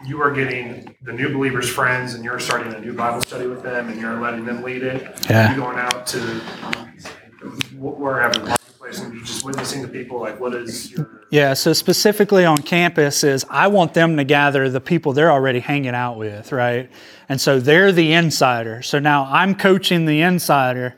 you 0.07 0.21
are 0.21 0.31
getting 0.31 0.95
the 1.03 1.13
new 1.13 1.33
believers 1.33 1.69
friends 1.69 2.15
and 2.15 2.25
you're 2.25 2.39
starting 2.39 2.73
a 2.75 2.81
new 2.81 2.93
Bible 2.93 3.21
study 3.23 3.47
with 3.47 3.63
them 3.63 3.89
and 3.89 4.01
you're 4.01 4.21
letting 4.21 4.45
them 4.45 4.63
lead 4.63 4.83
it? 4.83 5.03
Yeah. 5.29 5.53
Are 5.53 5.57
going 5.57 5.79
out 5.79 6.07
to 6.09 6.19
wh- 6.19 7.99
wherever 7.99 8.39
marketplace 8.41 9.01
and 9.01 9.15
you're 9.15 9.25
just 9.25 9.45
witnessing 9.45 9.83
to 9.83 9.89
people? 9.89 10.21
Like, 10.21 10.39
what 10.41 10.55
is 10.55 10.91
your 10.93 11.23
Yeah, 11.31 11.55
so 11.55 11.73
specifically 11.73 12.45
on 12.45 12.59
campus 12.59 13.25
is 13.25 13.45
I 13.51 13.69
want 13.69 13.95
them 13.95 14.17
to 14.17 14.25
gather 14.25 14.69
the 14.69 14.81
people 14.81 15.13
they're 15.13 15.33
already 15.33 15.61
hanging 15.61 15.95
out 15.95 16.17
with, 16.19 16.53
right? 16.53 16.91
And 17.29 17.41
so 17.41 17.61
they're 17.61 17.93
the 17.93 18.13
insider. 18.13 18.83
So 18.83 18.99
now 18.99 19.25
I'm 19.31 19.55
coaching 19.55 20.05
the 20.07 20.21
insider. 20.21 20.97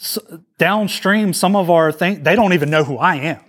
S 0.00 0.18
downstream, 0.58 1.32
some 1.32 1.56
of 1.56 1.70
our 1.70 1.92
things 1.92 2.24
they 2.24 2.34
don't 2.34 2.52
even 2.52 2.68
know 2.68 2.84
who 2.84 2.98
I 2.98 3.16
am, 3.16 3.40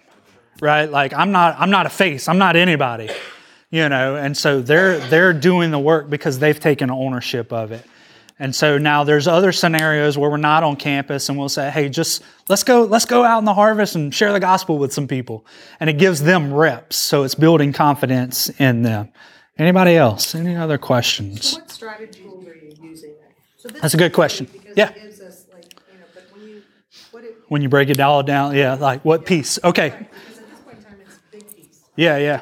right? 0.62 0.89
Like 0.89 1.12
I'm 1.14 1.32
not 1.32 1.56
I'm 1.60 1.72
not 1.72 1.86
a 1.86 1.89
face. 1.89 2.28
I'm 2.30 2.38
not 2.38 2.56
anybody, 2.56 3.10
you 3.76 3.89
know. 3.89 4.15
And 4.15 4.38
so 4.38 4.61
they're 4.61 4.99
they're 5.09 5.34
doing 5.34 5.71
the 5.71 5.80
work 5.80 6.09
because 6.09 6.39
they've 6.39 6.59
taken 6.59 6.89
ownership 6.89 7.51
of 7.51 7.73
it. 7.73 7.86
And 8.39 8.55
so 8.55 8.78
now 8.78 9.03
there's 9.03 9.28
other 9.28 9.51
scenarios 9.51 10.17
where 10.17 10.30
we're 10.30 10.38
not 10.38 10.63
on 10.63 10.76
campus 10.76 11.30
and 11.30 11.38
we'll 11.38 11.49
say, 11.49 11.69
hey, 11.69 11.88
just 11.88 12.21
let's 12.49 12.63
go, 12.63 12.84
let's 12.84 13.05
go 13.05 13.23
out 13.23 13.39
in 13.39 13.45
the 13.45 13.53
harvest 13.53 13.95
and 13.95 14.13
share 14.13 14.34
the 14.34 14.41
gospel 14.41 14.78
with 14.78 14.91
some 14.91 15.07
people. 15.07 15.45
And 15.80 15.89
it 15.89 15.97
gives 15.97 16.21
them 16.21 16.53
reps. 16.53 16.97
So 16.97 17.23
it's 17.23 17.36
building 17.36 17.71
confidence 17.71 18.49
in 18.59 18.82
them. 18.82 19.09
Anybody 19.57 19.95
else? 19.95 20.36
Any 20.36 20.53
other 20.53 20.78
questions? 20.78 21.53
What 21.53 21.71
strategy 21.71 22.26
are 22.26 22.55
you 22.55 22.76
using? 22.82 23.15
So 23.55 23.69
That's 23.69 23.93
a 23.93 23.97
good 23.97 24.11
question. 24.11 24.49
Yeah. 24.76 24.89
us 24.89 25.45
like, 25.53 25.73
you 25.93 25.97
know, 25.97 26.05
when 26.34 26.47
you, 26.47 26.61
what 27.11 27.23
it, 27.23 27.38
When 27.47 27.61
you 27.61 27.69
break 27.69 27.89
it 27.89 28.01
all 28.01 28.21
down, 28.21 28.53
yeah, 28.53 28.73
like 28.73 29.05
what 29.05 29.26
piece? 29.26 29.59
Okay. 29.63 29.91
because 29.97 30.39
at 30.39 30.49
this 30.49 30.59
point 30.59 30.78
in 30.80 30.84
time, 30.84 30.97
it's 31.05 31.15
a 31.15 31.32
big 31.32 31.55
piece. 31.55 31.84
Yeah, 31.95 32.17
yeah. 32.17 32.41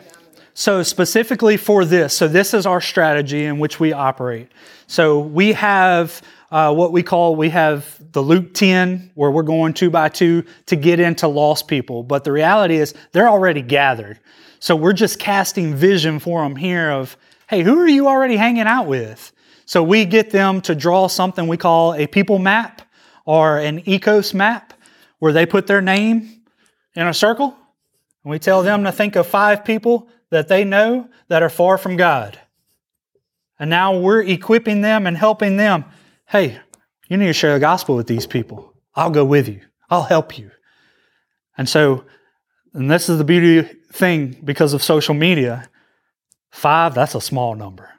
So 0.56 0.84
specifically 0.84 1.58
for 1.58 1.84
this, 1.84 2.16
so 2.16 2.28
this 2.28 2.54
is 2.54 2.66
our 2.66 2.80
strategy 2.80 3.45
in 3.45 3.58
which 3.58 3.80
we 3.80 3.91
operate. 3.91 4.51
So 4.86 5.20
we 5.20 5.54
have 5.54 6.22
uh, 6.51 6.72
what 6.72 6.91
we 6.91 7.01
call 7.01 7.36
we 7.36 7.49
have 7.49 7.99
the 8.12 8.22
Luke 8.22 8.54
10, 8.54 9.12
where 9.16 9.32
we're 9.32 9.41
going 9.41 9.74
two 9.74 9.89
by 9.89 10.10
two 10.10 10.43
to 10.68 10.76
get 10.76 10.99
into 10.99 11.28
lost 11.28 11.68
people. 11.68 12.04
But 12.04 12.24
the 12.24 12.32
reality 12.32 12.76
is 12.76 12.93
they're 13.12 13.30
already 13.30 13.64
gathered. 13.64 14.20
So 14.60 14.76
we're 14.76 14.93
just 14.93 15.18
casting 15.18 15.74
vision 15.74 16.20
for 16.20 16.43
them 16.43 16.56
here 16.56 16.91
of, 16.91 17.18
hey, 17.49 17.64
who 17.64 17.80
are 17.80 17.88
you 17.88 18.08
already 18.08 18.36
hanging 18.36 18.68
out 18.68 18.86
with? 18.86 19.32
So 19.66 19.82
we 19.82 20.06
get 20.06 20.30
them 20.30 20.62
to 20.62 20.76
draw 20.76 21.08
something 21.08 21.47
we 21.47 21.58
call 21.58 21.95
a 21.95 22.06
people 22.06 22.38
map 22.38 22.84
or 23.26 23.58
an 23.58 23.82
oikos 23.82 24.34
map, 24.34 24.74
where 25.18 25.34
they 25.34 25.47
put 25.47 25.66
their 25.66 25.82
name 25.82 26.43
in 26.95 27.08
a 27.08 27.14
circle 27.14 27.58
and 28.24 28.32
we 28.32 28.39
tell 28.39 28.62
them 28.62 28.84
to 28.84 28.91
think 28.91 29.16
of 29.16 29.28
five 29.28 29.66
people 29.66 30.08
that 30.34 30.47
they 30.47 30.63
know 30.63 31.09
that 31.27 31.43
are 31.43 31.49
far 31.49 31.77
from 31.77 31.95
God. 31.95 32.39
And 33.59 33.69
now 33.69 33.97
we're 33.97 34.21
equipping 34.21 34.81
them 34.81 35.07
and 35.07 35.15
helping 35.15 35.57
them. 35.57 35.86
Hey, 36.27 36.59
you 37.07 37.17
need 37.17 37.27
to 37.27 37.34
share 37.34 37.53
the 37.53 37.59
gospel 37.59 37.95
with 37.95 38.07
these 38.07 38.27
people. 38.27 38.73
I'll 38.95 39.09
go 39.09 39.25
with 39.25 39.47
you. 39.47 39.61
I'll 39.89 40.03
help 40.03 40.38
you. 40.38 40.51
And 41.57 41.69
so, 41.69 42.05
and 42.73 42.89
this 42.89 43.09
is 43.09 43.17
the 43.17 43.23
beauty 43.23 43.61
thing 43.91 44.38
because 44.43 44.73
of 44.73 44.84
social 44.84 45.13
media. 45.13 45.69
Five, 46.51 46.93
that's 46.95 47.15
a 47.15 47.21
small 47.21 47.55
number. 47.55 47.89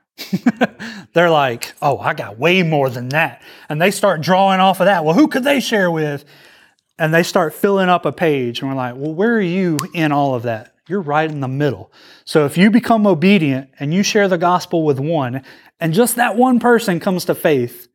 They're 1.13 1.31
like, 1.31 1.73
oh, 1.81 1.99
I 1.99 2.15
got 2.15 2.39
way 2.39 2.63
more 2.63 2.91
than 2.91 3.11
that. 3.11 3.43
And 3.69 3.81
they 3.81 3.91
start 3.91 4.21
drawing 4.21 4.61
off 4.61 4.81
of 4.81 4.87
that. 4.87 5.05
Well, 5.05 5.15
who 5.15 5.29
could 5.29 5.45
they 5.45 5.61
share 5.61 5.91
with? 5.91 6.25
and 6.99 7.13
they 7.13 7.23
start 7.23 7.55
filling 7.55 7.89
up 7.89 8.05
a 8.05 8.13
page 8.13 8.61
and 8.61 8.71
we're 8.71 8.77
like 8.77 8.95
well 8.97 9.15
where 9.15 9.35
are 9.35 9.41
you 9.41 9.79
in 9.93 10.13
all 10.13 10.35
of 10.35 10.45
that 10.45 10.74
you're 10.89 11.01
right 11.01 11.31
in 11.31 11.41
the 11.41 11.49
middle. 11.49 11.93
So 12.25 12.45
if 12.45 12.59
you 12.59 12.71
become 12.71 13.07
obedient 13.07 13.71
and 13.79 13.95
you 13.95 14.03
share 14.03 14.29
the 14.29 14.39
gospel 14.39 14.85
with 14.85 15.01
one 15.01 15.43
and 15.81 15.95
just 15.95 16.17
that 16.17 16.37
one 16.37 16.61
person 16.61 17.01
comes 17.01 17.25
to 17.27 17.35
faith 17.35 17.89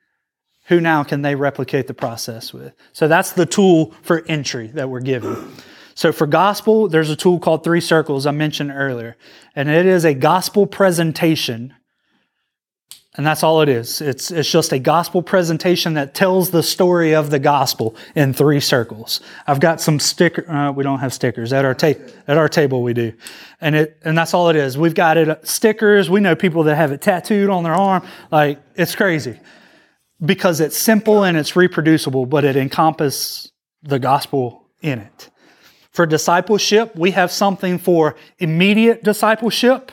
who 0.65 0.79
now 0.79 1.03
can 1.03 1.23
they 1.23 1.35
replicate 1.35 1.87
the 1.87 1.93
process 1.93 2.53
with? 2.53 2.73
So 2.93 3.07
that's 3.07 3.31
the 3.31 3.45
tool 3.45 3.93
for 4.03 4.23
entry 4.27 4.67
that 4.67 4.89
we're 4.89 4.99
given. 5.01 5.51
So 5.95 6.11
for 6.11 6.27
gospel 6.27 6.87
there's 6.87 7.09
a 7.09 7.15
tool 7.15 7.39
called 7.39 7.63
three 7.63 7.81
circles 7.81 8.25
i 8.25 8.31
mentioned 8.31 8.71
earlier 8.71 9.17
and 9.55 9.69
it 9.69 9.85
is 9.85 10.05
a 10.05 10.13
gospel 10.13 10.65
presentation 10.65 11.73
and 13.20 13.28
that's 13.28 13.43
all 13.43 13.61
it 13.61 13.67
is. 13.67 13.99
It's, 13.99 14.32
it's 14.32 14.49
just 14.49 14.72
a 14.72 14.80
gospel 14.80 15.22
presentation 15.22 15.95
that 15.95 16.13
tells 16.13 16.51
the 16.51 16.63
story 16.63 17.13
of 17.13 17.32
the 17.32 17.38
gospel 17.38 17.97
in 18.15 18.32
three 18.32 18.61
circles. 18.61 19.20
I've 19.45 19.59
got 19.59 19.82
some 19.82 19.99
sticker. 19.99 20.49
Uh, 20.49 20.72
we 20.72 20.86
don't 20.86 20.99
have 20.99 21.13
stickers 21.13 21.51
at 21.51 21.65
our 21.65 21.76
ta- 21.76 21.99
at 22.30 22.38
our 22.38 22.47
table. 22.47 22.82
We 22.82 22.93
do, 22.93 23.11
and 23.59 23.76
it 23.76 23.99
and 24.05 24.17
that's 24.17 24.34
all 24.34 24.47
it 24.47 24.55
is. 24.55 24.78
We've 24.78 24.95
got 24.95 25.17
it 25.17 25.28
uh, 25.28 25.36
stickers. 25.43 26.09
We 26.09 26.22
know 26.22 26.34
people 26.34 26.63
that 26.63 26.78
have 26.78 26.93
it 26.93 27.01
tattooed 27.01 27.49
on 27.49 27.65
their 27.65 27.74
arm. 27.74 28.07
Like 28.32 28.61
it's 28.76 28.95
crazy 28.95 29.38
because 30.26 30.61
it's 30.61 30.78
simple 30.78 31.26
and 31.26 31.36
it's 31.36 31.57
reproducible, 31.57 32.26
but 32.26 32.45
it 32.45 32.55
encompasses 32.55 33.51
the 33.84 33.99
gospel 33.99 34.63
in 34.82 34.99
it. 34.99 35.30
For 35.91 36.05
discipleship, 36.05 36.95
we 36.95 37.11
have 37.11 37.34
something 37.34 37.80
for 37.80 38.15
immediate 38.38 39.03
discipleship 39.03 39.91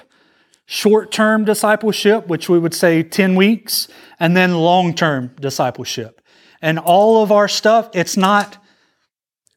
short 0.66 1.10
term 1.10 1.44
discipleship, 1.44 2.26
which 2.26 2.48
we 2.48 2.58
would 2.58 2.74
say 2.74 3.02
10 3.02 3.36
weeks, 3.36 3.88
and 4.20 4.36
then 4.36 4.54
long 4.54 4.94
term 4.94 5.34
discipleship. 5.40 6.20
And 6.60 6.78
all 6.78 7.22
of 7.22 7.32
our 7.32 7.48
stuff, 7.48 7.90
it's 7.94 8.16
not, 8.16 8.62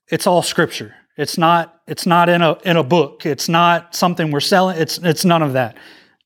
it's 0.10 0.28
all 0.28 0.42
scripture. 0.42 0.96
It's 1.18 1.38
not, 1.38 1.82
it's 1.88 2.06
not 2.06 2.30
in 2.30 2.42
a, 2.42 2.58
in 2.64 2.78
a 2.78 2.84
book. 2.84 3.26
It's 3.26 3.50
not 3.50 3.94
something 3.94 4.32
we're 4.32 4.40
selling. 4.40 4.78
It's, 4.78 4.98
it's 5.00 5.26
none 5.26 5.42
of 5.42 5.54
that. 5.54 5.76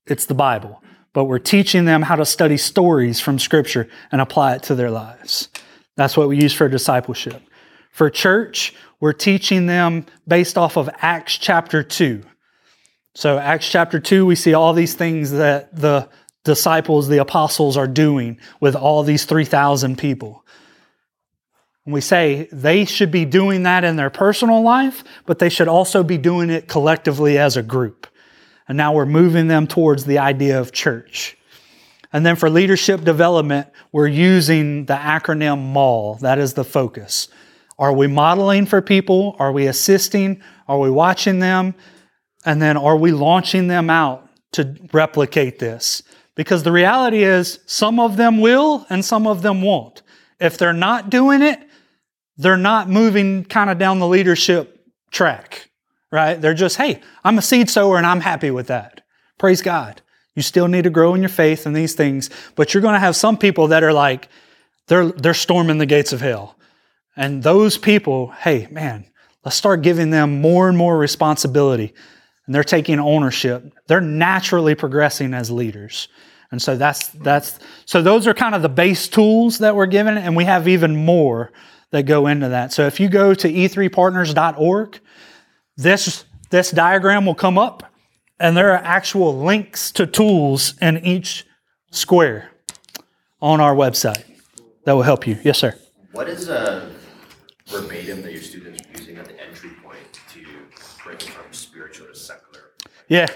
It's 0.06 0.26
the 0.26 0.34
Bible. 0.34 0.80
But 1.12 1.24
we're 1.24 1.38
teaching 1.38 1.84
them 1.84 2.02
how 2.02 2.16
to 2.16 2.26
study 2.26 2.56
stories 2.56 3.20
from 3.20 3.38
scripture 3.38 3.88
and 4.12 4.20
apply 4.20 4.54
it 4.54 4.62
to 4.64 4.74
their 4.74 4.90
lives. 4.90 5.48
That's 5.96 6.16
what 6.16 6.28
we 6.28 6.40
use 6.40 6.52
for 6.52 6.68
discipleship. 6.68 7.42
For 7.90 8.10
church, 8.10 8.74
we're 9.00 9.12
teaching 9.12 9.66
them 9.66 10.06
based 10.26 10.58
off 10.58 10.76
of 10.76 10.90
Acts 11.00 11.38
chapter 11.38 11.82
2. 11.82 12.22
So, 13.16 13.38
Acts 13.38 13.68
chapter 13.68 14.00
2, 14.00 14.26
we 14.26 14.34
see 14.34 14.54
all 14.54 14.72
these 14.72 14.94
things 14.94 15.30
that 15.30 15.74
the 15.74 16.08
disciples, 16.42 17.06
the 17.06 17.18
apostles, 17.18 17.76
are 17.76 17.86
doing 17.86 18.40
with 18.60 18.74
all 18.74 19.04
these 19.04 19.24
3,000 19.24 19.96
people. 19.96 20.44
And 21.84 21.94
we 21.94 22.00
say 22.00 22.48
they 22.50 22.84
should 22.84 23.12
be 23.12 23.24
doing 23.24 23.62
that 23.62 23.84
in 23.84 23.94
their 23.94 24.10
personal 24.10 24.62
life, 24.62 25.04
but 25.26 25.38
they 25.38 25.48
should 25.48 25.68
also 25.68 26.02
be 26.02 26.18
doing 26.18 26.50
it 26.50 26.66
collectively 26.66 27.38
as 27.38 27.56
a 27.56 27.62
group. 27.62 28.08
And 28.66 28.76
now 28.76 28.92
we're 28.92 29.06
moving 29.06 29.46
them 29.46 29.68
towards 29.68 30.04
the 30.04 30.18
idea 30.18 30.58
of 30.58 30.72
church. 30.72 31.36
And 32.12 32.26
then 32.26 32.34
for 32.34 32.50
leadership 32.50 33.04
development, 33.04 33.68
we're 33.92 34.08
using 34.08 34.86
the 34.86 34.94
acronym 34.94 35.72
MAWL. 35.72 36.16
That 36.16 36.38
is 36.38 36.54
the 36.54 36.64
focus. 36.64 37.28
Are 37.78 37.92
we 37.92 38.08
modeling 38.08 38.66
for 38.66 38.80
people? 38.80 39.36
Are 39.38 39.52
we 39.52 39.66
assisting? 39.66 40.42
Are 40.66 40.80
we 40.80 40.90
watching 40.90 41.38
them? 41.38 41.74
And 42.44 42.60
then 42.60 42.76
are 42.76 42.96
we 42.96 43.12
launching 43.12 43.68
them 43.68 43.90
out 43.90 44.28
to 44.52 44.76
replicate 44.92 45.58
this? 45.58 46.02
Because 46.34 46.62
the 46.62 46.72
reality 46.72 47.22
is, 47.22 47.60
some 47.66 48.00
of 48.00 48.16
them 48.16 48.40
will 48.40 48.86
and 48.90 49.04
some 49.04 49.26
of 49.26 49.42
them 49.42 49.62
won't. 49.62 50.02
If 50.40 50.58
they're 50.58 50.72
not 50.72 51.10
doing 51.10 51.42
it, 51.42 51.60
they're 52.36 52.56
not 52.56 52.88
moving 52.88 53.44
kind 53.44 53.70
of 53.70 53.78
down 53.78 54.00
the 54.00 54.08
leadership 54.08 54.84
track, 55.10 55.70
right? 56.10 56.40
They're 56.40 56.54
just, 56.54 56.76
hey, 56.76 57.00
I'm 57.22 57.38
a 57.38 57.42
seed 57.42 57.70
sower 57.70 57.96
and 57.96 58.06
I'm 58.06 58.20
happy 58.20 58.50
with 58.50 58.66
that. 58.66 59.02
Praise 59.38 59.62
God. 59.62 60.02
You 60.34 60.42
still 60.42 60.66
need 60.66 60.82
to 60.84 60.90
grow 60.90 61.14
in 61.14 61.22
your 61.22 61.28
faith 61.28 61.64
and 61.64 61.76
these 61.76 61.94
things, 61.94 62.28
but 62.56 62.74
you're 62.74 62.80
going 62.80 62.94
to 62.94 63.00
have 63.00 63.14
some 63.14 63.38
people 63.38 63.68
that 63.68 63.84
are 63.84 63.92
like, 63.92 64.28
they're, 64.88 65.12
they're 65.12 65.34
storming 65.34 65.78
the 65.78 65.86
gates 65.86 66.12
of 66.12 66.20
hell. 66.20 66.56
And 67.16 67.44
those 67.44 67.78
people, 67.78 68.32
hey, 68.32 68.66
man, 68.72 69.06
let's 69.44 69.56
start 69.56 69.82
giving 69.82 70.10
them 70.10 70.40
more 70.40 70.68
and 70.68 70.76
more 70.76 70.98
responsibility. 70.98 71.94
And 72.46 72.54
they're 72.54 72.64
taking 72.64 73.00
ownership. 73.00 73.72
They're 73.86 74.00
naturally 74.00 74.74
progressing 74.74 75.34
as 75.34 75.50
leaders. 75.50 76.08
And 76.50 76.60
so 76.60 76.76
that's 76.76 77.08
that's 77.08 77.58
so 77.84 78.02
those 78.02 78.26
are 78.26 78.34
kind 78.34 78.54
of 78.54 78.62
the 78.62 78.68
base 78.68 79.08
tools 79.08 79.58
that 79.58 79.74
we're 79.74 79.86
given, 79.86 80.16
and 80.16 80.36
we 80.36 80.44
have 80.44 80.68
even 80.68 81.04
more 81.04 81.50
that 81.90 82.04
go 82.04 82.26
into 82.26 82.50
that. 82.50 82.72
So 82.72 82.86
if 82.86 83.00
you 83.00 83.08
go 83.08 83.34
to 83.34 83.52
e3partners.org, 83.52 85.00
this 85.76 86.24
this 86.50 86.70
diagram 86.70 87.26
will 87.26 87.34
come 87.34 87.58
up, 87.58 87.92
and 88.38 88.56
there 88.56 88.72
are 88.72 88.82
actual 88.84 89.36
links 89.36 89.90
to 89.92 90.06
tools 90.06 90.74
in 90.80 91.04
each 91.04 91.44
square 91.90 92.50
on 93.40 93.60
our 93.60 93.74
website 93.74 94.24
that 94.84 94.92
will 94.92 95.02
help 95.02 95.26
you. 95.26 95.38
Yes, 95.42 95.58
sir. 95.58 95.76
What 96.12 96.28
is 96.28 96.48
a 96.48 96.90
verbatim 97.66 98.22
that 98.22 98.32
your 98.32 98.42
students 98.42 98.82
are 98.86 98.98
using 98.98 99.16
at 99.16 99.26
the 99.26 99.40
entry 99.40 99.70
point 99.82 100.20
to 100.32 100.44
break 101.02 101.22
from 101.22 101.52
spiritual 101.52 102.06
to 102.06 102.14
secular? 102.14 102.70
Yeah. 103.14 103.26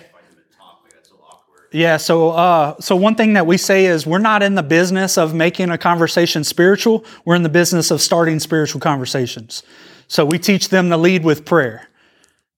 Yeah, 1.70 1.98
so 1.98 2.30
uh, 2.30 2.80
so 2.80 2.96
one 2.96 3.14
thing 3.14 3.34
that 3.34 3.46
we 3.46 3.58
say 3.58 3.86
is 3.86 4.06
we're 4.06 4.18
not 4.18 4.42
in 4.42 4.54
the 4.54 4.62
business 4.62 5.18
of 5.18 5.34
making 5.34 5.70
a 5.70 5.78
conversation 5.78 6.42
spiritual. 6.42 7.04
We're 7.24 7.36
in 7.36 7.42
the 7.42 7.50
business 7.50 7.90
of 7.90 8.00
starting 8.00 8.40
spiritual 8.40 8.80
conversations. 8.80 9.62
So 10.08 10.24
we 10.24 10.38
teach 10.38 10.70
them 10.70 10.88
to 10.88 10.96
lead 10.96 11.24
with 11.24 11.44
prayer. 11.44 11.88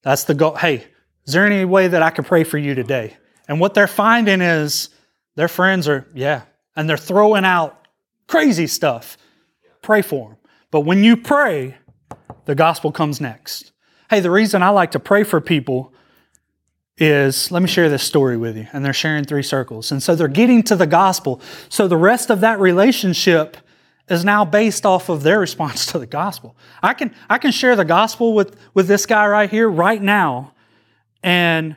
That's 0.02 0.24
the 0.24 0.34
goal. 0.34 0.54
Hey, 0.54 0.86
is 1.26 1.34
there 1.34 1.44
any 1.44 1.64
way 1.64 1.88
that 1.88 2.02
I 2.02 2.10
can 2.10 2.24
pray 2.24 2.44
for 2.44 2.56
you 2.56 2.74
today? 2.74 3.16
And 3.48 3.60
what 3.60 3.74
they're 3.74 3.88
finding 3.88 4.40
is 4.40 4.88
their 5.34 5.48
friends 5.48 5.88
are, 5.88 6.06
yeah, 6.14 6.42
and 6.76 6.88
they're 6.88 6.96
throwing 6.96 7.44
out 7.44 7.86
crazy 8.28 8.68
stuff. 8.68 9.18
Pray 9.82 10.02
for 10.02 10.28
them. 10.28 10.38
But 10.70 10.82
when 10.82 11.02
you 11.02 11.16
pray, 11.16 11.74
the 12.44 12.54
gospel 12.54 12.92
comes 12.92 13.20
next. 13.20 13.72
Hey, 14.08 14.20
the 14.20 14.30
reason 14.30 14.62
I 14.62 14.70
like 14.70 14.92
to 14.92 15.00
pray 15.00 15.24
for 15.24 15.40
people 15.40 15.92
is 17.00 17.50
let 17.50 17.62
me 17.62 17.68
share 17.68 17.88
this 17.88 18.02
story 18.02 18.36
with 18.36 18.56
you. 18.56 18.68
And 18.74 18.84
they're 18.84 18.92
sharing 18.92 19.24
three 19.24 19.42
circles. 19.42 19.90
And 19.90 20.02
so 20.02 20.14
they're 20.14 20.28
getting 20.28 20.62
to 20.64 20.76
the 20.76 20.86
gospel. 20.86 21.40
So 21.70 21.88
the 21.88 21.96
rest 21.96 22.28
of 22.30 22.40
that 22.42 22.60
relationship 22.60 23.56
is 24.08 24.22
now 24.22 24.44
based 24.44 24.84
off 24.84 25.08
of 25.08 25.22
their 25.22 25.40
response 25.46 25.86
to 25.86 25.98
the 25.98 26.06
gospel. 26.06 26.54
I 26.82 26.92
can, 26.92 27.14
I 27.30 27.38
can 27.38 27.52
share 27.52 27.74
the 27.74 27.86
gospel 27.86 28.34
with, 28.34 28.54
with 28.74 28.86
this 28.86 29.06
guy 29.06 29.26
right 29.26 29.50
here, 29.50 29.68
right 29.68 30.00
now, 30.00 30.52
and 31.22 31.74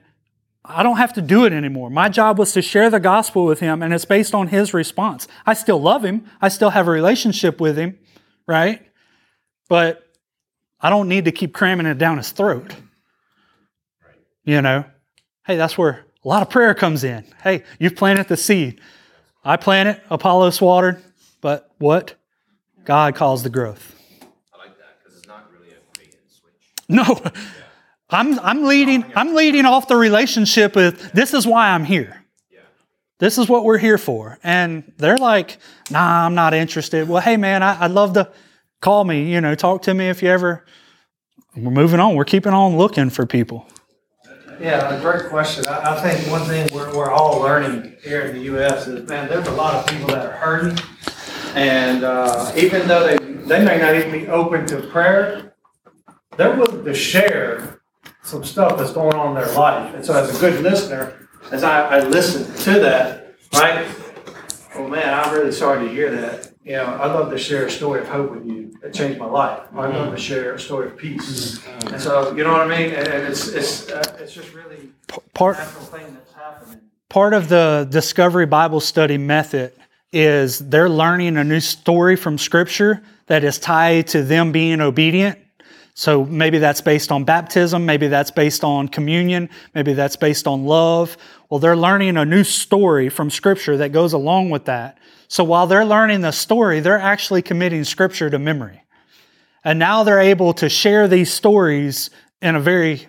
I 0.65 0.83
don't 0.83 0.97
have 0.97 1.13
to 1.13 1.21
do 1.21 1.45
it 1.45 1.53
anymore. 1.53 1.89
My 1.89 2.09
job 2.09 2.37
was 2.37 2.53
to 2.53 2.61
share 2.61 2.89
the 2.89 2.99
gospel 2.99 3.45
with 3.45 3.59
him, 3.59 3.81
and 3.81 3.93
it's 3.93 4.05
based 4.05 4.33
on 4.33 4.47
his 4.47 4.73
response. 4.73 5.27
I 5.45 5.53
still 5.53 5.81
love 5.81 6.03
him, 6.03 6.25
I 6.41 6.49
still 6.49 6.69
have 6.69 6.87
a 6.87 6.91
relationship 6.91 7.61
with 7.61 7.77
him, 7.77 7.97
right? 8.45 8.81
But 9.69 10.05
I 10.81 10.89
don't 10.89 11.07
need 11.07 11.25
to 11.25 11.31
keep 11.31 11.53
cramming 11.53 11.85
it 11.85 11.97
down 11.97 12.17
his 12.17 12.31
throat. 12.31 12.75
You 14.43 14.61
know? 14.61 14.85
Hey, 15.45 15.57
that's 15.57 15.77
where 15.77 16.05
a 16.23 16.27
lot 16.27 16.41
of 16.41 16.49
prayer 16.49 16.73
comes 16.73 17.03
in. 17.03 17.25
Hey, 17.43 17.63
you've 17.79 17.95
planted 17.95 18.27
the 18.27 18.37
seed. 18.37 18.79
I 19.43 19.57
plant 19.57 19.89
it, 19.89 20.03
Apollos 20.09 20.61
watered, 20.61 21.03
but 21.41 21.69
what? 21.79 22.15
God 22.85 23.15
calls 23.15 23.43
the 23.43 23.49
growth. 23.49 23.93
I 24.53 24.57
like 24.57 24.77
that 24.77 24.99
because 24.99 25.17
it's 25.17 25.27
not 25.27 25.49
really 25.51 25.71
a 25.71 25.97
bait 25.97 26.15
and 26.15 26.31
switch. 26.31 26.53
No. 26.87 27.31
I'm, 28.09 28.39
I'm 28.39 28.63
leading 28.63 29.05
I'm 29.15 29.33
leading 29.33 29.65
off 29.65 29.87
the 29.87 29.95
relationship 29.95 30.75
with 30.75 31.11
this 31.13 31.33
is 31.33 31.47
why 31.47 31.69
I'm 31.71 31.83
here. 31.83 32.23
This 33.19 33.37
is 33.37 33.47
what 33.47 33.63
we're 33.63 33.77
here 33.77 33.97
for. 33.97 34.37
And 34.43 34.91
they're 34.97 35.17
like, 35.17 35.57
nah, 35.89 36.25
I'm 36.25 36.35
not 36.35 36.53
interested. 36.53 37.07
Well, 37.07 37.21
hey 37.21 37.37
man, 37.37 37.63
I, 37.63 37.85
I'd 37.85 37.91
love 37.91 38.13
to 38.13 38.31
call 38.81 39.03
me, 39.05 39.31
you 39.31 39.39
know, 39.39 39.55
talk 39.55 39.83
to 39.83 39.93
me 39.93 40.09
if 40.09 40.21
you 40.21 40.29
ever 40.29 40.65
we're 41.55 41.71
moving 41.71 41.99
on. 41.99 42.15
We're 42.15 42.25
keeping 42.25 42.53
on 42.53 42.77
looking 42.77 43.09
for 43.09 43.25
people. 43.25 43.67
Yeah, 44.59 44.95
a 44.95 45.01
great 45.01 45.29
question. 45.29 45.65
I, 45.67 45.95
I 45.95 46.01
think 46.01 46.29
one 46.31 46.43
thing 46.45 46.69
we're, 46.73 46.95
we're 46.95 47.11
all 47.11 47.39
learning 47.39 47.95
here 48.03 48.21
in 48.21 48.35
the 48.35 48.43
U.S. 48.43 48.87
is, 48.87 49.07
man, 49.07 49.27
there's 49.27 49.47
a 49.47 49.51
lot 49.51 49.75
of 49.75 49.87
people 49.87 50.07
that 50.07 50.25
are 50.25 50.31
hurting. 50.31 50.77
And 51.55 52.03
uh, 52.03 52.51
even 52.55 52.87
though 52.87 53.05
they, 53.05 53.17
they 53.17 53.63
may 53.63 53.77
not 53.77 53.95
even 53.95 54.11
be 54.11 54.27
open 54.27 54.65
to 54.67 54.81
prayer, 54.87 55.55
they're 56.37 56.55
willing 56.55 56.85
to 56.85 56.93
share 56.93 57.81
some 58.23 58.43
stuff 58.43 58.77
that's 58.77 58.93
going 58.93 59.15
on 59.15 59.35
in 59.35 59.43
their 59.43 59.53
life. 59.53 59.93
And 59.93 60.05
so 60.05 60.13
as 60.13 60.35
a 60.35 60.39
good 60.39 60.63
listener, 60.63 61.27
as 61.51 61.63
I, 61.63 61.97
I 61.97 61.99
listen 61.99 62.45
to 62.63 62.79
that, 62.79 63.35
right? 63.53 63.85
Oh 64.75 64.87
man, 64.87 65.13
I'm 65.13 65.33
really 65.33 65.51
sorry 65.51 65.87
to 65.87 65.93
hear 65.93 66.09
that. 66.11 66.52
You 66.65 66.73
know, 66.77 66.85
I'd 66.85 67.11
love 67.11 67.29
to 67.31 67.37
share 67.37 67.65
a 67.65 67.71
story 67.71 67.99
of 67.99 68.07
hope 68.07 68.31
with 68.31 68.45
you 68.45 68.71
that 68.81 68.93
changed 68.93 69.19
my 69.19 69.25
life. 69.25 69.63
I'd 69.75 69.93
love 69.93 70.15
to 70.15 70.21
share 70.21 70.53
a 70.53 70.59
story 70.59 70.87
of 70.87 70.97
peace. 70.97 71.59
And 71.87 72.01
so, 72.01 72.33
you 72.35 72.43
know 72.45 72.53
what 72.53 72.61
I 72.61 72.77
mean? 72.77 72.93
And, 72.95 73.07
and 73.07 73.27
it's 73.27 73.49
it's 73.49 73.89
uh, 73.89 74.17
it's 74.19 74.33
just 74.33 74.53
really 74.53 74.89
a 75.13 75.19
Part 75.33 75.57
natural 75.57 75.83
thing 75.83 76.13
that's 76.13 76.33
happening. 76.33 76.79
part 77.09 77.33
of 77.33 77.49
the 77.49 77.85
Discovery 77.89 78.45
Bible 78.45 78.79
Study 78.79 79.17
method 79.17 79.73
is 80.13 80.59
they're 80.59 80.89
learning 80.89 81.35
a 81.35 81.43
new 81.43 81.59
story 81.59 82.15
from 82.15 82.37
Scripture 82.37 83.03
that 83.27 83.43
is 83.43 83.57
tied 83.59 84.07
to 84.07 84.23
them 84.23 84.53
being 84.53 84.79
obedient. 84.79 85.39
So 85.95 86.23
maybe 86.25 86.59
that's 86.59 86.81
based 86.81 87.11
on 87.11 87.23
baptism, 87.23 87.85
maybe 87.85 88.07
that's 88.07 88.31
based 88.31 88.63
on 88.63 88.87
communion, 88.87 89.49
maybe 89.75 89.93
that's 89.93 90.15
based 90.15 90.47
on 90.47 90.65
love. 90.65 91.17
Well, 91.49 91.59
they're 91.59 91.77
learning 91.77 92.17
a 92.17 92.25
new 92.25 92.43
story 92.43 93.09
from 93.09 93.29
Scripture 93.29 93.77
that 93.77 93.91
goes 93.91 94.13
along 94.13 94.49
with 94.49 94.65
that. 94.65 94.97
So 95.33 95.43
while 95.43 95.65
they're 95.65 95.83
learning 95.83 96.21
the 96.21 96.29
story, 96.29 96.79
they're 96.79 96.99
actually 96.99 97.41
committing 97.41 97.85
Scripture 97.85 98.29
to 98.29 98.37
memory. 98.37 98.83
And 99.63 99.79
now 99.79 100.03
they're 100.03 100.19
able 100.19 100.53
to 100.53 100.69
share 100.69 101.07
these 101.07 101.33
stories 101.33 102.11
in 102.39 102.55
a 102.55 102.59
very 102.59 103.07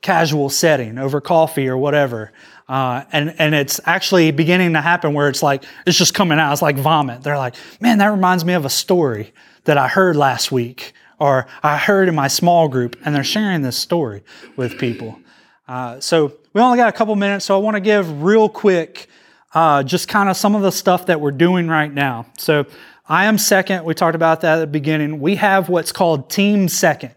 casual 0.00 0.48
setting 0.48 0.96
over 0.96 1.20
coffee 1.20 1.68
or 1.68 1.76
whatever. 1.76 2.32
Uh, 2.70 3.04
and, 3.12 3.34
and 3.38 3.54
it's 3.54 3.82
actually 3.84 4.30
beginning 4.30 4.72
to 4.72 4.80
happen 4.80 5.12
where 5.12 5.28
it's 5.28 5.42
like, 5.42 5.62
it's 5.86 5.98
just 5.98 6.14
coming 6.14 6.38
out. 6.38 6.54
It's 6.54 6.62
like 6.62 6.78
vomit. 6.78 7.22
They're 7.22 7.36
like, 7.36 7.54
man, 7.82 7.98
that 7.98 8.06
reminds 8.06 8.46
me 8.46 8.54
of 8.54 8.64
a 8.64 8.70
story 8.70 9.34
that 9.64 9.76
I 9.76 9.88
heard 9.88 10.16
last 10.16 10.50
week 10.50 10.94
or 11.18 11.46
I 11.62 11.76
heard 11.76 12.08
in 12.08 12.14
my 12.14 12.28
small 12.28 12.68
group. 12.68 12.96
And 13.04 13.14
they're 13.14 13.22
sharing 13.22 13.60
this 13.60 13.76
story 13.76 14.24
with 14.56 14.78
people. 14.78 15.20
Uh, 15.68 16.00
so 16.00 16.32
we 16.54 16.62
only 16.62 16.78
got 16.78 16.88
a 16.88 16.92
couple 16.92 17.14
minutes, 17.14 17.44
so 17.44 17.54
I 17.54 17.58
want 17.58 17.74
to 17.74 17.80
give 17.82 18.22
real 18.22 18.48
quick 18.48 19.07
uh, 19.54 19.82
just 19.82 20.08
kind 20.08 20.28
of 20.28 20.36
some 20.36 20.54
of 20.54 20.62
the 20.62 20.72
stuff 20.72 21.06
that 21.06 21.20
we're 21.20 21.30
doing 21.30 21.68
right 21.68 21.92
now. 21.92 22.26
So 22.36 22.66
I 23.08 23.24
am 23.24 23.38
second. 23.38 23.84
We 23.84 23.94
talked 23.94 24.14
about 24.14 24.42
that 24.42 24.58
at 24.58 24.60
the 24.60 24.66
beginning. 24.66 25.20
We 25.20 25.36
have 25.36 25.68
what's 25.68 25.92
called 25.92 26.28
Team 26.28 26.68
Second. 26.68 27.14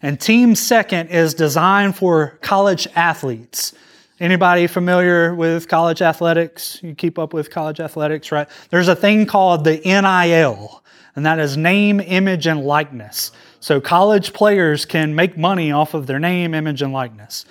And 0.00 0.20
Team 0.20 0.54
Second 0.54 1.08
is 1.08 1.34
designed 1.34 1.96
for 1.96 2.38
college 2.42 2.86
athletes. 2.94 3.74
Anybody 4.20 4.68
familiar 4.68 5.34
with 5.34 5.66
college 5.66 6.00
athletics? 6.00 6.78
You 6.80 6.94
keep 6.94 7.18
up 7.18 7.32
with 7.32 7.50
college 7.50 7.80
athletics, 7.80 8.30
right? 8.30 8.48
There's 8.70 8.86
a 8.86 8.94
thing 8.94 9.26
called 9.26 9.64
the 9.64 9.78
NIL, 9.78 10.82
and 11.16 11.26
that 11.26 11.40
is 11.40 11.56
name, 11.56 11.98
image, 11.98 12.46
and 12.46 12.64
likeness. 12.64 13.32
So 13.58 13.80
college 13.80 14.32
players 14.32 14.84
can 14.84 15.16
make 15.16 15.36
money 15.36 15.72
off 15.72 15.94
of 15.94 16.06
their 16.06 16.20
name, 16.20 16.54
image, 16.54 16.82
and 16.82 16.92
likeness. 16.92 17.44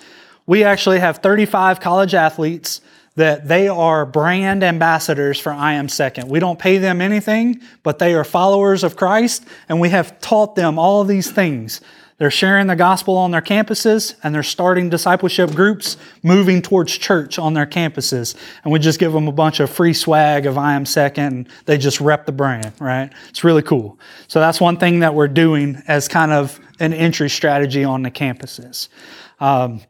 We 0.46 0.64
actually 0.64 0.98
have 1.00 1.18
35 1.18 1.80
college 1.80 2.14
athletes 2.14 2.80
that 3.16 3.48
they 3.48 3.68
are 3.68 4.06
brand 4.06 4.64
ambassadors 4.64 5.38
for 5.38 5.52
I 5.52 5.74
Am 5.74 5.88
Second. 5.88 6.28
We 6.28 6.40
don't 6.40 6.58
pay 6.58 6.78
them 6.78 7.00
anything, 7.00 7.60
but 7.82 7.98
they 7.98 8.14
are 8.14 8.24
followers 8.24 8.84
of 8.84 8.96
Christ, 8.96 9.44
and 9.68 9.80
we 9.80 9.90
have 9.90 10.18
taught 10.20 10.54
them 10.54 10.78
all 10.78 11.02
of 11.02 11.08
these 11.08 11.30
things. 11.30 11.80
They're 12.22 12.30
sharing 12.30 12.68
the 12.68 12.76
gospel 12.76 13.16
on 13.16 13.32
their 13.32 13.40
campuses 13.40 14.14
and 14.22 14.32
they're 14.32 14.44
starting 14.44 14.88
discipleship 14.88 15.50
groups 15.56 15.96
moving 16.22 16.62
towards 16.62 16.96
church 16.96 17.36
on 17.36 17.54
their 17.54 17.66
campuses. 17.66 18.36
And 18.62 18.72
we 18.72 18.78
just 18.78 19.00
give 19.00 19.12
them 19.12 19.26
a 19.26 19.32
bunch 19.32 19.58
of 19.58 19.68
free 19.68 19.92
swag 19.92 20.46
of 20.46 20.56
I 20.56 20.74
am 20.74 20.86
second 20.86 21.24
and 21.24 21.48
they 21.64 21.78
just 21.78 22.00
rep 22.00 22.26
the 22.26 22.30
brand, 22.30 22.74
right? 22.78 23.12
It's 23.30 23.42
really 23.42 23.62
cool. 23.62 23.98
So 24.28 24.38
that's 24.38 24.60
one 24.60 24.76
thing 24.76 25.00
that 25.00 25.14
we're 25.14 25.26
doing 25.26 25.82
as 25.88 26.06
kind 26.06 26.30
of 26.30 26.60
an 26.78 26.92
entry 26.92 27.28
strategy 27.28 27.82
on 27.82 28.02
the 28.02 28.10
campuses. 28.12 28.86
Um, 29.40 29.80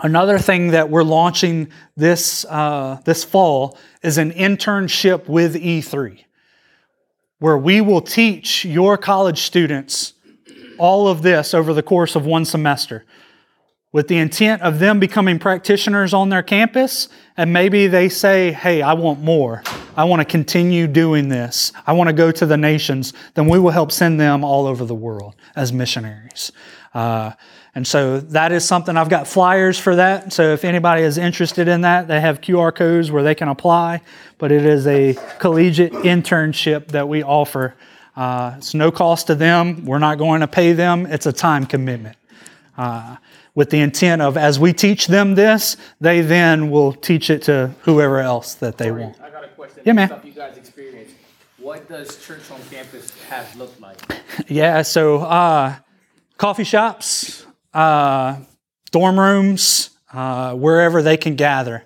another 0.00 0.38
thing 0.38 0.68
that 0.68 0.90
we're 0.90 1.02
launching 1.02 1.70
this, 1.96 2.44
uh, 2.46 3.00
this 3.04 3.24
fall 3.24 3.78
is 4.02 4.18
an 4.18 4.32
internship 4.32 5.28
with 5.28 5.54
E3 5.54 6.24
where 7.38 7.58
we 7.58 7.80
will 7.80 8.00
teach 8.00 8.64
your 8.64 8.96
college 8.96 9.42
students 9.42 10.14
all 10.78 11.08
of 11.08 11.22
this 11.22 11.54
over 11.54 11.74
the 11.74 11.82
course 11.82 12.14
of 12.14 12.24
one 12.24 12.44
semester 12.44 13.04
with 13.92 14.08
the 14.08 14.16
intent 14.16 14.62
of 14.62 14.78
them 14.78 14.98
becoming 14.98 15.38
practitioners 15.38 16.14
on 16.14 16.28
their 16.28 16.42
campus. 16.42 17.08
And 17.36 17.52
maybe 17.52 17.88
they 17.88 18.08
say, 18.08 18.52
Hey, 18.52 18.80
I 18.80 18.94
want 18.94 19.20
more. 19.20 19.62
I 19.96 20.04
want 20.04 20.20
to 20.20 20.24
continue 20.24 20.86
doing 20.86 21.28
this. 21.28 21.72
I 21.86 21.92
want 21.92 22.08
to 22.08 22.14
go 22.14 22.30
to 22.30 22.46
the 22.46 22.56
nations. 22.56 23.12
Then 23.34 23.48
we 23.48 23.58
will 23.58 23.70
help 23.70 23.92
send 23.92 24.18
them 24.18 24.44
all 24.44 24.66
over 24.66 24.84
the 24.84 24.94
world 24.94 25.34
as 25.54 25.72
missionaries. 25.72 26.52
Uh, 26.94 27.32
and 27.74 27.86
so 27.86 28.20
that 28.20 28.52
is 28.52 28.64
something 28.66 28.96
I've 28.96 29.08
got 29.08 29.26
flyers 29.26 29.78
for 29.78 29.96
that. 29.96 30.32
So 30.32 30.52
if 30.52 30.64
anybody 30.64 31.02
is 31.02 31.16
interested 31.16 31.68
in 31.68 31.82
that, 31.82 32.08
they 32.08 32.20
have 32.20 32.40
QR 32.40 32.74
codes 32.74 33.10
where 33.10 33.22
they 33.22 33.34
can 33.34 33.48
apply. 33.48 34.02
But 34.38 34.52
it 34.52 34.66
is 34.66 34.86
a 34.86 35.16
collegiate 35.38 35.92
internship 35.92 36.88
that 36.88 37.08
we 37.08 37.22
offer 37.22 37.74
uh, 38.16 38.54
it's 38.58 38.74
no 38.74 38.90
cost 38.90 39.28
to 39.28 39.34
them. 39.34 39.84
We're 39.84 39.98
not 39.98 40.18
going 40.18 40.40
to 40.40 40.46
pay 40.46 40.72
them. 40.72 41.06
It's 41.06 41.26
a 41.26 41.32
time 41.32 41.66
commitment. 41.66 42.16
Uh, 42.76 43.16
with 43.54 43.70
the 43.70 43.80
intent 43.80 44.22
of 44.22 44.36
as 44.36 44.58
we 44.58 44.72
teach 44.72 45.06
them 45.06 45.34
this, 45.34 45.76
they 46.00 46.20
then 46.20 46.70
will 46.70 46.92
teach 46.92 47.30
it 47.30 47.42
to 47.42 47.74
whoever 47.82 48.18
else 48.18 48.54
that 48.56 48.78
they 48.78 48.90
want. 48.90 49.20
I 49.20 49.30
got 49.30 49.44
a 49.44 49.48
question. 49.48 49.82
Yeah, 49.84 49.92
man. 49.92 50.08
Stuff 50.08 50.24
you 50.24 50.32
guys 50.32 50.56
experience. 50.56 51.12
What 51.58 51.88
does 51.88 52.24
church 52.24 52.50
on 52.50 52.60
campus 52.70 53.12
have 53.28 53.54
looked 53.56 53.80
like? 53.80 53.98
Yeah, 54.48 54.80
so 54.80 55.18
uh, 55.18 55.76
coffee 56.38 56.64
shops, 56.64 57.44
uh, 57.74 58.36
dorm 58.90 59.18
rooms, 59.18 59.90
uh, 60.12 60.54
wherever 60.54 61.02
they 61.02 61.16
can 61.16 61.36
gather. 61.36 61.84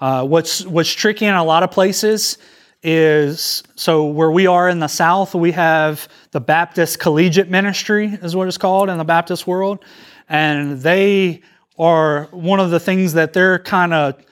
Uh, 0.00 0.24
what's 0.24 0.64
what's 0.64 0.92
tricky 0.92 1.26
in 1.26 1.34
a 1.34 1.44
lot 1.44 1.62
of 1.62 1.70
places 1.70 2.38
is 2.82 3.62
so 3.74 4.06
where 4.06 4.30
we 4.30 4.46
are 4.46 4.68
in 4.68 4.78
the 4.78 4.88
South, 4.88 5.34
we 5.34 5.52
have 5.52 6.08
the 6.30 6.40
Baptist 6.40 7.00
Collegiate 7.00 7.50
Ministry, 7.50 8.06
is 8.22 8.36
what 8.36 8.46
it's 8.46 8.58
called 8.58 8.88
in 8.88 8.98
the 8.98 9.04
Baptist 9.04 9.46
world. 9.46 9.84
And 10.28 10.80
they 10.80 11.42
are 11.78 12.24
one 12.30 12.60
of 12.60 12.70
the 12.70 12.78
things 12.78 13.14
that 13.14 13.32
they're 13.32 13.58
kind 13.58 13.92
of 13.92 14.22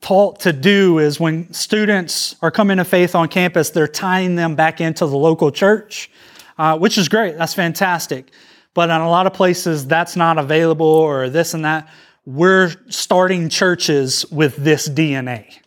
taught 0.00 0.40
to 0.40 0.52
do 0.52 0.98
is 0.98 1.20
when 1.20 1.50
students 1.52 2.34
are 2.42 2.50
coming 2.50 2.76
to 2.76 2.84
faith 2.84 3.14
on 3.14 3.28
campus, 3.28 3.70
they're 3.70 3.88
tying 3.88 4.34
them 4.34 4.54
back 4.56 4.80
into 4.80 5.06
the 5.06 5.16
local 5.16 5.50
church, 5.50 6.10
uh, 6.58 6.76
which 6.76 6.98
is 6.98 7.08
great. 7.08 7.38
That's 7.38 7.54
fantastic. 7.54 8.32
But 8.74 8.90
in 8.90 9.00
a 9.00 9.08
lot 9.08 9.26
of 9.26 9.34
places, 9.34 9.86
that's 9.86 10.16
not 10.16 10.38
available 10.38 10.86
or 10.86 11.28
this 11.28 11.54
and 11.54 11.64
that. 11.64 11.88
We're 12.24 12.74
starting 12.88 13.48
churches 13.48 14.24
with 14.30 14.56
this 14.56 14.88
DNA 14.88 15.58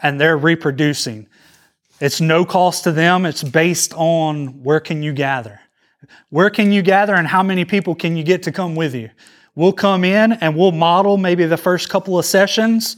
and 0.00 0.20
they're 0.20 0.36
reproducing. 0.36 1.26
It's 2.00 2.20
no 2.20 2.44
cost 2.44 2.84
to 2.84 2.92
them. 2.92 3.26
It's 3.26 3.42
based 3.42 3.92
on 3.94 4.62
where 4.62 4.80
can 4.80 5.02
you 5.02 5.12
gather? 5.12 5.60
Where 6.30 6.50
can 6.50 6.72
you 6.72 6.82
gather 6.82 7.14
and 7.14 7.26
how 7.26 7.42
many 7.42 7.64
people 7.64 7.94
can 7.94 8.16
you 8.16 8.22
get 8.22 8.42
to 8.44 8.52
come 8.52 8.76
with 8.76 8.94
you? 8.94 9.10
We'll 9.54 9.72
come 9.72 10.04
in 10.04 10.32
and 10.32 10.56
we'll 10.56 10.72
model 10.72 11.16
maybe 11.16 11.46
the 11.46 11.56
first 11.56 11.88
couple 11.88 12.18
of 12.18 12.24
sessions 12.24 12.96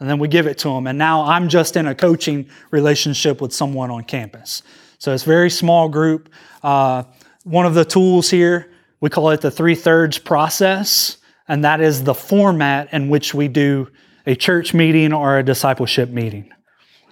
and 0.00 0.08
then 0.08 0.18
we 0.18 0.28
give 0.28 0.46
it 0.46 0.58
to 0.58 0.68
them. 0.68 0.86
And 0.86 0.98
now 0.98 1.22
I'm 1.22 1.48
just 1.48 1.76
in 1.76 1.86
a 1.86 1.94
coaching 1.94 2.48
relationship 2.70 3.40
with 3.40 3.52
someone 3.52 3.90
on 3.90 4.02
campus. 4.04 4.62
So 4.98 5.12
it's 5.14 5.24
very 5.24 5.50
small 5.50 5.88
group. 5.88 6.28
Uh, 6.62 7.04
one 7.44 7.66
of 7.66 7.74
the 7.74 7.84
tools 7.84 8.30
here, 8.30 8.70
we 9.00 9.08
call 9.08 9.30
it 9.30 9.40
the 9.40 9.50
three 9.50 9.74
thirds 9.74 10.18
process, 10.18 11.16
and 11.48 11.64
that 11.64 11.80
is 11.80 12.04
the 12.04 12.14
format 12.14 12.92
in 12.92 13.08
which 13.08 13.34
we 13.34 13.48
do 13.48 13.88
a 14.26 14.34
church 14.34 14.74
meeting 14.74 15.12
or 15.12 15.38
a 15.38 15.42
discipleship 15.42 16.10
meeting. 16.10 16.52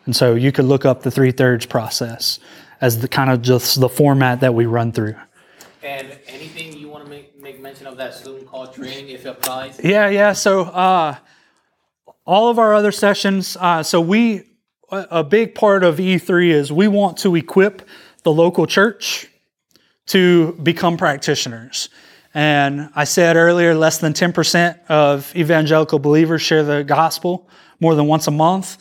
And 0.04 0.14
so 0.14 0.34
you 0.34 0.52
could 0.52 0.66
look 0.66 0.84
up 0.84 1.02
the 1.02 1.10
three 1.10 1.32
thirds 1.32 1.66
process 1.66 2.38
as 2.80 3.00
the 3.00 3.08
kind 3.08 3.30
of 3.30 3.42
just 3.42 3.80
the 3.80 3.88
format 3.88 4.40
that 4.40 4.54
we 4.54 4.66
run 4.66 4.92
through. 4.92 5.14
And 5.82 6.18
anything 6.26 6.76
you 6.76 6.88
want 6.88 7.04
to 7.04 7.10
make, 7.10 7.40
make 7.40 7.60
mention 7.60 7.86
of 7.86 7.96
that 7.96 8.14
Zoom 8.14 8.44
call 8.44 8.66
training 8.68 9.08
if 9.08 9.26
it 9.26 9.30
applies? 9.30 9.80
Yeah, 9.82 10.08
yeah. 10.08 10.32
So 10.32 10.62
uh, 10.62 11.16
all 12.24 12.48
of 12.48 12.58
our 12.58 12.74
other 12.74 12.92
sessions, 12.92 13.56
uh, 13.58 13.82
so 13.82 14.00
we, 14.00 14.44
a 14.90 15.24
big 15.24 15.54
part 15.54 15.84
of 15.84 15.96
E3 15.96 16.50
is 16.50 16.72
we 16.72 16.88
want 16.88 17.18
to 17.18 17.34
equip 17.34 17.86
the 18.22 18.32
local 18.32 18.66
church 18.66 19.28
to 20.08 20.52
become 20.62 20.96
practitioners. 20.96 21.88
And 22.34 22.90
I 22.94 23.04
said 23.04 23.36
earlier, 23.36 23.74
less 23.74 23.98
than 23.98 24.12
10% 24.12 24.78
of 24.88 25.34
evangelical 25.34 25.98
believers 25.98 26.42
share 26.42 26.62
the 26.62 26.84
gospel 26.84 27.48
more 27.80 27.94
than 27.94 28.06
once 28.06 28.26
a 28.26 28.30
month. 28.30 28.76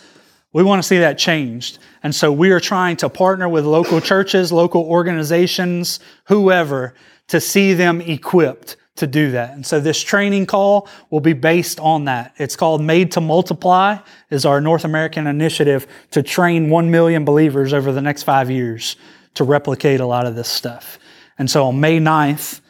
We 0.53 0.63
want 0.63 0.81
to 0.81 0.87
see 0.87 0.99
that 0.99 1.17
changed. 1.17 1.79
And 2.03 2.13
so 2.13 2.31
we 2.31 2.51
are 2.51 2.59
trying 2.59 2.97
to 2.97 3.09
partner 3.09 3.47
with 3.47 3.65
local 3.65 4.01
churches, 4.01 4.51
local 4.51 4.83
organizations, 4.83 5.99
whoever, 6.25 6.93
to 7.27 7.39
see 7.39 7.73
them 7.73 8.01
equipped 8.01 8.77
to 8.95 9.07
do 9.07 9.31
that. 9.31 9.53
And 9.53 9.65
so 9.65 9.79
this 9.79 10.01
training 10.01 10.47
call 10.47 10.87
will 11.09 11.19
be 11.19 11.33
based 11.33 11.79
on 11.79 12.05
that. 12.05 12.33
It's 12.37 12.55
called 12.55 12.81
Made 12.81 13.11
to 13.13 13.21
Multiply 13.21 13.97
is 14.29 14.45
our 14.45 14.59
North 14.59 14.85
American 14.85 15.27
initiative 15.27 15.87
to 16.11 16.23
train 16.23 16.69
1 16.69 16.89
million 16.89 17.23
believers 17.23 17.73
over 17.73 17.91
the 17.91 18.01
next 18.01 18.23
5 18.23 18.49
years 18.49 18.95
to 19.35 19.43
replicate 19.43 19.99
a 19.99 20.05
lot 20.05 20.25
of 20.25 20.35
this 20.35 20.47
stuff. 20.47 20.97
And 21.37 21.49
so 21.49 21.65
on 21.65 21.79
May 21.79 21.99
9th, 21.99 22.61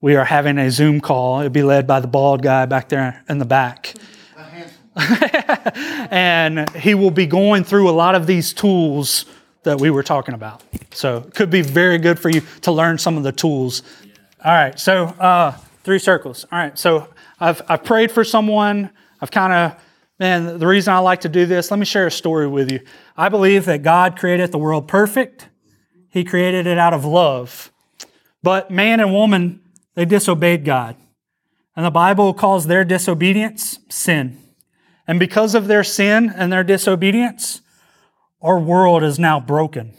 we 0.00 0.16
are 0.16 0.24
having 0.24 0.58
a 0.58 0.70
Zoom 0.70 1.00
call. 1.00 1.40
It'll 1.40 1.50
be 1.50 1.62
led 1.62 1.86
by 1.86 2.00
the 2.00 2.06
bald 2.06 2.42
guy 2.42 2.66
back 2.66 2.88
there 2.88 3.22
in 3.28 3.38
the 3.38 3.44
back. 3.44 3.94
and 6.10 6.70
he 6.70 6.94
will 6.94 7.10
be 7.10 7.26
going 7.26 7.64
through 7.64 7.88
a 7.88 7.92
lot 7.92 8.14
of 8.14 8.26
these 8.26 8.52
tools 8.52 9.24
that 9.64 9.80
we 9.80 9.90
were 9.90 10.02
talking 10.02 10.34
about. 10.34 10.62
So 10.92 11.18
it 11.18 11.34
could 11.34 11.50
be 11.50 11.62
very 11.62 11.98
good 11.98 12.18
for 12.18 12.28
you 12.28 12.42
to 12.62 12.72
learn 12.72 12.98
some 12.98 13.16
of 13.16 13.22
the 13.22 13.32
tools. 13.32 13.82
All 14.44 14.52
right, 14.52 14.78
so 14.78 15.06
uh, 15.06 15.52
three 15.82 15.98
circles. 15.98 16.44
All 16.52 16.58
right, 16.58 16.78
so 16.78 17.08
I've, 17.40 17.62
I've 17.68 17.82
prayed 17.82 18.12
for 18.12 18.24
someone. 18.24 18.90
I've 19.20 19.30
kind 19.30 19.52
of, 19.52 19.82
man, 20.18 20.58
the 20.58 20.66
reason 20.66 20.92
I 20.92 20.98
like 20.98 21.22
to 21.22 21.28
do 21.28 21.46
this, 21.46 21.70
let 21.70 21.80
me 21.80 21.86
share 21.86 22.06
a 22.06 22.10
story 22.10 22.46
with 22.46 22.70
you. 22.70 22.80
I 23.16 23.30
believe 23.30 23.64
that 23.64 23.82
God 23.82 24.18
created 24.18 24.52
the 24.52 24.58
world 24.58 24.86
perfect, 24.86 25.48
He 26.10 26.24
created 26.24 26.66
it 26.66 26.78
out 26.78 26.92
of 26.92 27.04
love. 27.04 27.72
But 28.44 28.70
man 28.70 29.00
and 29.00 29.10
woman, 29.10 29.62
they 29.94 30.04
disobeyed 30.04 30.66
God. 30.66 30.96
And 31.74 31.86
the 31.86 31.90
Bible 31.90 32.34
calls 32.34 32.66
their 32.66 32.84
disobedience 32.84 33.78
sin. 33.88 34.38
And 35.08 35.18
because 35.18 35.54
of 35.54 35.66
their 35.66 35.82
sin 35.82 36.30
and 36.36 36.52
their 36.52 36.62
disobedience, 36.62 37.62
our 38.42 38.60
world 38.60 39.02
is 39.02 39.18
now 39.18 39.40
broken. 39.40 39.94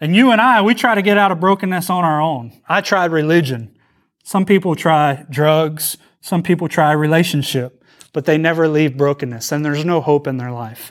And 0.00 0.16
you 0.16 0.32
and 0.32 0.40
I, 0.40 0.62
we 0.62 0.74
try 0.74 0.94
to 0.94 1.02
get 1.02 1.18
out 1.18 1.30
of 1.30 1.40
brokenness 1.40 1.90
on 1.90 2.04
our 2.04 2.22
own. 2.22 2.58
I 2.70 2.80
tried 2.80 3.12
religion. 3.12 3.76
Some 4.24 4.46
people 4.46 4.74
try 4.74 5.26
drugs. 5.28 5.98
Some 6.22 6.42
people 6.42 6.68
try 6.68 6.92
relationship, 6.92 7.84
but 8.14 8.24
they 8.24 8.38
never 8.38 8.66
leave 8.66 8.96
brokenness 8.96 9.52
and 9.52 9.62
there's 9.62 9.84
no 9.84 10.00
hope 10.00 10.26
in 10.26 10.38
their 10.38 10.52
life. 10.52 10.90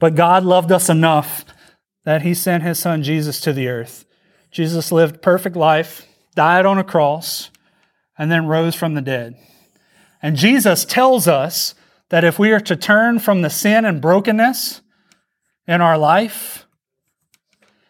But 0.00 0.16
God 0.16 0.42
loved 0.42 0.72
us 0.72 0.88
enough 0.88 1.44
that 2.04 2.22
He 2.22 2.34
sent 2.34 2.64
His 2.64 2.80
Son 2.80 3.04
Jesus 3.04 3.40
to 3.42 3.52
the 3.52 3.68
earth. 3.68 4.04
Jesus 4.52 4.92
lived 4.92 5.22
perfect 5.22 5.56
life, 5.56 6.06
died 6.34 6.66
on 6.66 6.78
a 6.78 6.84
cross, 6.84 7.50
and 8.16 8.30
then 8.30 8.46
rose 8.46 8.74
from 8.74 8.94
the 8.94 9.00
dead. 9.00 9.34
And 10.22 10.36
Jesus 10.36 10.84
tells 10.84 11.26
us 11.26 11.74
that 12.10 12.22
if 12.22 12.38
we 12.38 12.52
are 12.52 12.60
to 12.60 12.76
turn 12.76 13.18
from 13.18 13.40
the 13.40 13.50
sin 13.50 13.84
and 13.84 14.00
brokenness 14.00 14.82
in 15.66 15.80
our 15.80 15.96
life 15.96 16.66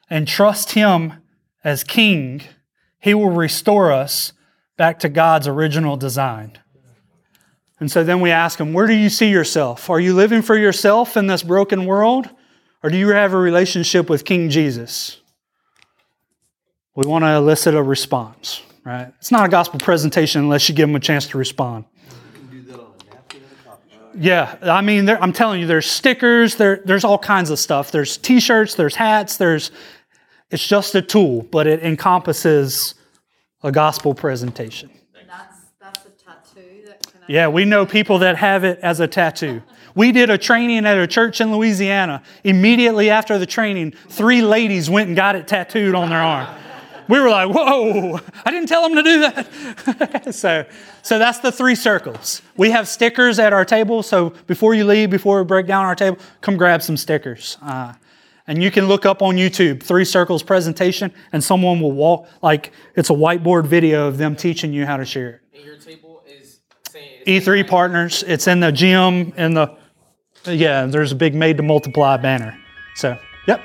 and 0.09 0.27
trust 0.29 0.73
Him 0.73 1.15
as 1.65 1.83
King, 1.83 2.43
He 3.01 3.13
will 3.13 3.31
restore 3.31 3.91
us 3.91 4.33
back 4.77 5.01
to 5.01 5.09
God's 5.09 5.49
original 5.49 5.97
design. 5.97 6.59
And 7.81 7.91
so 7.91 8.05
then 8.05 8.21
we 8.21 8.31
ask 8.31 8.61
Him, 8.61 8.73
Where 8.73 8.87
do 8.87 8.95
you 8.95 9.11
see 9.11 9.31
yourself? 9.31 9.91
Are 9.91 9.99
you 9.99 10.15
living 10.15 10.43
for 10.43 10.57
yourself 10.57 11.17
in 11.17 11.27
this 11.27 11.43
broken 11.43 11.87
world? 11.87 12.31
Or 12.85 12.91
do 12.91 12.97
you 12.97 13.09
have 13.09 13.33
a 13.33 13.39
relationship 13.39 14.09
with 14.09 14.25
King 14.25 14.51
Jesus? 14.51 15.22
We 16.95 17.09
want 17.09 17.24
to 17.24 17.34
elicit 17.34 17.74
a 17.74 17.82
response, 17.82 18.62
right? 18.84 19.12
It's 19.18 19.30
not 19.30 19.47
a 19.47 19.49
gospel 19.49 19.80
presentation 19.80 20.43
unless 20.43 20.68
you 20.68 20.74
give 20.74 20.88
them 20.88 20.97
a 20.97 21.01
chance 21.01 21.26
to 21.28 21.38
respond. 21.38 21.86
Yeah, 24.14 24.59
I 24.61 24.82
mean, 24.82 25.07
there, 25.07 25.22
I'm 25.22 25.32
telling 25.32 25.62
you, 25.62 25.66
there's 25.66 25.86
stickers, 25.86 26.57
there, 26.57 26.82
there's 26.84 27.03
all 27.03 27.18
kinds 27.18 27.49
of 27.49 27.59
stuff. 27.59 27.90
There's 27.90 28.18
T-shirts, 28.18 28.74
there's 28.74 28.95
hats, 28.95 29.38
there's. 29.38 29.70
It's 30.51 30.66
just 30.66 30.95
a 30.95 31.01
tool, 31.01 31.45
but 31.51 31.66
it 31.66 31.82
encompasses 31.82 32.95
a 33.62 33.72
gospel 33.72 34.12
presentation. 34.12 34.90
That's, 35.26 35.57
that's 35.80 36.05
a 36.05 36.11
tattoo 36.11 36.82
that 36.88 37.07
can. 37.11 37.22
Yeah, 37.26 37.49
we 37.49 37.64
know 37.64 37.86
people 37.86 38.18
that 38.18 38.36
have 38.36 38.64
it 38.64 38.78
as 38.80 39.01
a 39.01 39.09
tattoo. 39.09 39.62
We 39.95 40.12
did 40.12 40.28
a 40.28 40.36
training 40.36 40.84
at 40.84 40.99
a 40.99 41.07
church 41.07 41.40
in 41.40 41.51
Louisiana. 41.51 42.22
Immediately 42.45 43.09
after 43.09 43.38
the 43.38 43.47
training, 43.47 43.93
three 44.11 44.43
ladies 44.43 44.90
went 44.90 45.07
and 45.07 45.16
got 45.16 45.36
it 45.36 45.49
tattooed 45.49 45.95
on 45.95 46.11
their 46.11 46.20
arm. 46.20 46.55
We 47.13 47.21
were 47.21 47.29
like, 47.29 47.51
whoa, 47.51 48.21
I 48.43 48.51
didn't 48.51 48.71
tell 48.71 48.89
them 48.89 48.95
to 48.95 49.03
do 49.03 49.21
that. 49.21 50.35
so, 50.35 50.65
so 51.03 51.19
that's 51.19 51.41
the 51.41 51.53
three 51.53 51.75
circles. 51.75 52.41
We 52.57 52.71
have 52.71 52.89
stickers 52.89 53.39
at 53.39 53.53
our 53.53 53.67
table. 53.67 54.03
So 54.03 54.31
before 54.47 54.73
you 54.73 54.87
leave, 54.87 55.11
before 55.11 55.39
we 55.43 55.45
break 55.45 55.67
down 55.67 55.85
our 55.85 55.95
table, 55.95 56.17
come 56.41 56.57
grab 56.57 56.83
some 56.83 56.97
stickers. 56.97 57.59
Uh, 57.61 57.93
and 58.47 58.63
you 58.63 58.71
can 58.71 58.89
look 58.89 59.05
up 59.05 59.21
on 59.21 59.37
YouTube, 59.37 59.83
Three 59.83 60.07
Circles 60.07 60.43
presentation, 60.43 61.13
and 61.35 61.45
someone 61.45 61.83
will 61.83 61.93
walk, 61.93 62.29
like 62.41 62.73
it's 62.97 63.11
a 63.11 63.13
whiteboard 63.13 63.67
video 63.67 64.09
of 64.09 64.17
them 64.17 64.35
teaching 64.35 64.73
you 64.73 64.87
how 64.87 64.97
to 64.97 65.05
share 65.05 65.43
it. 65.53 65.67
Your 65.67 65.77
table 65.77 66.23
is 66.27 66.61
saying. 66.89 67.25
E3 67.27 67.69
partners. 67.69 68.25
It's 68.27 68.47
in 68.47 68.61
the 68.61 68.73
gym 68.73 69.35
in 69.37 69.53
the 69.53 69.77
yeah. 70.47 70.87
There's 70.87 71.13
a 71.13 71.17
big 71.17 71.35
made 71.35 71.59
to 71.59 71.63
multiply 71.63 72.17
banner. 72.17 72.59
So 72.95 73.19
yep, 73.47 73.63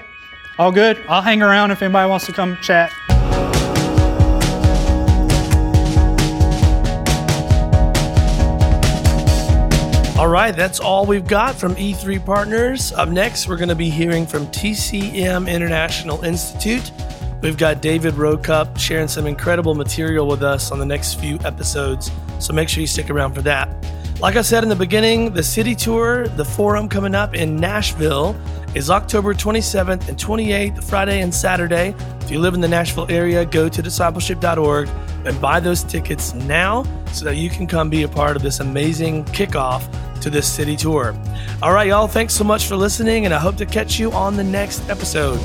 all 0.59 0.73
good. 0.73 1.01
I'll 1.07 1.21
hang 1.21 1.41
around 1.41 1.71
if 1.71 1.81
anybody 1.81 2.09
wants 2.09 2.25
to 2.25 2.33
come 2.33 2.57
chat. 2.61 2.91
All 10.17 10.27
right, 10.27 10.55
that's 10.55 10.79
all 10.79 11.05
we've 11.05 11.27
got 11.27 11.53
from 11.53 11.75
E3 11.75 12.25
Partners. 12.25 12.91
Up 12.91 13.07
next, 13.07 13.47
we're 13.47 13.55
going 13.55 13.69
to 13.69 13.75
be 13.75 13.91
hearing 13.91 14.25
from 14.25 14.47
TCM 14.47 15.47
International 15.47 16.25
Institute. 16.25 16.91
We've 17.43 17.55
got 17.55 17.83
David 17.83 18.15
Rocup 18.15 18.79
sharing 18.79 19.07
some 19.07 19.27
incredible 19.27 19.75
material 19.75 20.25
with 20.25 20.41
us 20.41 20.71
on 20.71 20.79
the 20.79 20.87
next 20.87 21.19
few 21.19 21.37
episodes, 21.45 22.09
so 22.39 22.51
make 22.51 22.67
sure 22.67 22.81
you 22.81 22.87
stick 22.87 23.11
around 23.11 23.35
for 23.35 23.43
that. 23.43 23.69
Like 24.19 24.37
I 24.37 24.41
said 24.41 24.63
in 24.63 24.69
the 24.69 24.75
beginning, 24.75 25.35
the 25.35 25.43
city 25.43 25.75
tour, 25.75 26.27
the 26.29 26.45
forum 26.45 26.89
coming 26.89 27.13
up 27.13 27.35
in 27.35 27.55
Nashville, 27.55 28.35
is 28.73 28.89
October 28.89 29.35
27th 29.35 30.09
and 30.09 30.17
28th, 30.17 30.83
Friday 30.83 31.21
and 31.21 31.31
Saturday. 31.31 31.93
If 32.21 32.31
you 32.31 32.39
live 32.39 32.55
in 32.55 32.61
the 32.61 32.67
Nashville 32.67 33.05
area, 33.11 33.45
go 33.45 33.69
to 33.69 33.83
discipleship.org 33.83 34.89
and 35.27 35.39
buy 35.39 35.59
those 35.59 35.83
tickets 35.83 36.33
now 36.33 36.85
so 37.13 37.23
that 37.25 37.35
you 37.35 37.51
can 37.51 37.67
come 37.67 37.91
be 37.91 38.01
a 38.01 38.07
part 38.07 38.35
of 38.35 38.41
this 38.41 38.59
amazing 38.59 39.23
kickoff 39.25 39.87
to 40.21 40.29
this 40.29 40.51
city 40.51 40.75
tour. 40.75 41.15
All 41.61 41.73
right, 41.73 41.87
y'all, 41.87 42.07
thanks 42.07 42.33
so 42.33 42.43
much 42.43 42.67
for 42.67 42.75
listening, 42.75 43.25
and 43.25 43.33
I 43.33 43.39
hope 43.39 43.55
to 43.57 43.65
catch 43.65 43.99
you 43.99 44.11
on 44.11 44.37
the 44.37 44.43
next 44.43 44.89
episode. 44.89 45.39